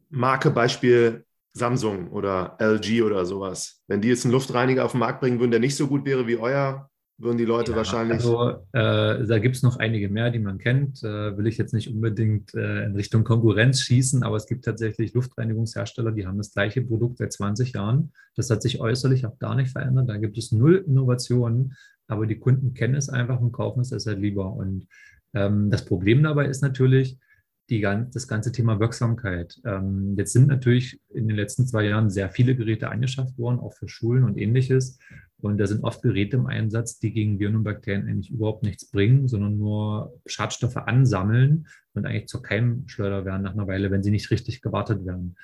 Marke, 0.10 0.52
Beispiel 0.52 1.26
Samsung 1.54 2.10
oder 2.12 2.58
LG 2.60 3.02
oder 3.04 3.26
sowas. 3.26 3.82
Wenn 3.88 4.02
die 4.02 4.10
jetzt 4.10 4.26
einen 4.26 4.34
Luftreiniger 4.34 4.86
auf 4.86 4.92
den 4.92 5.00
Markt 5.00 5.22
bringen 5.22 5.40
würden, 5.40 5.52
der 5.52 5.60
nicht 5.60 5.76
so 5.76 5.88
gut 5.88 6.06
wäre 6.06 6.28
wie 6.28 6.38
euer, 6.38 6.90
würden 7.18 7.38
die 7.38 7.46
Leute 7.46 7.72
ja, 7.72 7.78
wahrscheinlich. 7.78 8.18
Also 8.18 8.50
äh, 8.74 9.26
da 9.26 9.40
gibt 9.40 9.56
es 9.56 9.64
noch 9.64 9.78
einige 9.78 10.10
mehr, 10.10 10.32
die 10.32 10.40
man 10.40 10.58
kennt. 10.58 11.02
Äh, 11.04 11.38
will 11.38 11.48
ich 11.48 11.58
jetzt 11.58 11.74
nicht 11.74 11.90
unbedingt 11.90 12.54
äh, 12.54 12.86
in 12.86 12.96
Richtung 12.96 13.24
Konkurrenz 13.24 13.82
schießen, 13.82 14.24
aber 14.24 14.36
es 14.36 14.48
gibt 14.48 14.66
tatsächlich 14.66 15.14
Luftreinigungshersteller, 15.14 16.12
die 16.12 16.28
haben 16.28 16.38
das 16.38 16.54
gleiche 16.54 16.82
Produkt 16.82 17.20
seit 17.20 17.32
20 17.32 17.74
Jahren. 17.74 18.12
Das 18.36 18.50
hat 18.50 18.62
sich 18.62 18.82
äußerlich 18.82 19.26
auch 19.26 19.40
gar 19.40 19.56
nicht 19.56 19.72
verändert. 19.72 20.10
Da 20.10 20.18
gibt 20.18 20.38
es 20.38 20.52
null 20.52 20.84
Innovationen, 20.86 21.76
aber 22.08 22.28
die 22.28 22.38
Kunden 22.38 22.74
kennen 22.74 22.96
es 22.96 23.10
einfach 23.10 23.40
und 23.40 23.54
kaufen 23.54 23.80
es 23.80 23.90
deshalb 23.90 24.20
lieber. 24.20 24.52
Und 24.52 24.88
ähm, 25.34 25.70
das 25.70 25.86
Problem 25.86 26.22
dabei 26.22 26.48
ist 26.48 26.62
natürlich, 26.62 27.18
die, 27.70 27.82
das 27.82 28.28
ganze 28.28 28.52
Thema 28.52 28.80
Wirksamkeit. 28.80 29.60
Ähm, 29.66 30.16
jetzt 30.18 30.34
sind 30.34 30.48
natürlich 30.48 31.00
in 31.10 31.28
den 31.28 31.36
letzten 31.36 31.66
zwei 31.66 31.86
Jahren 31.86 32.10
sehr 32.10 32.30
viele 32.30 32.56
Geräte 32.56 32.90
angeschafft 32.90 33.38
worden, 33.38 33.60
auch 33.60 33.74
für 33.74 33.90
Schulen 33.90 34.24
und 34.24 34.38
ähnliches. 34.38 35.00
Und 35.46 35.60
da 35.60 35.68
sind 35.68 35.84
oft 35.84 36.02
Geräte 36.02 36.38
im 36.38 36.48
Einsatz, 36.48 36.98
die 36.98 37.14
gegen 37.14 37.40
Viren 37.40 37.58
und 37.58 37.64
Bakterien 37.64 38.08
eigentlich 38.08 38.32
überhaupt 38.32 38.64
nichts 38.64 38.90
bringen, 38.90 39.28
sondern 39.28 39.60
nur 39.60 40.20
Schadstoffe 40.26 40.78
ansammeln 40.78 41.68
und 41.94 42.08
eigentlich 42.08 42.28
zur 42.28 42.42
Keimschleuder 42.42 43.26
werden 43.26 43.44
nach 43.44 43.54
einer 43.54 43.68
Weile, 43.68 43.92
wenn 43.92 44.02
sie 44.02 44.10
nicht 44.10 44.32
richtig 44.32 44.64
gewartet 44.64 45.06
werden. 45.06 45.36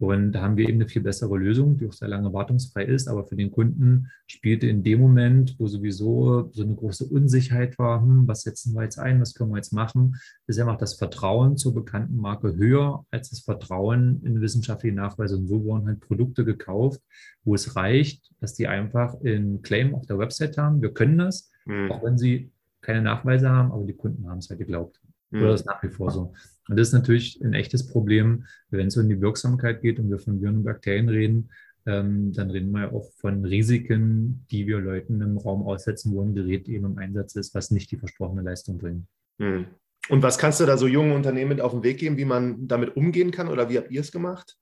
Und 0.00 0.32
da 0.32 0.40
haben 0.40 0.56
wir 0.56 0.66
eben 0.66 0.78
eine 0.78 0.88
viel 0.88 1.02
bessere 1.02 1.36
Lösung, 1.36 1.76
die 1.76 1.86
auch 1.86 1.92
sehr 1.92 2.08
lange 2.08 2.32
wartungsfrei 2.32 2.86
ist. 2.86 3.06
Aber 3.06 3.26
für 3.26 3.36
den 3.36 3.50
Kunden 3.50 4.08
spielte 4.26 4.66
in 4.66 4.82
dem 4.82 4.98
Moment, 4.98 5.56
wo 5.58 5.66
sowieso 5.66 6.50
so 6.52 6.62
eine 6.62 6.74
große 6.74 7.04
Unsicherheit 7.04 7.78
war, 7.78 8.00
hm, 8.00 8.26
was 8.26 8.42
setzen 8.42 8.74
wir 8.74 8.82
jetzt 8.82 8.98
ein, 8.98 9.20
was 9.20 9.34
können 9.34 9.50
wir 9.50 9.58
jetzt 9.58 9.74
machen, 9.74 10.16
ist 10.46 10.58
einfach 10.58 10.78
das 10.78 10.94
Vertrauen 10.94 11.58
zur 11.58 11.74
bekannten 11.74 12.16
Marke 12.16 12.56
höher 12.56 13.04
als 13.10 13.28
das 13.28 13.40
Vertrauen 13.40 14.22
in 14.24 14.40
wissenschaftliche 14.40 14.96
Nachweise. 14.96 15.36
Und 15.36 15.48
so 15.48 15.62
wurden 15.64 15.86
halt 15.86 16.00
Produkte 16.00 16.46
gekauft, 16.46 17.02
wo 17.44 17.54
es 17.54 17.76
reicht, 17.76 18.30
dass 18.40 18.54
die 18.54 18.68
einfach 18.68 19.20
in 19.20 19.60
Claim 19.60 19.94
auf 19.94 20.06
der 20.06 20.18
Website 20.18 20.56
haben. 20.56 20.80
Wir 20.80 20.94
können 20.94 21.18
das, 21.18 21.50
mhm. 21.66 21.92
auch 21.92 22.02
wenn 22.02 22.16
sie 22.16 22.50
keine 22.80 23.02
Nachweise 23.02 23.50
haben, 23.50 23.70
aber 23.70 23.84
die 23.84 23.92
Kunden 23.92 24.30
haben 24.30 24.38
es 24.38 24.48
halt 24.48 24.60
geglaubt. 24.60 24.98
Mhm. 25.30 25.42
Oder 25.42 25.54
ist 25.54 25.66
nach 25.66 25.82
wie 25.82 25.88
vor 25.88 26.10
so. 26.10 26.32
Und 26.68 26.78
das 26.78 26.88
ist 26.88 26.94
natürlich 26.94 27.40
ein 27.42 27.54
echtes 27.54 27.86
Problem, 27.86 28.46
wenn 28.70 28.86
es 28.86 28.96
um 28.96 29.08
die 29.08 29.20
Wirksamkeit 29.20 29.80
geht 29.80 29.98
und 29.98 30.10
wir 30.10 30.18
von 30.18 30.40
Viren 30.40 30.58
und 30.58 30.64
Bakterien 30.64 31.08
reden, 31.08 31.50
ähm, 31.86 32.32
dann 32.32 32.50
reden 32.50 32.70
wir 32.72 32.82
ja 32.82 32.92
auch 32.92 33.10
von 33.16 33.44
Risiken, 33.44 34.44
die 34.50 34.66
wir 34.66 34.78
Leuten 34.78 35.20
im 35.20 35.38
Raum 35.38 35.62
aussetzen, 35.62 36.12
wo 36.12 36.22
ein 36.22 36.34
Gerät 36.34 36.68
eben 36.68 36.86
im 36.86 36.98
Einsatz 36.98 37.36
ist, 37.36 37.54
was 37.54 37.70
nicht 37.70 37.90
die 37.90 37.96
versprochene 37.96 38.42
Leistung 38.42 38.78
bringt. 38.78 39.06
Hm. 39.38 39.66
Und 40.08 40.22
was 40.22 40.38
kannst 40.38 40.60
du 40.60 40.66
da 40.66 40.76
so 40.76 40.86
jungen 40.86 41.12
Unternehmen 41.12 41.50
mit 41.50 41.60
auf 41.60 41.72
den 41.72 41.82
Weg 41.82 41.98
geben, 41.98 42.16
wie 42.16 42.24
man 42.24 42.66
damit 42.66 42.96
umgehen 42.96 43.30
kann 43.30 43.48
oder 43.48 43.68
wie 43.68 43.78
habt 43.78 43.90
ihr 43.90 44.00
es 44.00 44.12
gemacht? 44.12 44.56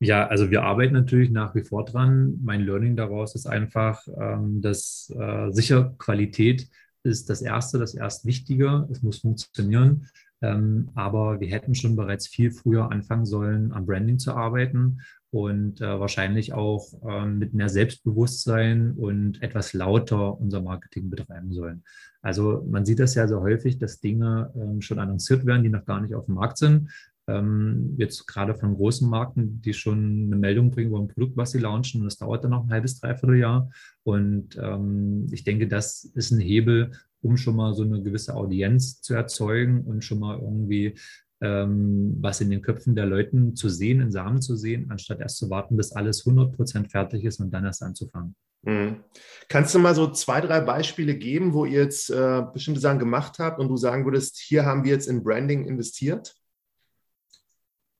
Ja, 0.00 0.26
also 0.26 0.50
wir 0.50 0.62
arbeiten 0.62 0.94
natürlich 0.94 1.30
nach 1.30 1.54
wie 1.54 1.62
vor 1.62 1.84
dran. 1.84 2.38
Mein 2.42 2.62
Learning 2.62 2.96
daraus 2.96 3.34
ist 3.34 3.46
einfach, 3.46 4.06
ähm, 4.18 4.62
dass 4.62 5.12
äh, 5.18 5.50
sicher 5.50 5.94
Qualität 5.98 6.68
ist 7.02 7.30
das 7.30 7.42
Erste, 7.42 7.78
das 7.78 7.94
erst 7.94 8.24
Wichtige. 8.24 8.86
Es 8.90 9.02
muss 9.02 9.18
funktionieren. 9.18 10.06
Ähm, 10.42 10.90
aber 10.94 11.40
wir 11.40 11.48
hätten 11.48 11.74
schon 11.74 11.96
bereits 11.96 12.26
viel 12.26 12.50
früher 12.50 12.90
anfangen 12.90 13.26
sollen, 13.26 13.72
am 13.72 13.84
Branding 13.84 14.18
zu 14.18 14.34
arbeiten 14.34 15.00
und 15.30 15.80
äh, 15.80 16.00
wahrscheinlich 16.00 16.54
auch 16.54 16.86
äh, 17.06 17.26
mit 17.26 17.52
mehr 17.52 17.68
Selbstbewusstsein 17.68 18.92
und 18.92 19.42
etwas 19.42 19.74
lauter 19.74 20.40
unser 20.40 20.62
Marketing 20.62 21.10
betreiben 21.10 21.52
sollen. 21.52 21.84
Also 22.22 22.66
man 22.68 22.84
sieht 22.84 22.98
das 22.98 23.14
ja 23.14 23.28
so 23.28 23.40
häufig, 23.40 23.78
dass 23.78 24.00
Dinge 24.00 24.52
ähm, 24.56 24.80
schon 24.80 24.98
annonciert 24.98 25.46
werden, 25.46 25.62
die 25.62 25.68
noch 25.68 25.84
gar 25.84 26.00
nicht 26.00 26.14
auf 26.14 26.26
dem 26.26 26.34
Markt 26.34 26.58
sind. 26.58 26.90
Ähm, 27.30 27.94
jetzt 27.96 28.26
gerade 28.26 28.54
von 28.54 28.74
großen 28.74 29.08
Marken, 29.08 29.62
die 29.62 29.72
schon 29.72 30.26
eine 30.26 30.36
Meldung 30.36 30.70
bringen 30.70 30.90
über 30.90 30.98
ein 30.98 31.08
Produkt, 31.08 31.36
was 31.36 31.52
sie 31.52 31.58
launchen, 31.58 32.00
und 32.00 32.06
das 32.06 32.18
dauert 32.18 32.44
dann 32.44 32.50
noch 32.50 32.64
ein 32.64 32.70
halbes, 32.70 32.98
dreiviertel 32.98 33.38
Jahr. 33.38 33.70
Und 34.02 34.58
ähm, 34.60 35.26
ich 35.30 35.44
denke, 35.44 35.68
das 35.68 36.04
ist 36.04 36.32
ein 36.32 36.40
Hebel, 36.40 36.92
um 37.22 37.36
schon 37.36 37.56
mal 37.56 37.74
so 37.74 37.84
eine 37.84 38.02
gewisse 38.02 38.34
Audienz 38.34 39.00
zu 39.00 39.14
erzeugen 39.14 39.82
und 39.82 40.04
schon 40.04 40.18
mal 40.18 40.38
irgendwie 40.38 40.94
ähm, 41.42 42.16
was 42.20 42.40
in 42.40 42.50
den 42.50 42.62
Köpfen 42.62 42.94
der 42.94 43.06
Leuten 43.06 43.56
zu 43.56 43.68
sehen, 43.68 44.00
in 44.00 44.12
Samen 44.12 44.42
zu 44.42 44.56
sehen, 44.56 44.90
anstatt 44.90 45.20
erst 45.20 45.38
zu 45.38 45.48
warten, 45.50 45.76
bis 45.76 45.92
alles 45.92 46.24
100% 46.26 46.90
fertig 46.90 47.24
ist 47.24 47.40
und 47.40 47.50
dann 47.50 47.64
erst 47.64 47.82
anzufangen. 47.82 48.34
Mhm. 48.62 49.04
Kannst 49.48 49.74
du 49.74 49.78
mal 49.78 49.94
so 49.94 50.10
zwei, 50.10 50.40
drei 50.40 50.60
Beispiele 50.60 51.16
geben, 51.16 51.54
wo 51.54 51.64
ihr 51.64 51.82
jetzt 51.82 52.10
äh, 52.10 52.42
bestimmte 52.52 52.80
Sachen 52.80 52.98
gemacht 52.98 53.38
habt 53.38 53.58
und 53.58 53.68
du 53.68 53.76
sagen 53.76 54.04
würdest, 54.04 54.38
hier 54.38 54.66
haben 54.66 54.84
wir 54.84 54.92
jetzt 54.92 55.08
in 55.08 55.22
Branding 55.22 55.64
investiert? 55.64 56.34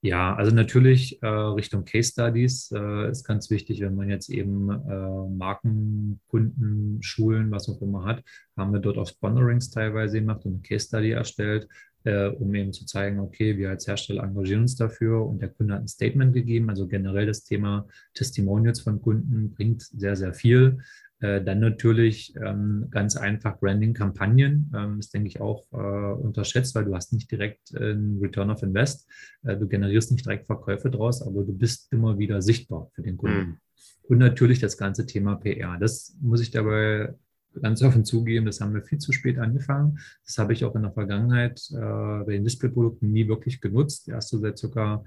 Ja, 0.03 0.33
also 0.33 0.51
natürlich 0.51 1.21
äh, 1.21 1.27
Richtung 1.27 1.85
Case 1.85 2.11
Studies 2.11 2.71
äh, 2.71 3.11
ist 3.11 3.23
ganz 3.23 3.51
wichtig, 3.51 3.81
wenn 3.81 3.95
man 3.95 4.09
jetzt 4.09 4.29
eben 4.29 4.71
äh, 4.71 5.29
Marken, 5.29 6.19
Kunden, 6.27 6.97
Schulen, 7.03 7.51
was 7.51 7.69
auch 7.69 7.79
immer 7.83 8.03
hat, 8.03 8.23
haben 8.57 8.73
wir 8.73 8.79
dort 8.79 8.97
auch 8.97 9.07
Sponsorings 9.07 9.69
teilweise 9.69 10.19
gemacht 10.19 10.43
und 10.45 10.53
eine 10.53 10.61
Case 10.63 10.87
Study 10.87 11.11
erstellt, 11.11 11.67
äh, 12.03 12.29
um 12.29 12.55
eben 12.55 12.73
zu 12.73 12.87
zeigen, 12.87 13.19
okay, 13.19 13.57
wir 13.59 13.69
als 13.69 13.87
Hersteller 13.87 14.23
engagieren 14.23 14.63
uns 14.63 14.75
dafür 14.75 15.23
und 15.23 15.39
der 15.39 15.49
Kunde 15.49 15.75
hat 15.75 15.81
ein 15.81 15.87
Statement 15.87 16.33
gegeben. 16.33 16.71
Also 16.71 16.87
generell 16.87 17.27
das 17.27 17.43
Thema 17.43 17.87
Testimonials 18.15 18.81
von 18.81 19.03
Kunden 19.03 19.51
bringt 19.51 19.83
sehr, 19.83 20.15
sehr 20.15 20.33
viel. 20.33 20.79
Äh, 21.21 21.43
dann 21.43 21.59
natürlich 21.59 22.35
ähm, 22.35 22.87
ganz 22.89 23.15
einfach 23.15 23.59
Branding-Kampagnen. 23.59 24.71
Ähm, 24.75 24.99
ist, 24.99 25.13
denke 25.13 25.27
ich, 25.27 25.39
auch 25.39 25.65
äh, 25.71 25.75
unterschätzt, 25.75 26.73
weil 26.73 26.85
du 26.85 26.95
hast 26.95 27.13
nicht 27.13 27.31
direkt 27.31 27.75
einen 27.75 28.19
Return 28.19 28.49
of 28.49 28.63
Invest. 28.63 29.07
Äh, 29.43 29.55
du 29.55 29.67
generierst 29.67 30.11
nicht 30.11 30.25
direkt 30.25 30.47
Verkäufe 30.47 30.89
draus, 30.89 31.21
aber 31.21 31.43
du 31.43 31.53
bist 31.53 31.93
immer 31.93 32.17
wieder 32.17 32.41
sichtbar 32.41 32.89
für 32.93 33.03
den 33.03 33.17
Kunden. 33.17 33.37
Mhm. 33.37 33.57
Und 34.03 34.17
natürlich 34.17 34.59
das 34.59 34.77
ganze 34.77 35.05
Thema 35.05 35.35
PR. 35.35 35.77
Das 35.79 36.17
muss 36.19 36.41
ich 36.41 36.49
dabei 36.49 37.13
ganz 37.61 37.81
offen 37.81 38.05
zugeben, 38.05 38.45
das 38.45 38.61
haben 38.61 38.73
wir 38.73 38.81
viel 38.81 38.97
zu 38.97 39.11
spät 39.11 39.37
angefangen. 39.37 39.99
Das 40.25 40.37
habe 40.37 40.53
ich 40.53 40.63
auch 40.65 40.75
in 40.75 40.83
der 40.83 40.93
Vergangenheit 40.93 41.61
äh, 41.71 42.23
bei 42.23 42.33
den 42.33 42.43
Displayprodukten 42.43 43.11
nie 43.11 43.27
wirklich 43.27 43.61
genutzt. 43.61 44.07
Erst 44.07 44.29
so 44.29 44.39
seit 44.39 44.57
circa 44.57 45.03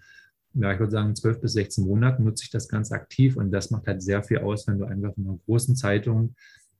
ja, 0.55 0.73
ich 0.73 0.79
würde 0.79 0.93
sagen, 0.93 1.14
12 1.14 1.40
bis 1.40 1.53
16 1.53 1.85
Monaten 1.85 2.25
nutze 2.25 2.45
ich 2.45 2.51
das 2.51 2.69
ganz 2.69 2.93
aktiv 2.93 3.37
und 3.37 3.51
das 3.51 3.71
macht 3.71 3.87
halt 3.87 4.03
sehr 4.03 4.23
viel 4.23 4.38
aus, 4.38 4.67
wenn 4.67 4.79
du 4.79 4.85
einfach 4.85 5.17
in 5.17 5.27
einer 5.27 5.38
großen 5.47 5.77
Zeitung 5.77 6.35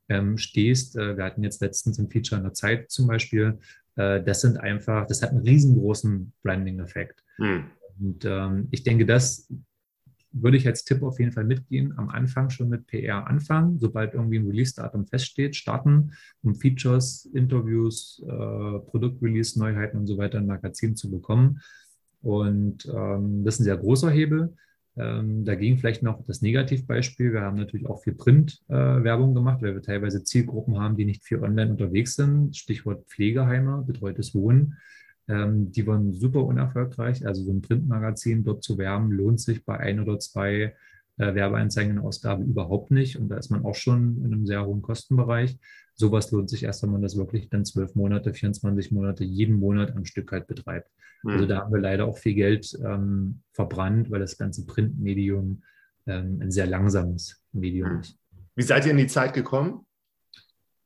ähm, 0.09 0.39
stehst. 0.39 0.97
Äh, 0.97 1.17
wir 1.17 1.25
hatten 1.25 1.43
jetzt 1.43 1.61
letztens 1.61 1.99
ein 1.99 2.09
Feature 2.09 2.39
in 2.39 2.45
der 2.45 2.55
Zeit 2.55 2.91
zum 2.91 3.07
Beispiel. 3.07 3.59
Äh, 3.97 4.23
das 4.23 4.41
sind 4.43 4.59
einfach, 4.59 5.07
das 5.07 5.23
hat 5.23 5.31
einen 5.31 5.41
riesengroßen 5.41 6.33
Branding-Effekt. 6.43 7.23
Hm. 7.37 7.65
Und 7.99 8.25
ähm, 8.25 8.69
ich 8.71 8.83
denke, 8.83 9.07
das 9.07 9.49
würde 10.35 10.57
ich 10.57 10.67
als 10.67 10.85
Tipp 10.85 11.03
auf 11.03 11.21
jeden 11.21 11.33
Fall 11.33 11.45
mitgehen. 11.45 11.97
Am 11.97 12.09
Anfang 12.09 12.51
schon 12.51 12.69
mit 12.69 12.87
PR 12.87 13.27
anfangen, 13.27 13.79
sobald 13.79 14.15
irgendwie 14.15 14.39
ein 14.39 14.47
Release-Datum 14.47 15.07
feststeht, 15.07 15.55
starten, 15.55 16.13
um 16.43 16.55
Features, 16.57 17.27
Interviews, 17.33 18.23
äh, 18.27 18.79
Produktrelease, 18.91 19.59
Neuheiten 19.59 19.99
und 19.99 20.07
so 20.07 20.19
weiter 20.19 20.39
ein 20.39 20.47
Magazin 20.47 20.97
zu 20.97 21.11
bekommen. 21.11 21.61
Und 22.25 22.87
ähm, 22.87 23.45
das 23.45 23.55
ist 23.55 23.61
ein 23.61 23.65
sehr 23.65 23.77
großer 23.77 24.11
Hebel. 24.11 24.55
Ähm, 24.97 25.45
dagegen 25.45 25.79
vielleicht 25.79 26.03
noch 26.03 26.25
das 26.25 26.41
Negativbeispiel. 26.41 27.33
Wir 27.33 27.41
haben 27.41 27.57
natürlich 27.57 27.87
auch 27.87 28.03
viel 28.03 28.15
Print-Werbung 28.15 29.33
äh, 29.33 29.35
gemacht, 29.35 29.61
weil 29.61 29.75
wir 29.75 29.83
teilweise 29.83 30.23
Zielgruppen 30.23 30.79
haben, 30.79 30.97
die 30.97 31.05
nicht 31.05 31.25
viel 31.25 31.43
online 31.43 31.73
unterwegs 31.73 32.15
sind. 32.15 32.57
Stichwort 32.57 33.05
Pflegeheime, 33.09 33.83
betreutes 33.87 34.35
Wohnen. 34.35 34.79
Ähm, 35.27 35.73
die 35.73 35.87
waren 35.87 36.13
super 36.13 36.45
unerfolgreich. 36.45 37.27
Also 37.27 37.43
so 37.43 37.51
ein 37.51 37.63
Printmagazin 37.63 38.45
dort 38.45 38.63
zu 38.63 38.79
werben, 38.79 39.11
lohnt 39.11 39.41
sich 39.41 39.65
bei 39.65 39.79
ein 39.79 39.99
oder 39.99 40.19
zwei 40.21 40.75
äh, 41.19 41.35
Werbeanzeigen 41.35 41.93
in 41.93 41.99
Ausgabe 41.99 42.45
überhaupt 42.45 42.91
nicht. 42.91 43.19
Und 43.19 43.29
da 43.29 43.37
ist 43.37 43.51
man 43.51 43.65
auch 43.65 43.75
schon 43.75 44.19
in 44.25 44.33
einem 44.33 44.47
sehr 44.47 44.65
hohen 44.65 44.83
Kostenbereich 44.83 45.59
sowas 45.95 46.31
lohnt 46.31 46.51
sich 46.51 46.65
erst, 46.65 46.83
wenn 46.83 46.91
man 46.91 47.03
das 47.03 47.17
wirklich 47.17 47.49
dann 47.49 47.65
zwölf 47.65 47.95
Monate, 47.95 48.35
24 48.35 48.93
Monate, 48.93 49.25
jeden 49.25 49.57
Monat 49.57 49.97
am 49.97 50.05
Stück 50.05 50.33
halt 50.33 50.47
betreibt. 50.47 50.91
Mhm. 51.23 51.31
Also 51.31 51.47
da 51.47 51.61
haben 51.63 51.73
wir 51.73 51.81
leider 51.81 52.07
auch 52.07 52.19
viel 52.19 52.35
Geld 52.35 52.77
ähm, 52.85 53.41
verbrannt, 53.53 54.11
weil 54.11 54.21
das 54.21 54.37
ganze 54.37 54.67
Printmedium 54.67 55.63
ähm, 56.07 56.41
ein 56.43 56.51
sehr 56.51 56.67
langsames 56.67 57.43
Medium 57.53 57.95
mhm. 57.95 58.01
ist. 58.01 58.19
Wie 58.57 58.63
seid 58.63 58.85
ihr 58.85 58.93
in 58.93 58.99
die 58.99 59.07
Zeit 59.07 59.35
gekommen? 59.35 59.87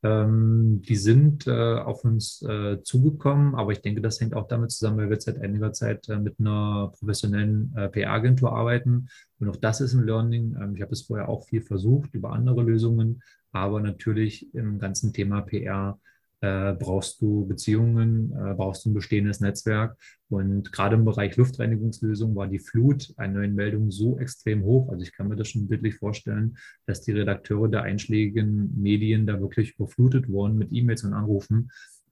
Ähm, 0.01 0.81
die 0.87 0.95
sind 0.95 1.45
äh, 1.45 1.51
auf 1.51 2.05
uns 2.05 2.41
äh, 2.43 2.81
zugekommen, 2.83 3.55
aber 3.55 3.73
ich 3.73 3.81
denke, 3.81 4.01
das 4.01 4.21
hängt 4.21 4.33
auch 4.33 4.47
damit 4.47 4.71
zusammen, 4.71 4.97
weil 4.97 5.09
wir 5.09 5.19
seit 5.19 5.41
einiger 5.41 5.73
Zeit 5.73 6.07
äh, 6.07 6.17
mit 6.17 6.39
einer 6.39 6.93
professionellen 6.97 7.73
äh, 7.75 7.89
PR-Agentur 7.89 8.53
arbeiten. 8.53 9.09
Und 9.39 9.49
auch 9.49 9.57
das 9.57 9.81
ist 9.81 9.93
ein 9.93 10.05
Learning. 10.05 10.55
Ähm, 10.61 10.75
ich 10.75 10.81
habe 10.81 10.93
es 10.93 11.01
vorher 11.01 11.27
auch 11.27 11.45
viel 11.45 11.61
versucht 11.61 12.13
über 12.13 12.31
andere 12.31 12.63
Lösungen, 12.63 13.21
aber 13.51 13.81
natürlich 13.81 14.53
im 14.53 14.79
ganzen 14.79 15.11
Thema 15.11 15.41
PR 15.41 15.99
äh, 16.41 16.73
brauchst 16.73 17.21
du 17.21 17.45
Beziehungen, 17.45 18.31
äh, 18.31 18.53
brauchst 18.53 18.85
du 18.85 18.89
ein 18.89 18.93
bestehendes 18.93 19.39
Netzwerk. 19.39 19.97
Und 20.29 20.71
gerade 20.71 20.95
im 20.95 21.05
Bereich 21.05 21.35
Luftreinigungslösung 21.35 22.35
war 22.35 22.47
die 22.47 22.59
Flut 22.59 23.13
an 23.17 23.33
neuen 23.33 23.55
Meldungen 23.55 23.91
so 23.91 24.17
extrem 24.19 24.63
hoch. 24.63 24.89
Also 24.89 25.03
ich 25.03 25.11
kann 25.11 25.27
mir 25.27 25.35
das 25.35 25.49
schon 25.49 25.67
bildlich 25.67 25.95
vorstellen, 25.95 26.57
dass 26.85 27.01
die 27.01 27.11
Redakteure 27.11 27.67
der 27.67 27.83
einschlägigen 27.83 28.79
Medien 28.79 29.25
da 29.27 29.39
wirklich 29.41 29.75
überflutet 29.75 30.29
wurden 30.29 30.57
mit 30.57 30.71
E-Mails 30.71 31.03
und 31.03 31.13
Anrufen. 31.13 31.71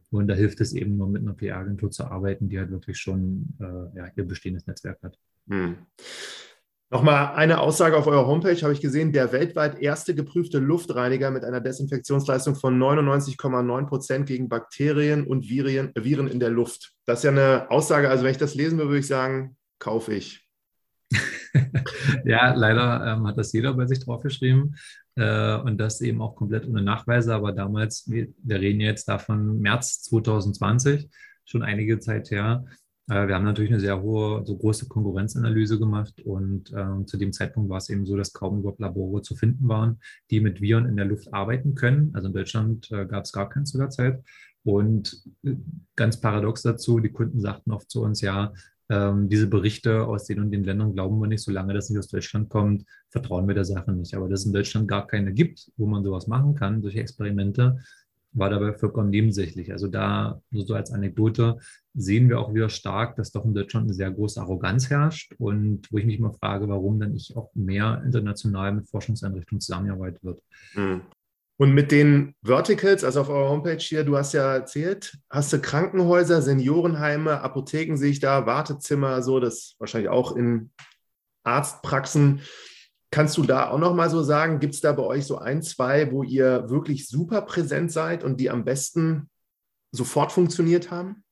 Und 0.09 0.28
da 0.28 0.34
hilft 0.34 0.61
es 0.61 0.73
eben 0.73 0.97
nur 0.97 1.09
mit 1.09 1.21
einer 1.21 1.34
PR-Agentur 1.34 1.91
zu 1.91 2.05
arbeiten, 2.05 2.49
die 2.49 2.57
halt 2.57 2.71
wirklich 2.71 2.97
schon 2.97 3.55
äh, 3.59 3.97
ja, 3.97 4.11
ihr 4.15 4.23
bestehendes 4.25 4.65
Netzwerk 4.65 5.01
hat. 5.03 5.17
Hm. 5.49 5.75
Nochmal 6.89 7.35
eine 7.35 7.59
Aussage 7.59 7.97
auf 7.97 8.07
eurer 8.07 8.27
Homepage 8.27 8.61
habe 8.61 8.71
ich 8.71 8.79
gesehen, 8.79 9.11
der 9.11 9.33
weltweit 9.33 9.81
erste 9.81 10.15
geprüfte 10.15 10.59
Luftreiniger 10.59 11.31
mit 11.31 11.43
einer 11.43 11.59
Desinfektionsleistung 11.59 12.55
von 12.55 12.79
99,9 12.79 13.88
Prozent 13.88 14.25
gegen 14.25 14.47
Bakterien 14.47 15.27
und 15.27 15.49
Viren, 15.49 15.91
Viren 15.95 16.29
in 16.29 16.39
der 16.39 16.49
Luft. 16.49 16.93
Das 17.05 17.19
ist 17.19 17.23
ja 17.23 17.31
eine 17.31 17.69
Aussage, 17.69 18.09
also 18.09 18.23
wenn 18.23 18.31
ich 18.31 18.38
das 18.38 18.55
lesen 18.55 18.77
würde, 18.77 18.91
würde 18.91 18.99
ich 19.01 19.07
sagen, 19.07 19.57
kaufe 19.79 20.13
ich. 20.13 20.47
ja, 22.25 22.53
leider 22.53 23.05
ähm, 23.05 23.27
hat 23.27 23.38
das 23.38 23.51
jeder 23.51 23.73
bei 23.73 23.85
sich 23.85 23.99
draufgeschrieben 23.99 24.77
äh, 25.15 25.57
und 25.57 25.77
das 25.79 25.99
eben 25.99 26.21
auch 26.21 26.35
komplett 26.35 26.65
ohne 26.65 26.81
Nachweise, 26.81 27.35
aber 27.35 27.51
damals, 27.51 28.09
wir, 28.09 28.29
wir 28.41 28.61
reden 28.61 28.79
jetzt 28.79 29.09
davon 29.09 29.59
März 29.59 30.03
2020, 30.03 31.09
schon 31.43 31.63
einige 31.63 31.99
Zeit 31.99 32.31
her, 32.31 32.63
äh, 32.65 32.86
wir 33.08 33.36
haben 33.36 33.45
natürlich 33.45 33.72
eine 33.72 33.80
sehr 33.80 34.01
hohe, 34.01 34.45
so 34.45 34.58
große 34.58 34.88
Konkurrenzanalyse 34.88 35.80
gemacht 35.80 36.22
und 36.26 36.74
äh, 36.74 37.05
zu 37.05 37.16
dem 37.18 37.32
Zeitpunkt 37.32 37.70
war 37.70 37.78
es 37.78 37.89
eben 37.89 38.05
so, 38.05 38.18
dass 38.18 38.34
kaum 38.34 38.60
überhaupt 38.60 38.82
Labore 38.82 39.22
zu 39.22 39.36
finden 39.36 39.68
waren, 39.70 39.99
die 40.30 40.41
mit 40.41 40.60
Viren 40.60 40.86
in 40.86 40.97
der 40.97 41.05
Luft 41.05 41.34
arbeiten 41.34 41.74
können. 41.74 42.12
Also 42.14 42.28
in 42.28 42.34
Deutschland 42.34 42.91
äh, 42.91 43.05
gab 43.05 43.24
es 43.24 43.32
gar 43.32 43.47
keinen 43.47 43.66
zu 43.66 43.78
der 43.78 43.89
Zeit. 43.89 44.22
Und 44.66 45.24
äh, 45.43 45.55
ganz 45.95 46.20
paradox 46.20 46.64
dazu, 46.64 46.99
die 46.99 47.12
Kunden 47.12 47.39
sagten 47.39 47.72
oft 47.72 47.89
zu 47.89 48.01
uns, 48.01 48.20
ja, 48.20 48.51
ähm, 48.89 49.30
diese 49.30 49.47
Berichte 49.47 50.05
aus 50.05 50.26
den 50.26 50.39
und 50.39 50.51
den 50.51 50.64
Ländern 50.64 50.93
glauben 50.93 51.20
wir 51.20 51.28
nicht, 51.28 51.43
solange 51.43 51.74
das 51.74 51.89
nicht 51.89 51.99
aus 51.99 52.08
Deutschland 52.08 52.49
kommt, 52.49 52.84
vertrauen 53.10 53.47
wir 53.47 53.55
der 53.55 53.66
Sache 53.66 53.91
nicht. 53.91 54.14
Aber 54.16 54.30
dass 54.30 54.41
es 54.41 54.45
in 54.45 54.53
Deutschland 54.53 54.88
gar 54.88 55.08
keine 55.08 55.34
gibt, 55.34 55.72
wo 55.78 55.88
man 55.88 56.03
sowas 56.03 56.28
machen 56.28 56.55
kann, 56.55 56.82
solche 56.82 56.99
Experimente, 56.99 57.78
war 58.34 58.49
dabei 58.49 58.73
vollkommen 58.73 59.09
nebensächlich. 59.09 59.71
Also 59.71 59.88
da, 59.88 60.41
nur 60.51 60.65
so 60.65 60.73
als 60.73 60.91
Anekdote, 60.91 61.57
sehen 61.93 62.30
wir 62.30 62.39
auch 62.39 62.53
wieder 62.53 62.69
stark, 62.69 63.15
dass 63.15 63.32
doch 63.32 63.45
in 63.45 63.53
Deutschland 63.53 63.86
eine 63.86 63.93
sehr 63.93 64.11
große 64.11 64.39
Arroganz 64.39 64.89
herrscht 64.89 65.34
und 65.38 65.91
wo 65.91 65.97
ich 65.97 66.05
mich 66.05 66.19
mal 66.19 66.34
frage, 66.34 66.67
warum 66.67 66.99
dann 66.99 67.13
nicht 67.13 67.36
auch 67.36 67.49
mehr 67.55 68.01
international 68.05 68.73
mit 68.73 68.89
Forschungseinrichtungen 68.89 69.61
zusammengearbeitet 69.61 70.23
wird. 70.23 70.41
Hm. 70.73 71.01
Und 71.59 71.73
mit 71.73 71.91
den 71.91 72.36
Verticals, 72.43 73.03
also 73.03 73.21
auf 73.21 73.30
eurer 73.30 73.49
Homepage 73.49 73.80
hier, 73.80 74.03
du 74.03 74.15
hast 74.15 74.34
ja 74.34 74.53
erzählt, 74.53 75.17
hast 75.28 75.51
du 75.51 75.59
Krankenhäuser, 75.59 76.43
Seniorenheime, 76.43 77.41
Apotheken 77.41 77.97
sehe 77.97 78.11
ich 78.11 78.19
da, 78.19 78.45
Wartezimmer, 78.45 79.23
so, 79.23 79.39
das 79.39 79.75
wahrscheinlich 79.80 80.09
auch 80.09 80.36
in 80.36 80.69
Arztpraxen. 81.43 82.41
Kannst 83.10 83.38
du 83.38 83.43
da 83.43 83.70
auch 83.70 83.80
noch 83.80 83.95
mal 83.95 84.10
so 84.10 84.22
sagen, 84.22 84.60
gibt 84.60 84.74
es 84.74 84.82
da 84.82 84.91
bei 84.91 85.03
euch 85.03 85.26
so 85.26 85.38
ein, 85.38 85.62
zwei, 85.62 86.12
wo 86.12 86.24
ihr 86.24 86.70
wirklich 86.70 87.08
super 87.08 87.41
präsent 87.41 87.91
seid 87.91 88.24
und 88.24 88.39
die 88.39 88.49
am 88.49 88.66
besten 88.66 89.30
sofort 89.91 90.32
funktioniert 90.32 90.91
haben? 90.91 91.24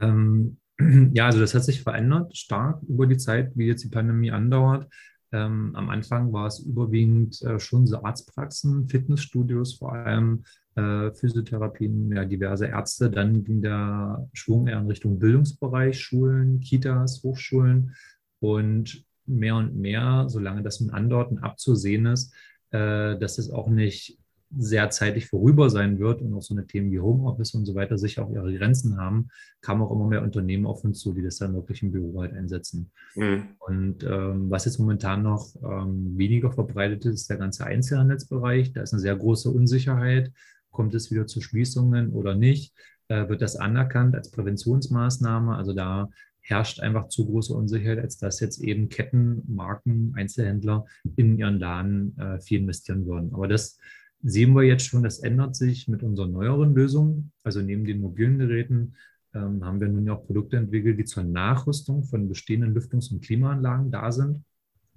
Ähm, 0.00 0.58
ja, 1.12 1.26
also 1.26 1.40
das 1.40 1.54
hat 1.54 1.64
sich 1.64 1.82
verändert 1.82 2.36
stark 2.36 2.82
über 2.88 3.06
die 3.06 3.16
Zeit, 3.16 3.52
wie 3.56 3.66
jetzt 3.66 3.84
die 3.84 3.90
Pandemie 3.90 4.30
andauert. 4.30 4.88
Ähm, 5.32 5.74
am 5.74 5.90
Anfang 5.90 6.32
war 6.32 6.46
es 6.46 6.60
überwiegend 6.60 7.40
äh, 7.42 7.58
schon 7.58 7.86
so 7.86 8.02
Arztpraxen, 8.02 8.88
Fitnessstudios 8.88 9.74
vor 9.74 9.92
allem, 9.92 10.44
äh, 10.74 11.12
Physiotherapien, 11.12 12.12
ja, 12.12 12.24
diverse 12.24 12.66
Ärzte. 12.66 13.10
Dann 13.10 13.44
ging 13.44 13.62
der 13.62 14.28
Schwung 14.32 14.66
eher 14.66 14.80
in 14.80 14.86
Richtung 14.86 15.18
Bildungsbereich, 15.18 16.00
Schulen, 16.00 16.60
Kitas, 16.60 17.22
Hochschulen. 17.22 17.94
Und 18.40 19.04
mehr 19.30 19.56
und 19.56 19.76
mehr, 19.76 20.26
solange 20.28 20.62
das 20.62 20.80
mit 20.80 20.92
Andorten 20.92 21.38
abzusehen 21.38 22.06
ist, 22.06 22.34
äh, 22.70 23.18
dass 23.18 23.38
es 23.38 23.50
auch 23.50 23.68
nicht 23.68 24.18
sehr 24.56 24.90
zeitig 24.90 25.28
vorüber 25.28 25.70
sein 25.70 25.98
wird 26.00 26.22
und 26.22 26.34
auch 26.34 26.42
so 26.42 26.54
eine 26.54 26.66
Themen 26.66 26.90
wie 26.90 26.98
Homeoffice 26.98 27.54
und 27.54 27.66
so 27.66 27.74
weiter 27.74 27.96
sicher 27.98 28.24
auch 28.24 28.32
ihre 28.32 28.52
Grenzen 28.52 28.98
haben, 28.98 29.28
kamen 29.60 29.82
auch 29.82 29.92
immer 29.92 30.08
mehr 30.08 30.22
Unternehmen 30.22 30.66
auf 30.66 30.82
uns 30.82 30.98
zu, 30.98 31.12
die 31.12 31.22
das 31.22 31.36
dann 31.36 31.54
wirklich 31.54 31.82
im 31.82 31.92
Büro 31.92 32.20
halt 32.20 32.34
einsetzen. 32.34 32.90
Mhm. 33.14 33.44
Und 33.58 34.02
ähm, 34.02 34.50
was 34.50 34.64
jetzt 34.64 34.78
momentan 34.78 35.22
noch 35.22 35.54
ähm, 35.62 36.18
weniger 36.18 36.50
verbreitet 36.50 37.04
ist, 37.04 37.14
ist 37.14 37.30
der 37.30 37.36
ganze 37.36 37.64
Einzelhandelsbereich. 37.64 38.72
Da 38.72 38.82
ist 38.82 38.92
eine 38.92 39.00
sehr 39.00 39.14
große 39.14 39.50
Unsicherheit. 39.50 40.32
Kommt 40.72 40.94
es 40.94 41.12
wieder 41.12 41.26
zu 41.26 41.40
Schließungen 41.40 42.12
oder 42.12 42.34
nicht? 42.34 42.74
Äh, 43.06 43.28
wird 43.28 43.42
das 43.42 43.54
anerkannt 43.54 44.16
als 44.16 44.32
Präventionsmaßnahme? 44.32 45.54
Also 45.54 45.74
da 45.74 46.10
herrscht 46.50 46.80
einfach 46.80 47.08
zu 47.08 47.26
große 47.26 47.54
Unsicherheit, 47.54 48.00
als 48.00 48.18
dass 48.18 48.40
jetzt 48.40 48.60
eben 48.60 48.88
Ketten, 48.88 49.42
Marken, 49.46 50.12
Einzelhändler 50.16 50.84
in 51.16 51.38
ihren 51.38 51.58
Laden 51.58 52.18
äh, 52.18 52.40
viel 52.40 52.60
investieren 52.60 53.06
würden. 53.06 53.32
Aber 53.32 53.48
das 53.48 53.78
sehen 54.22 54.54
wir 54.54 54.64
jetzt 54.64 54.86
schon, 54.86 55.02
das 55.02 55.20
ändert 55.20 55.56
sich 55.56 55.88
mit 55.88 56.02
unseren 56.02 56.32
neueren 56.32 56.74
Lösungen. 56.74 57.32
Also 57.44 57.62
neben 57.62 57.84
den 57.84 58.00
mobilen 58.00 58.38
Geräten 58.38 58.94
ähm, 59.32 59.64
haben 59.64 59.80
wir 59.80 59.88
nun 59.88 60.06
ja 60.06 60.14
auch 60.14 60.26
Produkte 60.26 60.56
entwickelt, 60.56 60.98
die 60.98 61.04
zur 61.04 61.22
Nachrüstung 61.22 62.04
von 62.04 62.28
bestehenden 62.28 62.74
Lüftungs- 62.76 63.12
und 63.12 63.24
Klimaanlagen 63.24 63.90
da 63.90 64.12
sind. 64.12 64.44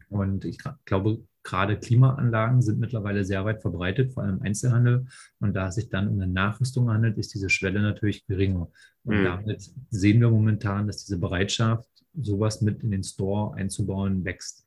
Und 0.09 0.45
ich 0.45 0.57
glaube, 0.85 1.23
gerade 1.43 1.77
Klimaanlagen 1.77 2.61
sind 2.61 2.79
mittlerweile 2.79 3.25
sehr 3.25 3.45
weit 3.45 3.61
verbreitet, 3.61 4.13
vor 4.13 4.23
allem 4.23 4.37
im 4.37 4.41
Einzelhandel. 4.41 5.05
Und 5.39 5.53
da 5.53 5.67
es 5.67 5.75
sich 5.75 5.89
dann 5.89 6.07
um 6.07 6.19
eine 6.19 6.31
Nachrüstung 6.31 6.89
handelt, 6.89 7.17
ist 7.17 7.33
diese 7.33 7.49
Schwelle 7.49 7.81
natürlich 7.81 8.25
geringer. 8.25 8.69
Und 9.03 9.19
mhm. 9.19 9.23
damit 9.25 9.71
sehen 9.89 10.21
wir 10.21 10.29
momentan, 10.29 10.87
dass 10.87 11.05
diese 11.05 11.19
Bereitschaft, 11.19 11.87
sowas 12.15 12.61
mit 12.61 12.83
in 12.83 12.91
den 12.91 13.03
Store 13.03 13.55
einzubauen, 13.55 14.23
wächst. 14.23 14.65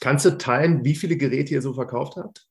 Kannst 0.00 0.24
du 0.24 0.38
teilen, 0.38 0.84
wie 0.84 0.94
viele 0.94 1.16
Geräte 1.16 1.54
ihr 1.54 1.62
so 1.62 1.74
verkauft 1.74 2.16
habt? 2.16 2.47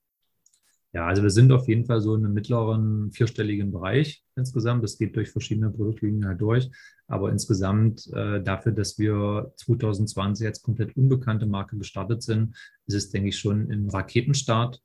Ja, 0.98 1.06
also 1.06 1.22
wir 1.22 1.30
sind 1.30 1.52
auf 1.52 1.68
jeden 1.68 1.86
Fall 1.86 2.02
so 2.02 2.16
in 2.16 2.26
einem 2.26 2.34
mittleren 2.34 3.12
vierstelligen 3.12 3.72
Bereich 3.72 4.24
insgesamt. 4.36 4.84
Das 4.84 4.98
geht 4.98 5.16
durch 5.16 5.30
verschiedene 5.30 5.70
Produktlinien 5.70 6.26
halt 6.26 6.42
durch. 6.42 6.72
Aber 7.06 7.30
insgesamt 7.30 8.12
äh, 8.16 8.42
dafür, 8.42 8.72
dass 8.72 8.98
wir 8.98 9.54
2020 9.58 10.48
als 10.48 10.64
komplett 10.64 10.98
unbekannte 10.98 11.46
Marke 11.46 11.78
gestartet 11.78 12.24
sind, 12.24 12.56
ist 12.88 12.96
es, 12.96 13.10
denke 13.12 13.30
ich, 13.30 13.38
schon 13.38 13.70
ein 13.72 13.88
Raketenstart, 13.88 14.82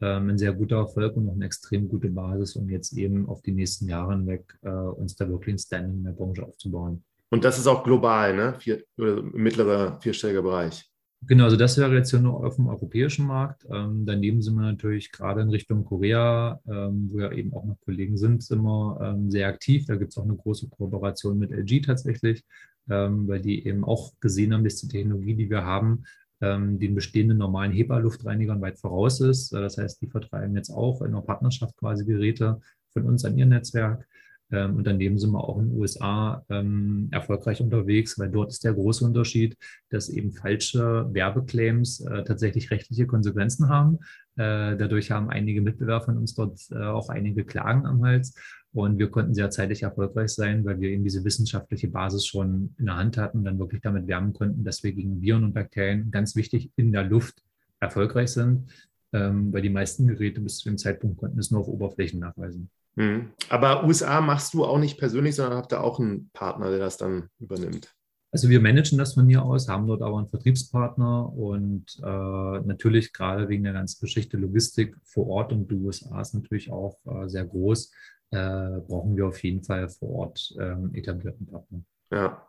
ähm, 0.00 0.30
ein 0.30 0.38
sehr 0.38 0.52
guter 0.52 0.76
Erfolg 0.76 1.16
und 1.16 1.28
auch 1.28 1.34
eine 1.34 1.46
extrem 1.46 1.88
gute 1.88 2.10
Basis, 2.10 2.54
um 2.54 2.70
jetzt 2.70 2.92
eben 2.92 3.28
auf 3.28 3.42
die 3.42 3.50
nächsten 3.50 3.88
Jahre 3.88 4.12
hinweg 4.12 4.56
äh, 4.62 4.70
uns 4.70 5.16
da 5.16 5.28
wirklich 5.28 5.56
ein 5.56 5.58
Standing 5.58 5.96
in 5.98 6.04
der 6.04 6.12
Branche 6.12 6.46
aufzubauen. 6.46 7.02
Und 7.28 7.42
das 7.42 7.58
ist 7.58 7.66
auch 7.66 7.82
global, 7.82 8.36
ne? 8.36 8.54
Vier, 8.60 8.84
mittlerer 8.96 10.00
vierstelliger 10.00 10.42
Bereich. 10.42 10.88
Genau, 11.22 11.44
also 11.44 11.56
das 11.56 11.76
wäre 11.78 11.94
jetzt 11.94 12.12
ja 12.12 12.20
nur 12.20 12.44
auf 12.44 12.56
dem 12.56 12.68
europäischen 12.68 13.26
Markt. 13.26 13.66
Ähm, 13.70 14.04
daneben 14.06 14.42
sind 14.42 14.54
wir 14.54 14.62
natürlich 14.62 15.10
gerade 15.10 15.40
in 15.40 15.48
Richtung 15.50 15.84
Korea, 15.84 16.60
ähm, 16.68 17.08
wo 17.10 17.20
ja 17.20 17.32
eben 17.32 17.52
auch 17.54 17.64
noch 17.64 17.80
Kollegen 17.80 18.16
sind, 18.16 18.42
sind 18.42 18.62
wir 18.62 19.00
ähm, 19.02 19.30
sehr 19.30 19.48
aktiv. 19.48 19.86
Da 19.86 19.96
gibt 19.96 20.12
es 20.12 20.18
auch 20.18 20.24
eine 20.24 20.36
große 20.36 20.68
Kooperation 20.68 21.38
mit 21.38 21.50
LG 21.50 21.80
tatsächlich, 21.84 22.44
ähm, 22.88 23.26
weil 23.26 23.40
die 23.40 23.66
eben 23.66 23.82
auch 23.84 24.12
gesehen 24.20 24.52
haben, 24.52 24.62
dass 24.62 24.76
die 24.76 24.88
Technologie, 24.88 25.34
die 25.34 25.50
wir 25.50 25.64
haben, 25.64 26.04
ähm, 26.42 26.78
den 26.78 26.94
bestehenden 26.94 27.38
normalen 27.38 27.72
HEPA-Luftreinigern 27.72 28.60
weit 28.60 28.78
voraus 28.78 29.20
ist. 29.20 29.52
Äh, 29.52 29.60
das 29.62 29.78
heißt, 29.78 30.00
die 30.02 30.08
vertreiben 30.08 30.54
jetzt 30.54 30.70
auch 30.70 31.00
in 31.00 31.08
einer 31.08 31.22
Partnerschaft 31.22 31.76
quasi 31.78 32.04
Geräte 32.04 32.60
von 32.92 33.04
uns 33.04 33.24
an 33.24 33.38
ihr 33.38 33.46
Netzwerk. 33.46 34.06
Ähm, 34.52 34.76
und 34.76 34.86
daneben 34.86 35.18
sind 35.18 35.32
wir 35.32 35.42
auch 35.42 35.58
in 35.58 35.70
den 35.70 35.78
USA 35.78 36.44
ähm, 36.48 37.08
erfolgreich 37.10 37.60
unterwegs, 37.60 38.18
weil 38.18 38.30
dort 38.30 38.52
ist 38.52 38.64
der 38.64 38.74
große 38.74 39.04
Unterschied, 39.04 39.56
dass 39.90 40.08
eben 40.08 40.32
falsche 40.32 41.08
Werbeclaims 41.12 42.00
äh, 42.00 42.24
tatsächlich 42.24 42.70
rechtliche 42.70 43.06
Konsequenzen 43.06 43.68
haben. 43.68 43.98
Äh, 44.36 44.76
dadurch 44.76 45.10
haben 45.10 45.30
einige 45.30 45.62
Mitbewerber 45.62 46.04
von 46.04 46.18
uns 46.18 46.34
dort 46.34 46.60
äh, 46.70 46.76
auch 46.76 47.08
einige 47.08 47.44
Klagen 47.44 47.86
am 47.86 48.04
Hals. 48.04 48.34
Und 48.72 48.98
wir 48.98 49.10
konnten 49.10 49.34
sehr 49.34 49.48
zeitig 49.50 49.82
erfolgreich 49.82 50.28
sein, 50.28 50.64
weil 50.66 50.78
wir 50.80 50.90
eben 50.90 51.02
diese 51.02 51.24
wissenschaftliche 51.24 51.88
Basis 51.88 52.26
schon 52.26 52.74
in 52.78 52.86
der 52.86 52.96
Hand 52.96 53.16
hatten 53.16 53.38
und 53.38 53.44
dann 53.44 53.58
wirklich 53.58 53.80
damit 53.80 54.06
werben 54.06 54.34
konnten, 54.34 54.64
dass 54.64 54.82
wir 54.82 54.92
gegen 54.92 55.22
Viren 55.22 55.44
und 55.44 55.54
Bakterien 55.54 56.10
ganz 56.10 56.36
wichtig 56.36 56.70
in 56.76 56.92
der 56.92 57.04
Luft 57.04 57.42
erfolgreich 57.80 58.28
sind, 58.28 58.70
ähm, 59.14 59.50
weil 59.52 59.62
die 59.62 59.70
meisten 59.70 60.06
Geräte 60.06 60.42
bis 60.42 60.58
zu 60.58 60.68
dem 60.68 60.76
Zeitpunkt 60.76 61.16
konnten 61.16 61.38
es 61.38 61.50
nur 61.50 61.62
auf 61.62 61.68
Oberflächen 61.68 62.20
nachweisen. 62.20 62.68
Mhm. 62.96 63.30
Aber 63.50 63.84
USA 63.84 64.20
machst 64.20 64.54
du 64.54 64.64
auch 64.64 64.78
nicht 64.78 64.98
persönlich, 64.98 65.36
sondern 65.36 65.58
habt 65.58 65.72
ihr 65.72 65.82
auch 65.82 66.00
einen 66.00 66.30
Partner, 66.32 66.70
der 66.70 66.78
das 66.78 66.96
dann 66.96 67.28
übernimmt? 67.38 67.94
Also 68.32 68.48
wir 68.48 68.60
managen 68.60 68.98
das 68.98 69.14
von 69.14 69.28
hier 69.28 69.42
aus, 69.42 69.68
haben 69.68 69.86
dort 69.86 70.02
aber 70.02 70.18
einen 70.18 70.28
Vertriebspartner 70.28 71.32
und 71.32 71.84
äh, 72.02 72.60
natürlich 72.66 73.12
gerade 73.12 73.48
wegen 73.48 73.64
der 73.64 73.72
ganzen 73.72 74.00
Geschichte 74.00 74.36
Logistik 74.36 74.96
vor 75.04 75.28
Ort 75.28 75.52
und 75.52 75.70
die 75.70 75.76
USA 75.76 76.20
ist 76.20 76.34
natürlich 76.34 76.70
auch 76.70 76.98
äh, 77.06 77.28
sehr 77.28 77.44
groß, 77.44 77.92
äh, 78.32 78.80
brauchen 78.86 79.16
wir 79.16 79.26
auf 79.26 79.42
jeden 79.42 79.62
Fall 79.62 79.88
vor 79.88 80.10
Ort 80.10 80.54
ähm, 80.58 80.90
etablierten 80.94 81.46
Partner. 81.46 81.80
Ja. 82.10 82.48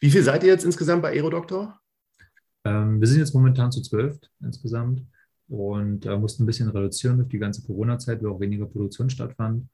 Wie 0.00 0.10
viel 0.10 0.22
seid 0.22 0.42
ihr 0.42 0.50
jetzt 0.50 0.64
insgesamt 0.64 1.02
bei 1.02 1.10
Aerodoktor? 1.10 1.78
Ähm, 2.64 3.00
wir 3.00 3.06
sind 3.06 3.18
jetzt 3.18 3.34
momentan 3.34 3.72
zu 3.72 3.82
zwölf 3.82 4.18
insgesamt 4.40 5.02
und 5.48 6.06
äh, 6.06 6.16
mussten 6.16 6.44
ein 6.44 6.46
bisschen 6.46 6.70
reduzieren 6.70 7.18
durch 7.18 7.28
die 7.28 7.38
ganze 7.38 7.62
Corona-Zeit, 7.62 8.22
wo 8.22 8.30
auch 8.30 8.40
weniger 8.40 8.66
Produktion 8.66 9.10
stattfand 9.10 9.68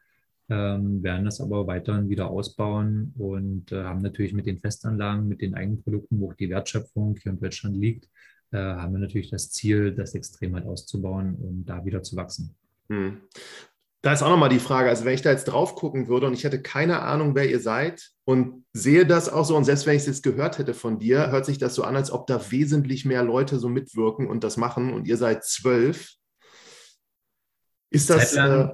ähm, 0.49 1.03
werden 1.03 1.25
das 1.25 1.41
aber 1.41 1.67
weiterhin 1.67 2.09
wieder 2.09 2.31
ausbauen 2.31 3.13
und 3.19 3.73
äh, 3.73 3.83
haben 3.83 4.03
natürlich 4.03 4.33
mit 4.33 4.47
den 4.47 4.59
Festanlagen, 4.59 5.27
mit 5.27 5.41
den 5.41 5.55
eigenen 5.55 5.83
Produkten, 5.83 6.21
wo 6.21 6.31
auch 6.31 6.35
die 6.35 6.51
Wertschöpfung 6.51 7.17
hier 7.21 7.33
in 7.33 7.41
Deutschland 7.41 7.77
liegt, 7.77 8.09
äh, 8.53 8.59
haben 8.59 8.93
wir 8.93 9.01
natürlich 9.01 9.31
das 9.31 9.51
Ziel, 9.51 9.93
das 9.93 10.15
extrem 10.15 10.55
halt 10.55 10.67
auszubauen 10.67 11.35
und 11.35 11.65
da 11.65 11.85
wieder 11.85 12.03
zu 12.03 12.17
wachsen. 12.17 12.55
Hm. 12.89 13.23
Da 14.03 14.13
ist 14.13 14.23
auch 14.23 14.31
nochmal 14.31 14.51
die 14.51 14.61
Frage, 14.61 14.89
also 14.89 15.05
wenn 15.05 15.15
ich 15.15 15.23
da 15.23 15.33
jetzt 15.33 15.47
drauf 15.47 15.75
gucken 15.75 16.07
würde 16.07 16.29
und 16.29 16.35
ich 16.35 16.45
hätte 16.45 16.63
keine 16.63 17.03
Ahnung, 17.03 17.35
wer 17.35 17.51
ihr 17.51 17.59
seid 17.59 18.13
und 18.25 18.65
sehe 18.73 19.05
das 19.05 19.29
auch 19.29 19.45
so 19.45 19.57
und 19.57 19.65
selbst 19.65 19.85
wenn 19.87 19.97
ich 19.97 20.03
es 20.03 20.07
jetzt 20.07 20.23
gehört 20.23 20.59
hätte 20.59 20.75
von 20.75 21.01
dir, 21.01 21.33
hört 21.33 21.45
sich 21.45 21.59
das 21.59 21.75
so 21.75 21.83
an, 21.83 21.97
als 21.97 22.13
ob 22.13 22.29
da 22.29 22.53
wesentlich 22.53 23.05
mehr 23.05 23.25
Leute 23.25 23.59
so 23.59 23.69
mitwirken 23.69 24.29
und 24.29 24.45
das 24.45 24.57
machen 24.57 24.93
und 24.93 25.09
ihr 25.09 25.17
seid 25.17 25.45
zwölf. 25.45 26.13
Ist 27.91 28.11
das... 28.11 28.35
Äh, 28.35 28.69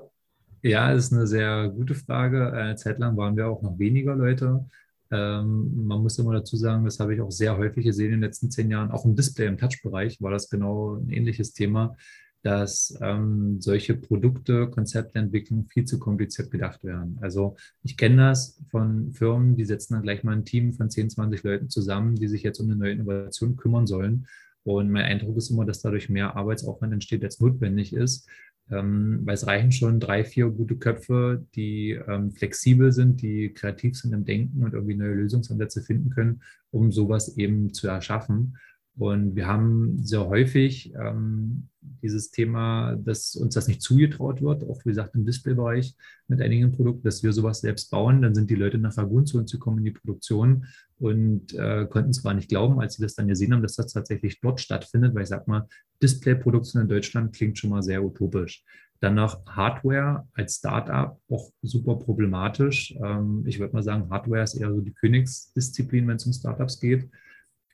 ja, 0.63 0.93
ist 0.93 1.13
eine 1.13 1.27
sehr 1.27 1.69
gute 1.69 1.95
Frage. 1.95 2.53
Eine 2.53 2.77
Zeit 2.77 2.99
lang 2.99 3.17
waren 3.17 3.37
wir 3.37 3.49
auch 3.49 3.63
noch 3.63 3.79
weniger 3.79 4.15
Leute. 4.15 4.65
Ähm, 5.11 5.87
man 5.87 6.03
muss 6.03 6.19
immer 6.19 6.33
dazu 6.33 6.57
sagen, 6.57 6.85
das 6.85 7.01
habe 7.01 7.15
ich 7.15 7.21
auch 7.21 7.31
sehr 7.31 7.59
häufig 7.59 7.85
gesehen 7.85 8.07
in 8.07 8.13
den 8.13 8.21
letzten 8.23 8.51
zehn 8.51 8.71
Jahren. 8.71 8.91
Auch 8.91 9.05
im 9.05 9.17
Display, 9.17 9.47
im 9.47 9.59
Touch-Bereich 9.59 10.23
war 10.23 10.31
das 10.31 10.49
genau 10.49 10.97
ein 10.97 11.11
ähnliches 11.11 11.53
Thema, 11.53 11.97
dass 12.43 12.97
ähm, 13.01 13.61
solche 13.61 13.95
Produkte, 13.95 14.69
Konzeptentwicklung 14.69 15.67
viel 15.69 15.85
zu 15.85 15.99
kompliziert 15.99 16.51
gedacht 16.51 16.83
werden. 16.85 17.19
Also 17.21 17.57
ich 17.83 17.97
kenne 17.97 18.29
das 18.29 18.61
von 18.71 19.13
Firmen, 19.13 19.57
die 19.57 19.65
setzen 19.65 19.95
dann 19.95 20.03
gleich 20.03 20.25
mal 20.25 20.33
ein 20.33 20.45
Team 20.45 20.73
von 20.73 20.91
10, 20.91 21.11
20 21.11 21.43
Leuten 21.43 21.69
zusammen, 21.71 22.15
die 22.17 22.29
sich 22.29 22.43
jetzt 22.43 22.61
um 22.61 22.67
eine 22.67 22.77
neue 22.77 22.93
Innovation 22.93 23.57
kümmern 23.57 23.87
sollen. 23.87 24.27
Und 24.65 24.91
mein 24.91 25.05
Eindruck 25.05 25.37
ist 25.37 25.51
immer, 25.51 25.65
dass 25.65 25.83
dadurch 25.83 26.09
mehr 26.09 26.37
Arbeitsaufwand 26.37 26.93
entsteht, 26.93 27.25
als 27.25 27.41
notwendig 27.41 27.93
ist 27.93 28.29
ähm, 28.71 29.21
weil 29.25 29.35
es 29.35 29.47
reichen 29.47 29.73
schon 29.73 30.01
drei, 30.01 30.25
vier 30.25 30.49
gute 30.49 30.77
Köpfe, 30.77 31.45
die 31.55 31.91
ähm, 31.91 32.33
flexibel 32.33 32.93
sind, 32.93 33.23
die 33.23 33.53
kreativ 33.53 33.99
sind 33.99 34.13
im 34.13 34.25
Denken 34.25 34.65
und 34.65 34.75
irgendwie 34.75 34.97
neue 34.97 35.15
Lösungsansätze 35.15 35.83
finden 35.83 36.11
können, 36.11 36.43
um 36.71 36.93
sowas 36.93 37.37
eben 37.37 37.73
zu 37.73 37.89
erschaffen. 37.89 38.57
Und 38.99 39.37
wir 39.37 39.47
haben 39.47 40.05
sehr 40.05 40.27
häufig 40.27 40.93
ähm, 40.95 41.69
dieses 42.03 42.31
Thema, 42.31 42.95
dass 42.97 43.35
uns 43.37 43.55
das 43.55 43.67
nicht 43.67 43.81
zugetraut 43.81 44.43
wird, 44.43 44.65
auch 44.65 44.85
wie 44.85 44.91
gesagt 44.91 45.15
im 45.15 45.25
Displaybereich 45.25 45.95
mit 46.29 46.43
einigen 46.43 46.73
Produkten, 46.73 47.05
dass 47.05 47.23
wir 47.23 47.33
sowas 47.33 47.61
selbst 47.61 47.91
bauen. 47.91 48.21
Dann 48.21 48.35
sind 48.35 48.51
die 48.51 48.55
Leute 48.55 48.79
nach 48.79 48.97
Ragun 48.99 49.25
zu 49.25 49.39
uns 49.39 49.51
gekommen 49.51 49.79
in 49.79 49.85
die 49.85 49.91
Produktion 49.93 50.67
und 50.99 51.55
äh, 51.55 51.87
konnten 51.89 52.13
zwar 52.13 52.35
nicht 52.35 52.51
glauben, 52.51 52.81
als 52.81 52.95
sie 52.95 53.03
das 53.03 53.15
dann 53.15 53.29
gesehen 53.29 53.53
haben, 53.53 53.63
dass 53.63 53.77
das 53.77 53.93
tatsächlich 53.93 54.41
dort 54.41 54.61
stattfindet, 54.61 55.15
weil 55.15 55.23
ich 55.23 55.29
sag 55.29 55.49
mal, 55.49 55.67
Displayproduktion 56.03 56.83
in 56.83 56.89
Deutschland 56.89 57.35
klingt 57.35 57.59
schon 57.59 57.71
mal 57.71 57.83
sehr 57.83 58.05
utopisch. 58.05 58.63
Dann 59.01 59.15
noch 59.15 59.45
Hardware 59.47 60.29
als 60.35 60.57
Startup 60.57 61.19
auch 61.29 61.51
super 61.63 61.97
problematisch. 61.97 62.95
Ähm, 63.03 63.43
ich 63.47 63.59
würde 63.59 63.73
mal 63.73 63.83
sagen, 63.83 64.11
Hardware 64.11 64.43
ist 64.43 64.55
eher 64.55 64.73
so 64.73 64.81
die 64.81 64.93
Königsdisziplin, 64.93 66.07
wenn 66.07 66.17
es 66.17 66.27
um 66.27 66.33
Startups 66.33 66.79
geht. 66.79 67.09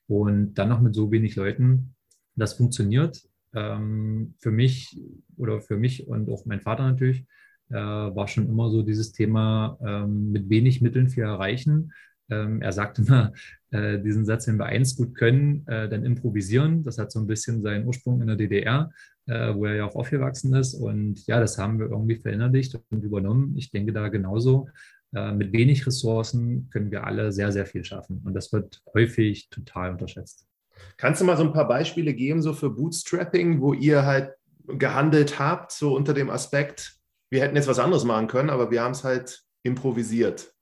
Und 0.08 0.54
dann 0.54 0.70
noch 0.70 0.80
mit 0.80 0.94
so 0.94 1.10
wenig 1.12 1.36
Leuten, 1.36 1.94
das 2.34 2.54
funktioniert. 2.54 3.22
Ähm, 3.54 4.34
für 4.38 4.50
mich 4.50 4.98
oder 5.36 5.60
für 5.60 5.76
mich 5.76 6.06
und 6.06 6.28
auch 6.30 6.44
mein 6.46 6.60
Vater 6.60 6.84
natürlich, 6.84 7.26
äh, 7.70 7.74
war 7.74 8.28
schon 8.28 8.48
immer 8.48 8.70
so 8.70 8.82
dieses 8.82 9.12
Thema 9.12 9.78
ähm, 9.84 10.32
mit 10.32 10.48
wenig 10.48 10.80
Mitteln 10.80 11.08
viel 11.08 11.24
erreichen. 11.24 11.92
Ähm, 12.30 12.60
er 12.60 12.72
sagte 12.72 13.02
immer 13.02 13.32
äh, 13.70 13.98
diesen 13.98 14.24
Satz, 14.24 14.46
wenn 14.48 14.58
wir 14.58 14.66
eins 14.66 14.96
gut 14.96 15.14
können, 15.14 15.66
äh, 15.66 15.88
dann 15.88 16.04
improvisieren. 16.04 16.82
Das 16.82 16.98
hat 16.98 17.10
so 17.12 17.20
ein 17.20 17.26
bisschen 17.26 17.62
seinen 17.62 17.86
Ursprung 17.86 18.20
in 18.20 18.26
der 18.26 18.36
DDR, 18.36 18.90
äh, 19.26 19.54
wo 19.54 19.66
er 19.66 19.76
ja 19.76 19.84
auch 19.86 19.96
aufgewachsen 19.96 20.54
ist. 20.54 20.74
Und 20.74 21.26
ja, 21.26 21.40
das 21.40 21.58
haben 21.58 21.78
wir 21.78 21.86
irgendwie 21.90 22.16
verinnerlicht 22.16 22.78
und 22.90 23.02
übernommen. 23.04 23.54
Ich 23.56 23.70
denke 23.70 23.92
da 23.92 24.08
genauso. 24.08 24.68
Äh, 25.14 25.32
mit 25.32 25.52
wenig 25.52 25.86
Ressourcen 25.86 26.68
können 26.70 26.90
wir 26.90 27.04
alle 27.04 27.32
sehr, 27.32 27.52
sehr 27.52 27.66
viel 27.66 27.84
schaffen. 27.84 28.22
Und 28.24 28.34
das 28.34 28.52
wird 28.52 28.82
häufig 28.94 29.48
total 29.50 29.92
unterschätzt. 29.92 30.46
Kannst 30.96 31.20
du 31.20 31.24
mal 31.24 31.36
so 31.36 31.44
ein 31.44 31.52
paar 31.52 31.66
Beispiele 31.66 32.14
geben, 32.14 32.42
so 32.42 32.52
für 32.52 32.70
Bootstrapping, 32.70 33.60
wo 33.60 33.72
ihr 33.72 34.04
halt 34.04 34.32
gehandelt 34.66 35.38
habt, 35.38 35.72
so 35.72 35.94
unter 35.94 36.14
dem 36.14 36.30
Aspekt, 36.30 36.96
wir 37.30 37.42
hätten 37.42 37.56
jetzt 37.56 37.68
was 37.68 37.78
anderes 37.78 38.04
machen 38.04 38.26
können, 38.26 38.50
aber 38.50 38.70
wir 38.70 38.82
haben 38.82 38.92
es 38.92 39.04
halt 39.04 39.42
improvisiert? 39.62 40.54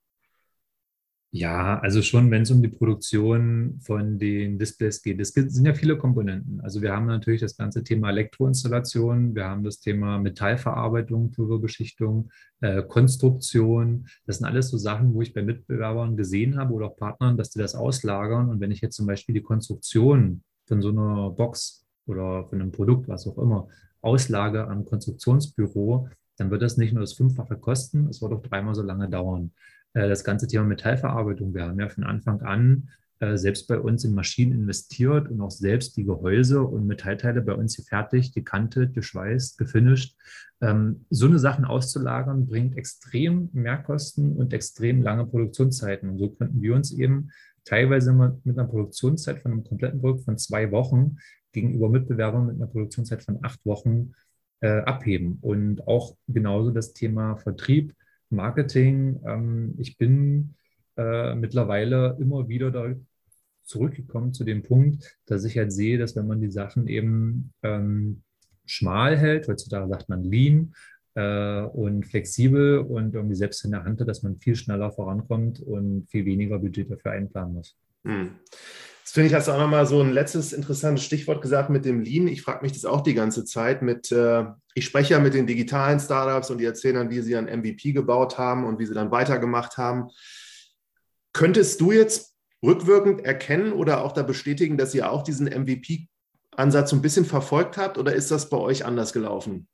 Ja, 1.39 1.79
also 1.81 2.01
schon, 2.01 2.31
wenn 2.31 2.43
es 2.43 2.51
um 2.51 2.63
die 2.63 2.69
Produktion 2.69 3.79
von 3.83 4.19
den 4.19 4.59
Displays 4.59 5.03
geht. 5.03 5.21
Es 5.21 5.35
sind 5.35 5.67
ja 5.67 5.75
viele 5.75 5.99
Komponenten. 5.99 6.63
Also 6.63 6.81
wir 6.81 6.95
haben 6.95 7.05
natürlich 7.05 7.43
das 7.43 7.59
ganze 7.59 7.85
Thema 7.85 8.09
Elektroinstallation, 8.09 9.35
wir 9.35 9.45
haben 9.45 9.63
das 9.63 9.81
Thema 9.81 10.19
Metallverarbeitung, 10.19 11.33
Pulverbeschichtung, 11.33 12.31
äh, 12.63 12.83
Konstruktion. 12.83 14.07
Das 14.25 14.39
sind 14.39 14.47
alles 14.47 14.71
so 14.71 14.79
Sachen, 14.79 15.13
wo 15.13 15.21
ich 15.21 15.35
bei 15.35 15.43
Mitbewerbern 15.43 16.17
gesehen 16.17 16.57
habe 16.57 16.73
oder 16.73 16.87
auch 16.87 16.97
Partnern, 16.97 17.37
dass 17.37 17.51
die 17.51 17.59
das 17.59 17.75
auslagern. 17.75 18.49
Und 18.49 18.61
wenn 18.61 18.71
ich 18.71 18.81
jetzt 18.81 18.97
zum 18.97 19.07
Beispiel 19.07 19.35
die 19.35 19.43
Konstruktion 19.43 20.43
von 20.65 20.81
so 20.81 20.89
einer 20.89 21.29
Box 21.29 21.85
oder 22.07 22.47
von 22.49 22.63
einem 22.63 22.73
Produkt, 22.73 23.09
was 23.09 23.27
auch 23.27 23.37
immer, 23.37 23.69
auslage 24.01 24.67
am 24.67 24.87
Konstruktionsbüro, 24.87 26.09
dann 26.39 26.51
wird 26.51 26.63
das 26.63 26.79
nicht 26.79 26.93
nur 26.93 27.03
das 27.03 27.13
Fünffache 27.13 27.57
kosten, 27.57 28.09
es 28.09 28.23
wird 28.23 28.33
auch 28.33 28.43
dreimal 28.43 28.75
so 28.75 28.83
lange 28.83 29.09
dauern. 29.11 29.53
Äh, 29.97 30.09
das 30.09 30.25
ganze 30.25 30.47
Thema 30.47 30.65
Metallverarbeitung. 30.65 31.55
Wir 31.55 31.65
haben 31.65 31.81
ja 31.81 31.89
von 31.89 32.05
Anfang 32.05 32.43
an 32.43 32.91
äh, 33.19 33.39
selbst 33.39 33.67
bei 33.67 33.81
uns 33.81 34.05
in 34.05 34.15
Maschinen 34.15 34.53
investiert 34.53 35.31
und 35.31 35.41
auch 35.41 35.51
selbst 35.51 35.97
die 35.97 36.05
Gehäuse 36.05 36.63
und 36.63 36.87
Metallteile 36.87 37.41
bei 37.41 37.55
uns 37.55 37.77
gefertigt, 37.77 38.35
gekantet, 38.35 38.93
geschweißt, 38.93 39.57
gefinisht. 39.57 40.15
Ähm, 40.61 41.07
so 41.09 41.27
eine 41.27 41.39
Sachen 41.39 41.65
auszulagern 41.65 42.47
bringt 42.47 42.77
extrem 42.77 43.49
Mehrkosten 43.55 44.37
und 44.37 44.53
extrem 44.53 45.03
lange 45.03 45.25
Produktionszeiten. 45.25 46.11
Und 46.11 46.19
so 46.19 46.29
könnten 46.29 46.61
wir 46.61 46.75
uns 46.75 46.93
eben 46.93 47.31
teilweise 47.65 48.13
mit 48.13 48.59
einer 48.59 48.69
Produktionszeit 48.69 49.41
von 49.41 49.53
einem 49.53 49.65
kompletten 49.65 50.01
Produkt 50.01 50.27
von 50.27 50.37
zwei 50.37 50.71
Wochen 50.73 51.17
gegenüber 51.53 51.89
Mitbewerbern 51.89 52.47
mit 52.47 52.57
einer 52.57 52.67
Produktionszeit 52.67 53.23
von 53.23 53.39
acht 53.43 53.65
Wochen 53.65 54.13
äh, 54.61 54.81
abheben. 54.81 55.39
Und 55.41 55.89
auch 55.89 56.17
genauso 56.29 56.71
das 56.71 56.93
Thema 56.93 57.37
Vertrieb 57.37 57.95
Marketing. 58.31 59.21
Ähm, 59.27 59.75
ich 59.79 59.99
bin 59.99 60.55
äh, 60.97 61.35
mittlerweile 61.35 62.17
immer 62.21 62.49
wieder 62.49 62.71
da 62.71 62.95
zurückgekommen 63.65 64.33
zu 64.33 64.45
dem 64.45 64.63
Punkt, 64.63 65.19
dass 65.27 65.45
ich 65.45 65.59
halt 65.59 65.73
sehe, 65.73 65.99
dass 65.99 66.17
wenn 66.17 66.27
man 66.27 66.41
die 66.41 66.51
Sachen 66.51 66.87
eben 66.87 67.53
ähm, 67.63 68.23
schmal 68.65 69.17
hält, 69.17 69.49
heutzutage 69.49 69.89
sagt 69.89 70.09
man 70.09 70.23
lean 70.23 70.75
äh, 71.15 71.63
und 71.63 72.07
flexibel 72.07 72.79
und 72.79 73.15
irgendwie 73.15 73.35
selbst 73.35 73.65
in 73.65 73.73
der 73.73 73.85
Hand 73.85 74.01
hat, 74.01 74.09
dass 74.09 74.23
man 74.23 74.39
viel 74.39 74.55
schneller 74.55 74.93
vorankommt 74.93 75.61
und 75.61 76.09
viel 76.09 76.25
weniger 76.25 76.59
Budget 76.59 76.91
dafür 76.91 77.13
einplanen 77.13 77.55
muss. 77.55 77.77
Hm. 78.05 78.37
Das 79.07 79.13
finde 79.13 79.29
ich, 79.29 79.35
hast 79.35 79.47
du 79.47 79.53
auch 79.53 79.61
nochmal 79.61 79.87
so 79.87 80.01
ein 80.01 80.11
letztes 80.11 80.53
interessantes 80.53 81.05
Stichwort 81.05 81.41
gesagt 81.41 81.71
mit 81.71 81.85
dem 81.85 82.01
Lean. 82.01 82.27
Ich 82.27 82.43
frage 82.43 82.65
mich 82.65 82.73
das 82.73 82.85
auch 82.85 83.03
die 83.03 83.15
ganze 83.15 83.45
Zeit 83.45 83.81
mit, 83.81 84.11
äh, 84.11 84.47
ich 84.75 84.85
spreche 84.85 85.15
ja 85.15 85.21
mit 85.21 85.33
den 85.33 85.47
digitalen 85.47 86.01
Startups 86.01 86.51
und 86.51 86.59
die 86.59 86.65
erzählen 86.65 86.97
dann, 86.97 87.11
wie 87.11 87.21
sie 87.21 87.37
ein 87.37 87.45
MVP 87.45 87.93
gebaut 87.93 88.37
haben 88.37 88.65
und 88.65 88.81
wie 88.81 88.85
sie 88.85 88.95
dann 88.95 89.13
weitergemacht 89.13 89.77
haben. 89.77 90.09
Könntest 91.33 91.81
du 91.81 91.93
jetzt 91.93 92.35
rückwirkend 92.65 93.25
erkennen 93.25 93.73
oder 93.73 94.03
auch 94.03 94.11
da 94.11 94.25
bestätigen, 94.25 94.77
dass 94.77 94.93
ihr 94.93 95.09
auch 95.09 95.23
diesen 95.23 95.47
MVP-Ansatz 95.47 96.91
so 96.91 96.97
ein 96.97 97.03
bisschen 97.03 97.27
verfolgt 97.27 97.77
habt 97.77 97.99
oder 97.99 98.13
ist 98.13 98.33
das 98.33 98.51
bei 98.51 98.57
euch 98.57 98.85
anders 98.85 99.13
gelaufen? 99.13 99.69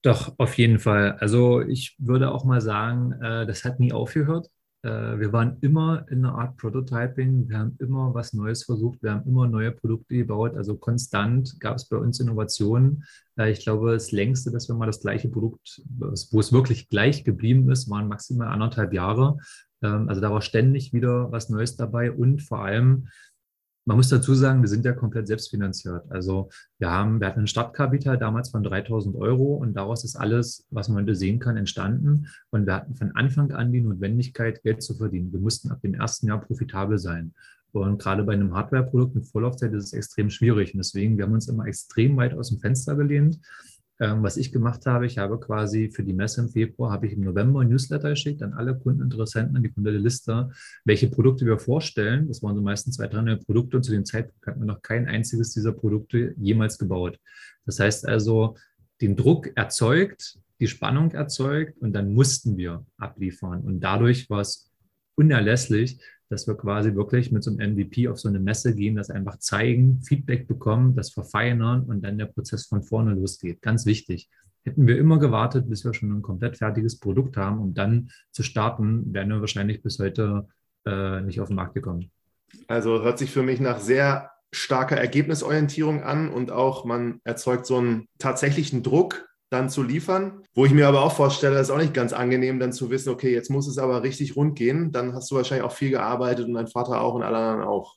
Doch, 0.00 0.32
auf 0.38 0.56
jeden 0.56 0.78
Fall. 0.78 1.18
Also 1.20 1.60
ich 1.60 1.96
würde 1.98 2.32
auch 2.32 2.46
mal 2.46 2.62
sagen, 2.62 3.12
äh, 3.20 3.44
das 3.44 3.62
hat 3.64 3.78
nie 3.78 3.92
aufgehört. 3.92 4.48
Äh, 4.84 5.18
wir 5.18 5.32
waren 5.32 5.56
immer 5.62 6.06
in 6.10 6.24
einer 6.24 6.34
Art 6.34 6.58
Prototyping, 6.58 7.48
wir 7.48 7.58
haben 7.58 7.76
immer 7.78 8.12
was 8.12 8.34
Neues 8.34 8.64
versucht, 8.64 9.02
wir 9.02 9.12
haben 9.12 9.26
immer 9.26 9.48
neue 9.48 9.72
Produkte 9.72 10.14
gebaut, 10.14 10.54
also 10.56 10.76
konstant 10.76 11.58
gab 11.58 11.76
es 11.76 11.88
bei 11.88 11.96
uns 11.96 12.20
Innovationen. 12.20 13.04
Äh, 13.38 13.50
ich 13.50 13.60
glaube, 13.60 13.92
das 13.92 14.12
längste, 14.12 14.50
dass 14.50 14.68
wir 14.68 14.74
mal 14.74 14.86
das 14.86 15.00
gleiche 15.00 15.30
Produkt, 15.30 15.82
wo 15.88 16.38
es 16.38 16.52
wirklich 16.52 16.90
gleich 16.90 17.24
geblieben 17.24 17.70
ist, 17.70 17.88
waren 17.88 18.08
maximal 18.08 18.48
anderthalb 18.48 18.92
Jahre. 18.92 19.38
Ähm, 19.82 20.10
also 20.10 20.20
da 20.20 20.30
war 20.30 20.42
ständig 20.42 20.92
wieder 20.92 21.32
was 21.32 21.48
Neues 21.48 21.76
dabei 21.76 22.12
und 22.12 22.42
vor 22.42 22.62
allem 22.62 23.08
man 23.86 23.98
muss 23.98 24.08
dazu 24.08 24.34
sagen, 24.34 24.62
wir 24.62 24.68
sind 24.68 24.84
ja 24.84 24.92
komplett 24.92 25.26
selbstfinanziert. 25.26 26.10
Also 26.10 26.48
wir 26.78 26.90
haben, 26.90 27.20
wir 27.20 27.26
hatten 27.26 27.40
ein 27.40 27.46
Startkapital 27.46 28.16
damals 28.16 28.50
von 28.50 28.62
3000 28.62 29.14
Euro 29.16 29.54
und 29.56 29.74
daraus 29.74 30.04
ist 30.04 30.16
alles, 30.16 30.66
was 30.70 30.88
man 30.88 31.02
heute 31.02 31.14
sehen 31.14 31.38
kann, 31.38 31.56
entstanden. 31.56 32.28
Und 32.50 32.66
wir 32.66 32.74
hatten 32.74 32.94
von 32.94 33.12
Anfang 33.12 33.52
an 33.52 33.72
die 33.72 33.82
Notwendigkeit, 33.82 34.62
Geld 34.62 34.82
zu 34.82 34.94
verdienen. 34.94 35.32
Wir 35.32 35.40
mussten 35.40 35.70
ab 35.70 35.80
dem 35.82 35.94
ersten 35.94 36.28
Jahr 36.28 36.40
profitabel 36.40 36.98
sein. 36.98 37.34
Und 37.72 38.00
gerade 38.00 38.22
bei 38.22 38.34
einem 38.34 38.54
Hardware-Produkt 38.54 39.16
mit 39.16 39.26
Vorlaufzeit 39.26 39.72
ist 39.72 39.84
es 39.84 39.92
extrem 39.92 40.30
schwierig. 40.30 40.72
Und 40.72 40.78
deswegen, 40.78 41.18
wir 41.18 41.24
haben 41.24 41.32
uns 41.32 41.48
immer 41.48 41.66
extrem 41.66 42.16
weit 42.16 42.32
aus 42.32 42.48
dem 42.48 42.60
Fenster 42.60 42.94
gelehnt. 42.94 43.38
Ähm, 44.00 44.24
was 44.24 44.36
ich 44.36 44.50
gemacht 44.50 44.86
habe, 44.86 45.06
ich 45.06 45.18
habe 45.18 45.38
quasi 45.38 45.88
für 45.90 46.02
die 46.02 46.12
Messe 46.12 46.40
im 46.40 46.48
Februar, 46.48 46.90
habe 46.90 47.06
ich 47.06 47.12
im 47.12 47.22
November 47.22 47.60
ein 47.60 47.68
Newsletter 47.68 48.10
geschickt 48.10 48.42
an 48.42 48.52
alle 48.52 48.76
Kundeninteressenten, 48.76 49.56
an 49.56 49.62
die 49.62 49.70
komplette 49.70 49.98
Liste, 49.98 50.50
welche 50.84 51.08
Produkte 51.08 51.46
wir 51.46 51.58
vorstellen. 51.58 52.26
Das 52.26 52.42
waren 52.42 52.56
so 52.56 52.62
meistens 52.62 52.96
zwei, 52.96 53.06
drei 53.06 53.22
neue 53.22 53.36
Produkte 53.36 53.76
und 53.76 53.84
zu 53.84 53.92
dem 53.92 54.04
Zeitpunkt 54.04 54.44
hatten 54.46 54.60
wir 54.60 54.66
noch 54.66 54.82
kein 54.82 55.06
einziges 55.06 55.52
dieser 55.52 55.72
Produkte 55.72 56.34
jemals 56.38 56.76
gebaut. 56.76 57.20
Das 57.66 57.78
heißt 57.78 58.08
also, 58.08 58.56
den 59.00 59.14
Druck 59.14 59.56
erzeugt, 59.56 60.38
die 60.60 60.68
Spannung 60.68 61.12
erzeugt 61.12 61.78
und 61.78 61.92
dann 61.92 62.12
mussten 62.12 62.56
wir 62.56 62.84
abliefern. 62.96 63.62
Und 63.62 63.80
dadurch 63.80 64.28
war 64.28 64.40
es 64.40 64.72
unerlässlich, 65.14 66.00
dass 66.28 66.46
wir 66.46 66.54
quasi 66.54 66.94
wirklich 66.94 67.32
mit 67.32 67.42
so 67.44 67.50
einem 67.50 67.74
MVP 67.74 68.08
auf 68.08 68.18
so 68.18 68.28
eine 68.28 68.40
Messe 68.40 68.74
gehen, 68.74 68.96
das 68.96 69.10
einfach 69.10 69.38
zeigen, 69.38 70.02
Feedback 70.02 70.48
bekommen, 70.48 70.94
das 70.96 71.10
verfeinern 71.10 71.84
und 71.84 72.02
dann 72.02 72.18
der 72.18 72.26
Prozess 72.26 72.66
von 72.66 72.82
vorne 72.82 73.14
losgeht. 73.14 73.62
Ganz 73.62 73.86
wichtig. 73.86 74.28
Hätten 74.64 74.86
wir 74.86 74.98
immer 74.98 75.18
gewartet, 75.18 75.68
bis 75.68 75.84
wir 75.84 75.92
schon 75.92 76.10
ein 76.10 76.22
komplett 76.22 76.56
fertiges 76.56 76.98
Produkt 76.98 77.36
haben, 77.36 77.60
um 77.60 77.74
dann 77.74 78.10
zu 78.32 78.42
starten, 78.42 79.12
wären 79.12 79.28
wir 79.28 79.40
wahrscheinlich 79.40 79.82
bis 79.82 79.98
heute 79.98 80.48
äh, 80.86 81.20
nicht 81.20 81.40
auf 81.40 81.48
den 81.48 81.56
Markt 81.56 81.74
gekommen. 81.74 82.10
Also 82.66 83.02
hört 83.02 83.18
sich 83.18 83.30
für 83.30 83.42
mich 83.42 83.60
nach 83.60 83.80
sehr 83.80 84.30
starker 84.52 84.96
Ergebnisorientierung 84.96 86.02
an 86.02 86.30
und 86.30 86.50
auch 86.50 86.84
man 86.84 87.20
erzeugt 87.24 87.66
so 87.66 87.76
einen 87.76 88.06
tatsächlichen 88.18 88.82
Druck, 88.82 89.26
dann 89.50 89.68
zu 89.68 89.82
liefern. 89.82 90.42
Wo 90.54 90.64
ich 90.64 90.72
mir 90.72 90.88
aber 90.88 91.02
auch 91.02 91.12
vorstelle, 91.14 91.54
das 91.54 91.68
ist 91.68 91.74
auch 91.74 91.78
nicht 91.78 91.94
ganz 91.94 92.12
angenehm, 92.12 92.58
dann 92.58 92.72
zu 92.72 92.90
wissen, 92.90 93.10
okay, 93.10 93.32
jetzt 93.32 93.50
muss 93.50 93.68
es 93.68 93.78
aber 93.78 94.02
richtig 94.02 94.36
rund 94.36 94.56
gehen. 94.56 94.92
Dann 94.92 95.14
hast 95.14 95.30
du 95.30 95.36
wahrscheinlich 95.36 95.64
auch 95.64 95.72
viel 95.72 95.90
gearbeitet 95.90 96.46
und 96.46 96.54
dein 96.54 96.66
Vater 96.66 97.00
auch 97.00 97.14
und 97.14 97.22
alle 97.22 97.38
anderen 97.38 97.68
auch. 97.68 97.96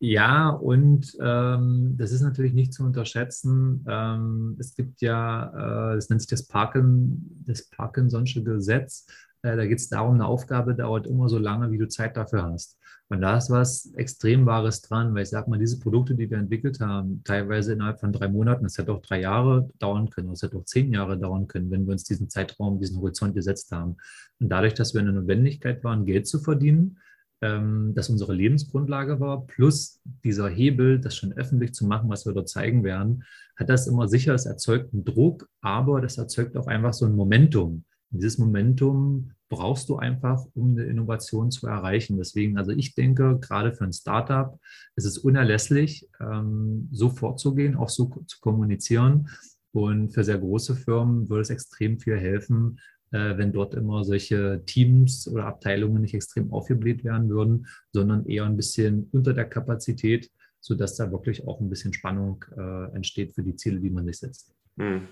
Ja, 0.00 0.50
und 0.50 1.16
ähm, 1.20 1.94
das 1.96 2.12
ist 2.12 2.20
natürlich 2.20 2.52
nicht 2.52 2.74
zu 2.74 2.84
unterschätzen. 2.84 3.84
Ähm, 3.88 4.56
es 4.58 4.74
gibt 4.74 5.00
ja, 5.00 5.92
äh, 5.92 5.94
das 5.96 6.10
nennt 6.10 6.20
sich 6.20 6.28
das, 6.28 6.46
Parkin, 6.46 7.44
das 7.46 7.70
Parkinson'sche 7.70 8.42
Gesetz. 8.42 9.06
Äh, 9.42 9.56
da 9.56 9.66
geht 9.66 9.78
es 9.78 9.88
darum, 9.88 10.14
eine 10.14 10.26
Aufgabe 10.26 10.74
dauert 10.74 11.06
immer 11.06 11.28
so 11.28 11.38
lange, 11.38 11.70
wie 11.70 11.78
du 11.78 11.88
Zeit 11.88 12.16
dafür 12.16 12.44
hast. 12.44 12.78
Und 13.08 13.20
da 13.20 13.36
ist 13.36 13.50
was 13.50 13.92
extrem 13.94 14.46
Wahres 14.46 14.80
dran, 14.80 15.14
weil 15.14 15.24
ich 15.24 15.28
sage 15.28 15.50
mal, 15.50 15.58
diese 15.58 15.78
Produkte, 15.78 16.14
die 16.14 16.30
wir 16.30 16.38
entwickelt 16.38 16.80
haben, 16.80 17.22
teilweise 17.22 17.74
innerhalb 17.74 18.00
von 18.00 18.12
drei 18.12 18.28
Monaten, 18.28 18.64
das 18.64 18.78
hätte 18.78 18.92
auch 18.92 19.02
drei 19.02 19.20
Jahre 19.20 19.68
dauern 19.78 20.08
können, 20.08 20.30
das 20.30 20.42
hätte 20.42 20.56
auch 20.56 20.64
zehn 20.64 20.92
Jahre 20.92 21.18
dauern 21.18 21.46
können, 21.46 21.70
wenn 21.70 21.86
wir 21.86 21.92
uns 21.92 22.04
diesen 22.04 22.30
Zeitraum, 22.30 22.80
diesen 22.80 22.98
Horizont 22.98 23.34
gesetzt 23.34 23.70
haben. 23.72 23.96
Und 24.40 24.48
dadurch, 24.48 24.74
dass 24.74 24.94
wir 24.94 25.00
in 25.00 25.06
der 25.06 25.14
Notwendigkeit 25.16 25.84
waren, 25.84 26.06
Geld 26.06 26.26
zu 26.26 26.38
verdienen, 26.38 26.98
ähm, 27.42 27.92
das 27.94 28.08
unsere 28.08 28.32
Lebensgrundlage 28.32 29.20
war, 29.20 29.46
plus 29.46 30.00
dieser 30.24 30.48
Hebel, 30.48 30.98
das 30.98 31.14
schon 31.14 31.34
öffentlich 31.34 31.74
zu 31.74 31.86
machen, 31.86 32.08
was 32.08 32.24
wir 32.24 32.32
dort 32.32 32.48
zeigen 32.48 32.84
werden, 32.84 33.24
hat 33.56 33.68
das 33.68 33.86
immer 33.86 34.08
sicher, 34.08 34.34
es 34.34 34.46
erzeugt 34.46 34.94
einen 34.94 35.04
Druck, 35.04 35.48
aber 35.60 36.00
das 36.00 36.16
erzeugt 36.16 36.56
auch 36.56 36.66
einfach 36.66 36.94
so 36.94 37.04
ein 37.04 37.14
Momentum. 37.14 37.84
Dieses 38.10 38.38
Momentum 38.38 39.32
brauchst 39.48 39.88
du 39.88 39.96
einfach, 39.96 40.44
um 40.54 40.72
eine 40.72 40.84
Innovation 40.84 41.50
zu 41.50 41.66
erreichen. 41.66 42.16
Deswegen, 42.16 42.58
also 42.58 42.72
ich 42.72 42.94
denke, 42.94 43.38
gerade 43.40 43.72
für 43.72 43.84
ein 43.84 43.92
Startup 43.92 44.58
ist 44.96 45.04
es 45.04 45.18
unerlässlich, 45.18 46.08
ähm, 46.20 46.88
so 46.92 47.10
vorzugehen, 47.10 47.76
auch 47.76 47.88
so 47.88 48.10
zu 48.26 48.40
kommunizieren. 48.40 49.28
Und 49.72 50.10
für 50.10 50.24
sehr 50.24 50.38
große 50.38 50.76
Firmen 50.76 51.28
würde 51.28 51.42
es 51.42 51.50
extrem 51.50 51.98
viel 51.98 52.16
helfen, 52.16 52.78
äh, 53.10 53.36
wenn 53.36 53.52
dort 53.52 53.74
immer 53.74 54.04
solche 54.04 54.62
Teams 54.66 55.28
oder 55.28 55.46
Abteilungen 55.46 56.02
nicht 56.02 56.14
extrem 56.14 56.52
aufgebläht 56.52 57.04
werden 57.04 57.28
würden, 57.28 57.66
sondern 57.92 58.26
eher 58.26 58.44
ein 58.44 58.56
bisschen 58.56 59.08
unter 59.12 59.34
der 59.34 59.46
Kapazität, 59.46 60.30
sodass 60.60 60.96
da 60.96 61.10
wirklich 61.12 61.46
auch 61.46 61.60
ein 61.60 61.68
bisschen 61.68 61.92
Spannung 61.92 62.44
äh, 62.56 62.94
entsteht 62.94 63.34
für 63.34 63.42
die 63.42 63.56
Ziele, 63.56 63.80
die 63.80 63.90
man 63.90 64.06
sich 64.06 64.18
setzt. 64.18 64.54
Hm. 64.78 65.08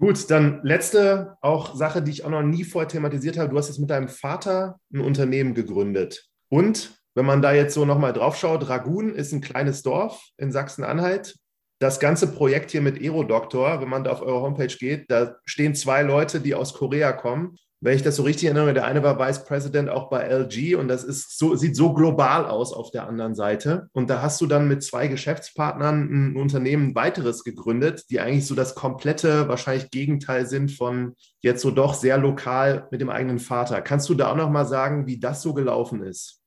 Gut, 0.00 0.30
dann 0.30 0.60
letzte 0.62 1.36
auch 1.42 1.74
Sache, 1.74 2.00
die 2.00 2.10
ich 2.10 2.24
auch 2.24 2.30
noch 2.30 2.42
nie 2.42 2.64
vorher 2.64 2.88
thematisiert 2.88 3.36
habe. 3.36 3.50
Du 3.50 3.58
hast 3.58 3.68
jetzt 3.68 3.80
mit 3.80 3.90
deinem 3.90 4.08
Vater 4.08 4.80
ein 4.94 5.00
Unternehmen 5.00 5.52
gegründet. 5.52 6.26
Und 6.48 6.98
wenn 7.14 7.26
man 7.26 7.42
da 7.42 7.52
jetzt 7.52 7.74
so 7.74 7.84
nochmal 7.84 8.14
drauf 8.14 8.34
schaut, 8.34 8.70
Ragun 8.70 9.14
ist 9.14 9.32
ein 9.32 9.42
kleines 9.42 9.82
Dorf 9.82 10.30
in 10.38 10.52
Sachsen-Anhalt. 10.52 11.36
Das 11.80 12.00
ganze 12.00 12.32
Projekt 12.32 12.70
hier 12.70 12.80
mit 12.80 12.98
Aerodoktor, 12.98 13.82
wenn 13.82 13.90
man 13.90 14.04
da 14.04 14.12
auf 14.12 14.22
eure 14.22 14.40
Homepage 14.40 14.74
geht, 14.74 15.10
da 15.10 15.36
stehen 15.44 15.74
zwei 15.74 16.00
Leute, 16.00 16.40
die 16.40 16.54
aus 16.54 16.72
Korea 16.72 17.12
kommen 17.12 17.56
wenn 17.82 17.96
ich 17.96 18.02
das 18.02 18.16
so 18.16 18.24
richtig 18.24 18.44
erinnere, 18.44 18.74
der 18.74 18.84
eine 18.84 19.02
war 19.02 19.18
Vice 19.18 19.44
President 19.44 19.88
auch 19.88 20.10
bei 20.10 20.22
LG 20.24 20.76
und 20.76 20.88
das 20.88 21.02
ist 21.02 21.38
so, 21.38 21.56
sieht 21.56 21.74
so 21.74 21.94
global 21.94 22.44
aus 22.44 22.74
auf 22.74 22.90
der 22.90 23.06
anderen 23.06 23.34
Seite. 23.34 23.88
Und 23.92 24.10
da 24.10 24.20
hast 24.20 24.40
du 24.40 24.46
dann 24.46 24.68
mit 24.68 24.82
zwei 24.82 25.08
Geschäftspartnern 25.08 26.08
ein 26.10 26.36
Unternehmen 26.36 26.94
weiteres 26.94 27.42
gegründet, 27.42 28.04
die 28.10 28.20
eigentlich 28.20 28.46
so 28.46 28.54
das 28.54 28.74
komplette, 28.74 29.48
wahrscheinlich 29.48 29.90
Gegenteil 29.90 30.46
sind 30.46 30.72
von 30.72 31.14
jetzt 31.40 31.62
so 31.62 31.70
doch 31.70 31.94
sehr 31.94 32.18
lokal 32.18 32.86
mit 32.90 33.00
dem 33.00 33.08
eigenen 33.08 33.38
Vater. 33.38 33.80
Kannst 33.80 34.08
du 34.10 34.14
da 34.14 34.30
auch 34.30 34.36
nochmal 34.36 34.66
sagen, 34.66 35.06
wie 35.06 35.18
das 35.18 35.40
so 35.40 35.54
gelaufen 35.54 36.02
ist? 36.02 36.39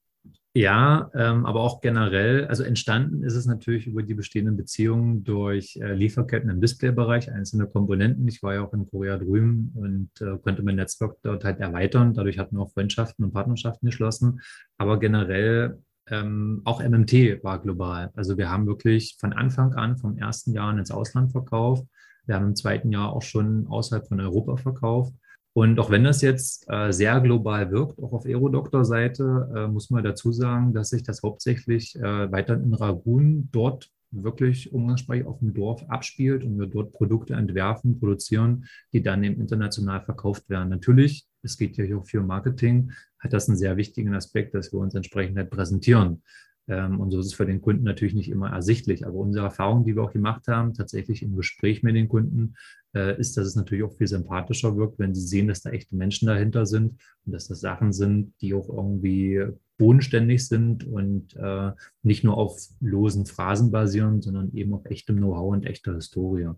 Ja, 0.56 1.10
ähm, 1.16 1.48
aber 1.48 1.62
auch 1.62 1.82
generell, 1.82 2.46
also 2.46 2.62
entstanden 2.62 3.24
ist 3.24 3.34
es 3.34 3.48
natürlich 3.48 3.88
über 3.88 4.04
die 4.04 4.14
bestehenden 4.14 4.56
Beziehungen 4.56 5.24
durch 5.24 5.78
äh, 5.78 5.96
Lieferketten 5.96 6.48
im 6.52 6.62
Displaybereich, 6.62 7.32
einzelne 7.32 7.66
Komponenten. 7.66 8.28
Ich 8.28 8.44
war 8.44 8.54
ja 8.54 8.62
auch 8.62 8.72
in 8.74 8.88
Korea 8.88 9.18
drüben 9.18 9.72
und 9.74 10.12
äh, 10.22 10.38
konnte 10.38 10.62
mein 10.62 10.76
Netzwerk 10.76 11.16
dort 11.24 11.44
halt 11.44 11.60
erweitern. 11.60 12.14
Dadurch 12.14 12.38
hatten 12.38 12.56
wir 12.56 12.62
auch 12.62 12.72
Freundschaften 12.72 13.26
und 13.26 13.32
Partnerschaften 13.34 13.88
geschlossen. 13.88 14.42
Aber 14.78 15.00
generell 15.00 15.80
ähm, 16.08 16.62
auch 16.66 16.84
MMT 16.84 17.44
war 17.44 17.60
global. 17.60 18.12
Also 18.14 18.38
wir 18.38 18.52
haben 18.52 18.68
wirklich 18.68 19.18
von 19.20 19.34
Anfang 19.34 19.74
an, 19.74 19.98
vom 19.98 20.20
ersten 20.20 20.54
Jahr 20.54 20.78
ins 20.78 20.92
Ausland 20.92 21.32
verkauft. 21.32 21.88
Wir 22.28 22.36
haben 22.36 22.46
im 22.46 22.56
zweiten 22.56 22.92
Jahr 22.92 23.12
auch 23.12 23.24
schon 23.24 23.66
außerhalb 23.66 24.08
von 24.08 24.20
Europa 24.22 24.58
verkauft. 24.58 25.16
Und 25.54 25.80
auch 25.80 25.92
wenn 25.92 26.04
das 26.04 26.22
jetzt 26.22 26.66
äh, 26.68 26.92
sehr 26.92 27.22
global 27.22 27.72
wirkt, 27.72 28.02
auch 28.02 28.12
auf 28.12 28.26
Aerodoktor-Seite, 28.26 29.52
äh, 29.56 29.68
muss 29.68 29.92
man 29.92 30.04
dazu 30.04 30.32
sagen, 30.32 30.74
dass 30.74 30.90
sich 30.90 31.04
das 31.04 31.22
hauptsächlich 31.22 31.96
äh, 31.96 32.32
weiter 32.32 32.56
in 32.56 32.74
Ragun 32.74 33.50
dort 33.52 33.92
wirklich 34.10 34.74
umgangssprachlich 34.74 35.26
auf 35.26 35.40
dem 35.40 35.54
Dorf 35.54 35.84
abspielt 35.90 36.44
und 36.44 36.60
wir 36.60 36.68
dort 36.68 36.92
Produkte 36.94 37.34
entwerfen, 37.34 38.00
produzieren, 38.00 38.66
die 38.94 39.02
dann 39.02 39.24
eben 39.24 39.42
international 39.42 40.02
verkauft 40.02 40.50
werden. 40.50 40.70
Natürlich, 40.70 41.26
es 41.42 41.58
geht 41.58 41.78
ja 41.78 41.84
hier 41.84 42.00
auch 42.00 42.06
für 42.06 42.22
Marketing, 42.22 42.92
hat 43.20 43.34
das 43.34 43.48
einen 43.48 43.58
sehr 43.58 43.78
wichtigen 43.78 44.14
Aspekt, 44.14 44.54
dass 44.54 44.72
wir 44.72 44.80
uns 44.80 44.96
entsprechend 44.96 45.38
halt 45.38 45.50
präsentieren. 45.50 46.22
Ähm, 46.68 47.00
und 47.00 47.12
so 47.12 47.20
ist 47.20 47.28
es 47.28 47.34
für 47.34 47.46
den 47.46 47.62
Kunden 47.62 47.84
natürlich 47.84 48.14
nicht 48.14 48.30
immer 48.30 48.50
ersichtlich. 48.50 49.06
Aber 49.06 49.16
unsere 49.16 49.46
Erfahrung, 49.46 49.86
die 49.86 49.96
wir 49.96 50.04
auch 50.04 50.14
gemacht 50.14 50.48
haben, 50.48 50.74
tatsächlich 50.74 51.24
im 51.24 51.36
Gespräch 51.36 51.84
mit 51.84 51.96
den 51.96 52.08
Kunden, 52.08 52.56
äh, 52.96 53.20
ist, 53.20 53.36
dass 53.38 53.48
es 53.48 53.56
natürlich 53.56 53.84
auch 53.84 53.98
viel 53.98 54.08
sympathischer 54.08 54.76
wirkt, 54.78 55.00
wenn 55.00 55.14
sie 55.14 55.26
sehen, 55.26 55.48
dass 55.48 55.62
da 55.62 55.72
echte 55.72 55.96
Menschen 55.96 56.28
dahinter 56.28 56.66
sind 56.66 57.02
und 57.26 57.32
dass 57.34 57.48
das 57.48 57.60
Sachen 57.60 57.92
sind, 57.92 58.34
die 58.42 58.54
auch 58.54 58.70
irgendwie 58.70 59.46
bodenständig 59.78 60.48
sind 60.48 60.86
und 60.86 61.36
äh, 61.36 61.72
nicht 62.04 62.24
nur 62.24 62.38
auf 62.38 62.58
losen 62.80 63.26
Phrasen 63.26 63.72
basieren, 63.72 64.22
sondern 64.22 64.54
eben 64.54 64.74
auf 64.74 64.86
echtem 64.86 65.18
Know-how 65.18 65.54
und 65.54 65.66
echter 65.66 65.96
Historie. 65.96 66.50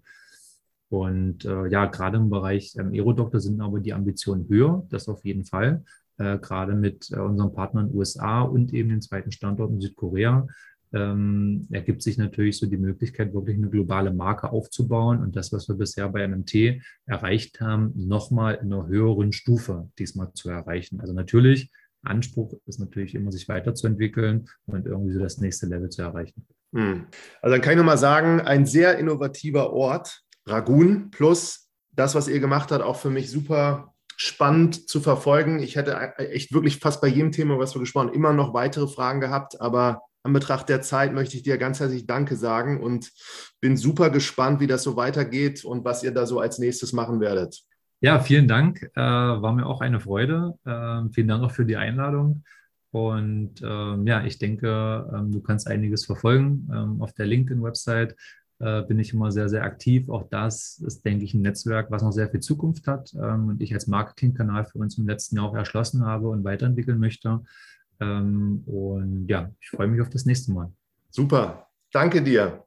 Und 0.90 1.46
äh, 1.46 1.68
ja, 1.68 1.86
gerade 1.88 2.18
im 2.18 2.30
Bereich 2.30 2.76
ähm, 2.78 2.92
Aerodoktor 2.94 3.40
sind 3.40 3.60
aber 3.62 3.80
die 3.80 3.94
Ambitionen 3.94 4.48
höher, 4.48 4.86
das 4.90 5.08
auf 5.08 5.26
jeden 5.26 5.46
Fall 5.46 5.84
äh, 6.18 6.38
gerade 6.38 6.76
mit 6.76 7.10
äh, 7.12 7.20
unseren 7.20 7.54
Partnern 7.54 7.94
USA 7.94 8.42
und 8.42 8.74
eben 8.74 8.90
den 8.90 9.02
zweiten 9.02 9.32
Standort 9.32 9.72
in 9.72 9.82
Südkorea, 9.82 10.48
ähm, 10.94 11.68
ergibt 11.72 12.02
sich 12.02 12.18
natürlich 12.18 12.58
so 12.58 12.68
die 12.68 12.78
Möglichkeit, 12.78 13.34
wirklich 13.34 13.58
eine 13.58 13.70
globale 13.70 14.14
Marke 14.14 14.52
aufzubauen 14.52 15.22
und 15.22 15.36
das, 15.36 15.52
was 15.52 15.68
wir 15.68 15.76
bisher 15.76 16.08
bei 16.10 16.28
MMT 16.28 16.82
erreicht 17.06 17.60
haben, 17.60 17.92
nochmal 17.96 18.56
in 18.56 18.72
einer 18.72 18.88
höheren 18.88 19.34
Stufe 19.34 19.90
diesmal 20.00 20.32
zu 20.34 20.50
erreichen. 20.50 21.02
Also 21.02 21.14
natürlich, 21.14 21.72
Anspruch 22.04 22.54
ist 22.66 22.80
natürlich 22.80 23.16
immer, 23.16 23.32
sich 23.32 23.50
weiterzuentwickeln 23.50 24.48
und 24.68 24.86
irgendwie 24.86 25.14
so 25.14 25.20
das 25.20 25.40
nächste 25.40 25.66
Level 25.66 25.90
zu 25.90 26.04
erreichen. 26.04 26.46
Hm. 26.74 27.08
Also 27.42 27.54
dann 27.54 27.62
kann 27.62 27.74
ich 27.74 27.78
nochmal 27.78 27.98
sagen, 27.98 28.40
ein 28.42 28.66
sehr 28.66 28.98
innovativer 28.98 29.74
Ort, 29.74 30.22
Ragun, 30.46 31.10
plus 31.10 31.70
das, 31.92 32.16
was 32.16 32.28
ihr 32.28 32.40
gemacht 32.40 32.72
habt, 32.72 32.84
auch 32.84 32.98
für 32.98 33.10
mich 33.10 33.32
super 33.32 33.95
spannend 34.18 34.90
zu 34.90 35.02
verfolgen. 35.02 35.60
Ich 35.60 35.76
hätte 35.76 36.18
echt 36.18 36.54
wirklich 36.54 36.80
fast 36.80 37.02
bei 37.02 37.08
jedem 37.08 37.32
Thema, 37.32 37.60
was 37.60 37.76
wir 37.76 37.80
gesprochen 37.80 38.10
haben, 38.10 38.16
immer 38.16 38.34
noch 38.34 38.54
weitere 38.54 38.88
Fragen 38.88 39.20
gehabt, 39.20 39.60
aber 39.62 40.02
an 40.24 40.34
Betracht 40.34 40.70
der 40.70 40.82
Zeit 40.82 41.14
möchte 41.14 41.38
ich 41.38 41.44
dir 41.44 41.58
ganz 41.60 41.80
herzlich 41.80 42.08
Danke 42.08 42.36
sagen 42.36 42.82
und 42.82 43.12
bin 43.62 43.78
super 43.78 44.10
gespannt, 44.10 44.60
wie 44.60 44.68
das 44.68 44.82
so 44.82 44.96
weitergeht 44.96 45.64
und 45.64 45.86
was 45.86 46.04
ihr 46.04 46.12
da 46.12 46.26
so 46.26 46.40
als 46.40 46.58
nächstes 46.58 46.94
machen 46.94 47.20
werdet. 47.20 47.62
Ja, 48.02 48.20
vielen 48.20 48.48
Dank. 48.48 48.90
Äh, 48.96 49.02
war 49.02 49.54
mir 49.54 49.68
auch 49.68 49.82
eine 49.82 50.00
Freude. 50.00 50.58
Äh, 50.66 51.14
vielen 51.14 51.28
Dank 51.28 51.44
auch 51.44 51.52
für 51.52 51.66
die 51.66 51.78
Einladung. 51.78 52.44
Und 52.92 53.62
ähm, 53.62 54.08
ja, 54.08 54.24
ich 54.24 54.40
denke, 54.40 55.12
ähm, 55.14 55.32
du 55.32 55.42
kannst 55.42 55.68
einiges 55.68 56.06
verfolgen 56.06 56.70
ähm, 56.74 57.02
auf 57.02 57.14
der 57.14 57.26
LinkedIn-Website 57.26 58.16
äh, 58.60 58.82
bin 58.84 59.00
ich 59.00 59.14
immer 59.14 59.32
sehr, 59.32 59.50
sehr 59.50 59.64
aktiv. 59.64 60.10
Auch 60.10 60.28
das 60.30 60.80
ist, 60.86 61.06
denke 61.06 61.26
ich, 61.26 61.34
ein 61.34 61.42
Netzwerk, 61.42 61.92
was 61.92 62.04
noch 62.04 62.12
sehr 62.12 62.30
viel 62.30 62.40
Zukunft 62.40 62.88
hat 62.88 63.14
ähm, 63.14 63.50
und 63.50 63.62
ich 63.62 63.74
als 63.74 63.88
Marketingkanal 63.88 64.66
für 64.66 64.80
uns 64.80 64.98
im 64.98 65.08
letzten 65.08 65.38
Jahr 65.38 65.50
auch 65.50 65.56
erschlossen 65.56 66.06
habe 66.06 66.30
und 66.30 66.44
weiterentwickeln 66.44 67.00
möchte. 67.00 67.42
Ähm, 68.00 68.64
und 68.66 69.28
ja, 69.28 69.52
ich 69.60 69.70
freue 69.70 69.88
mich 69.88 70.02
auf 70.02 70.10
das 70.10 70.26
nächste 70.26 70.52
Mal. 70.52 70.72
Super. 71.10 71.68
Danke 71.92 72.22
dir. 72.22 72.65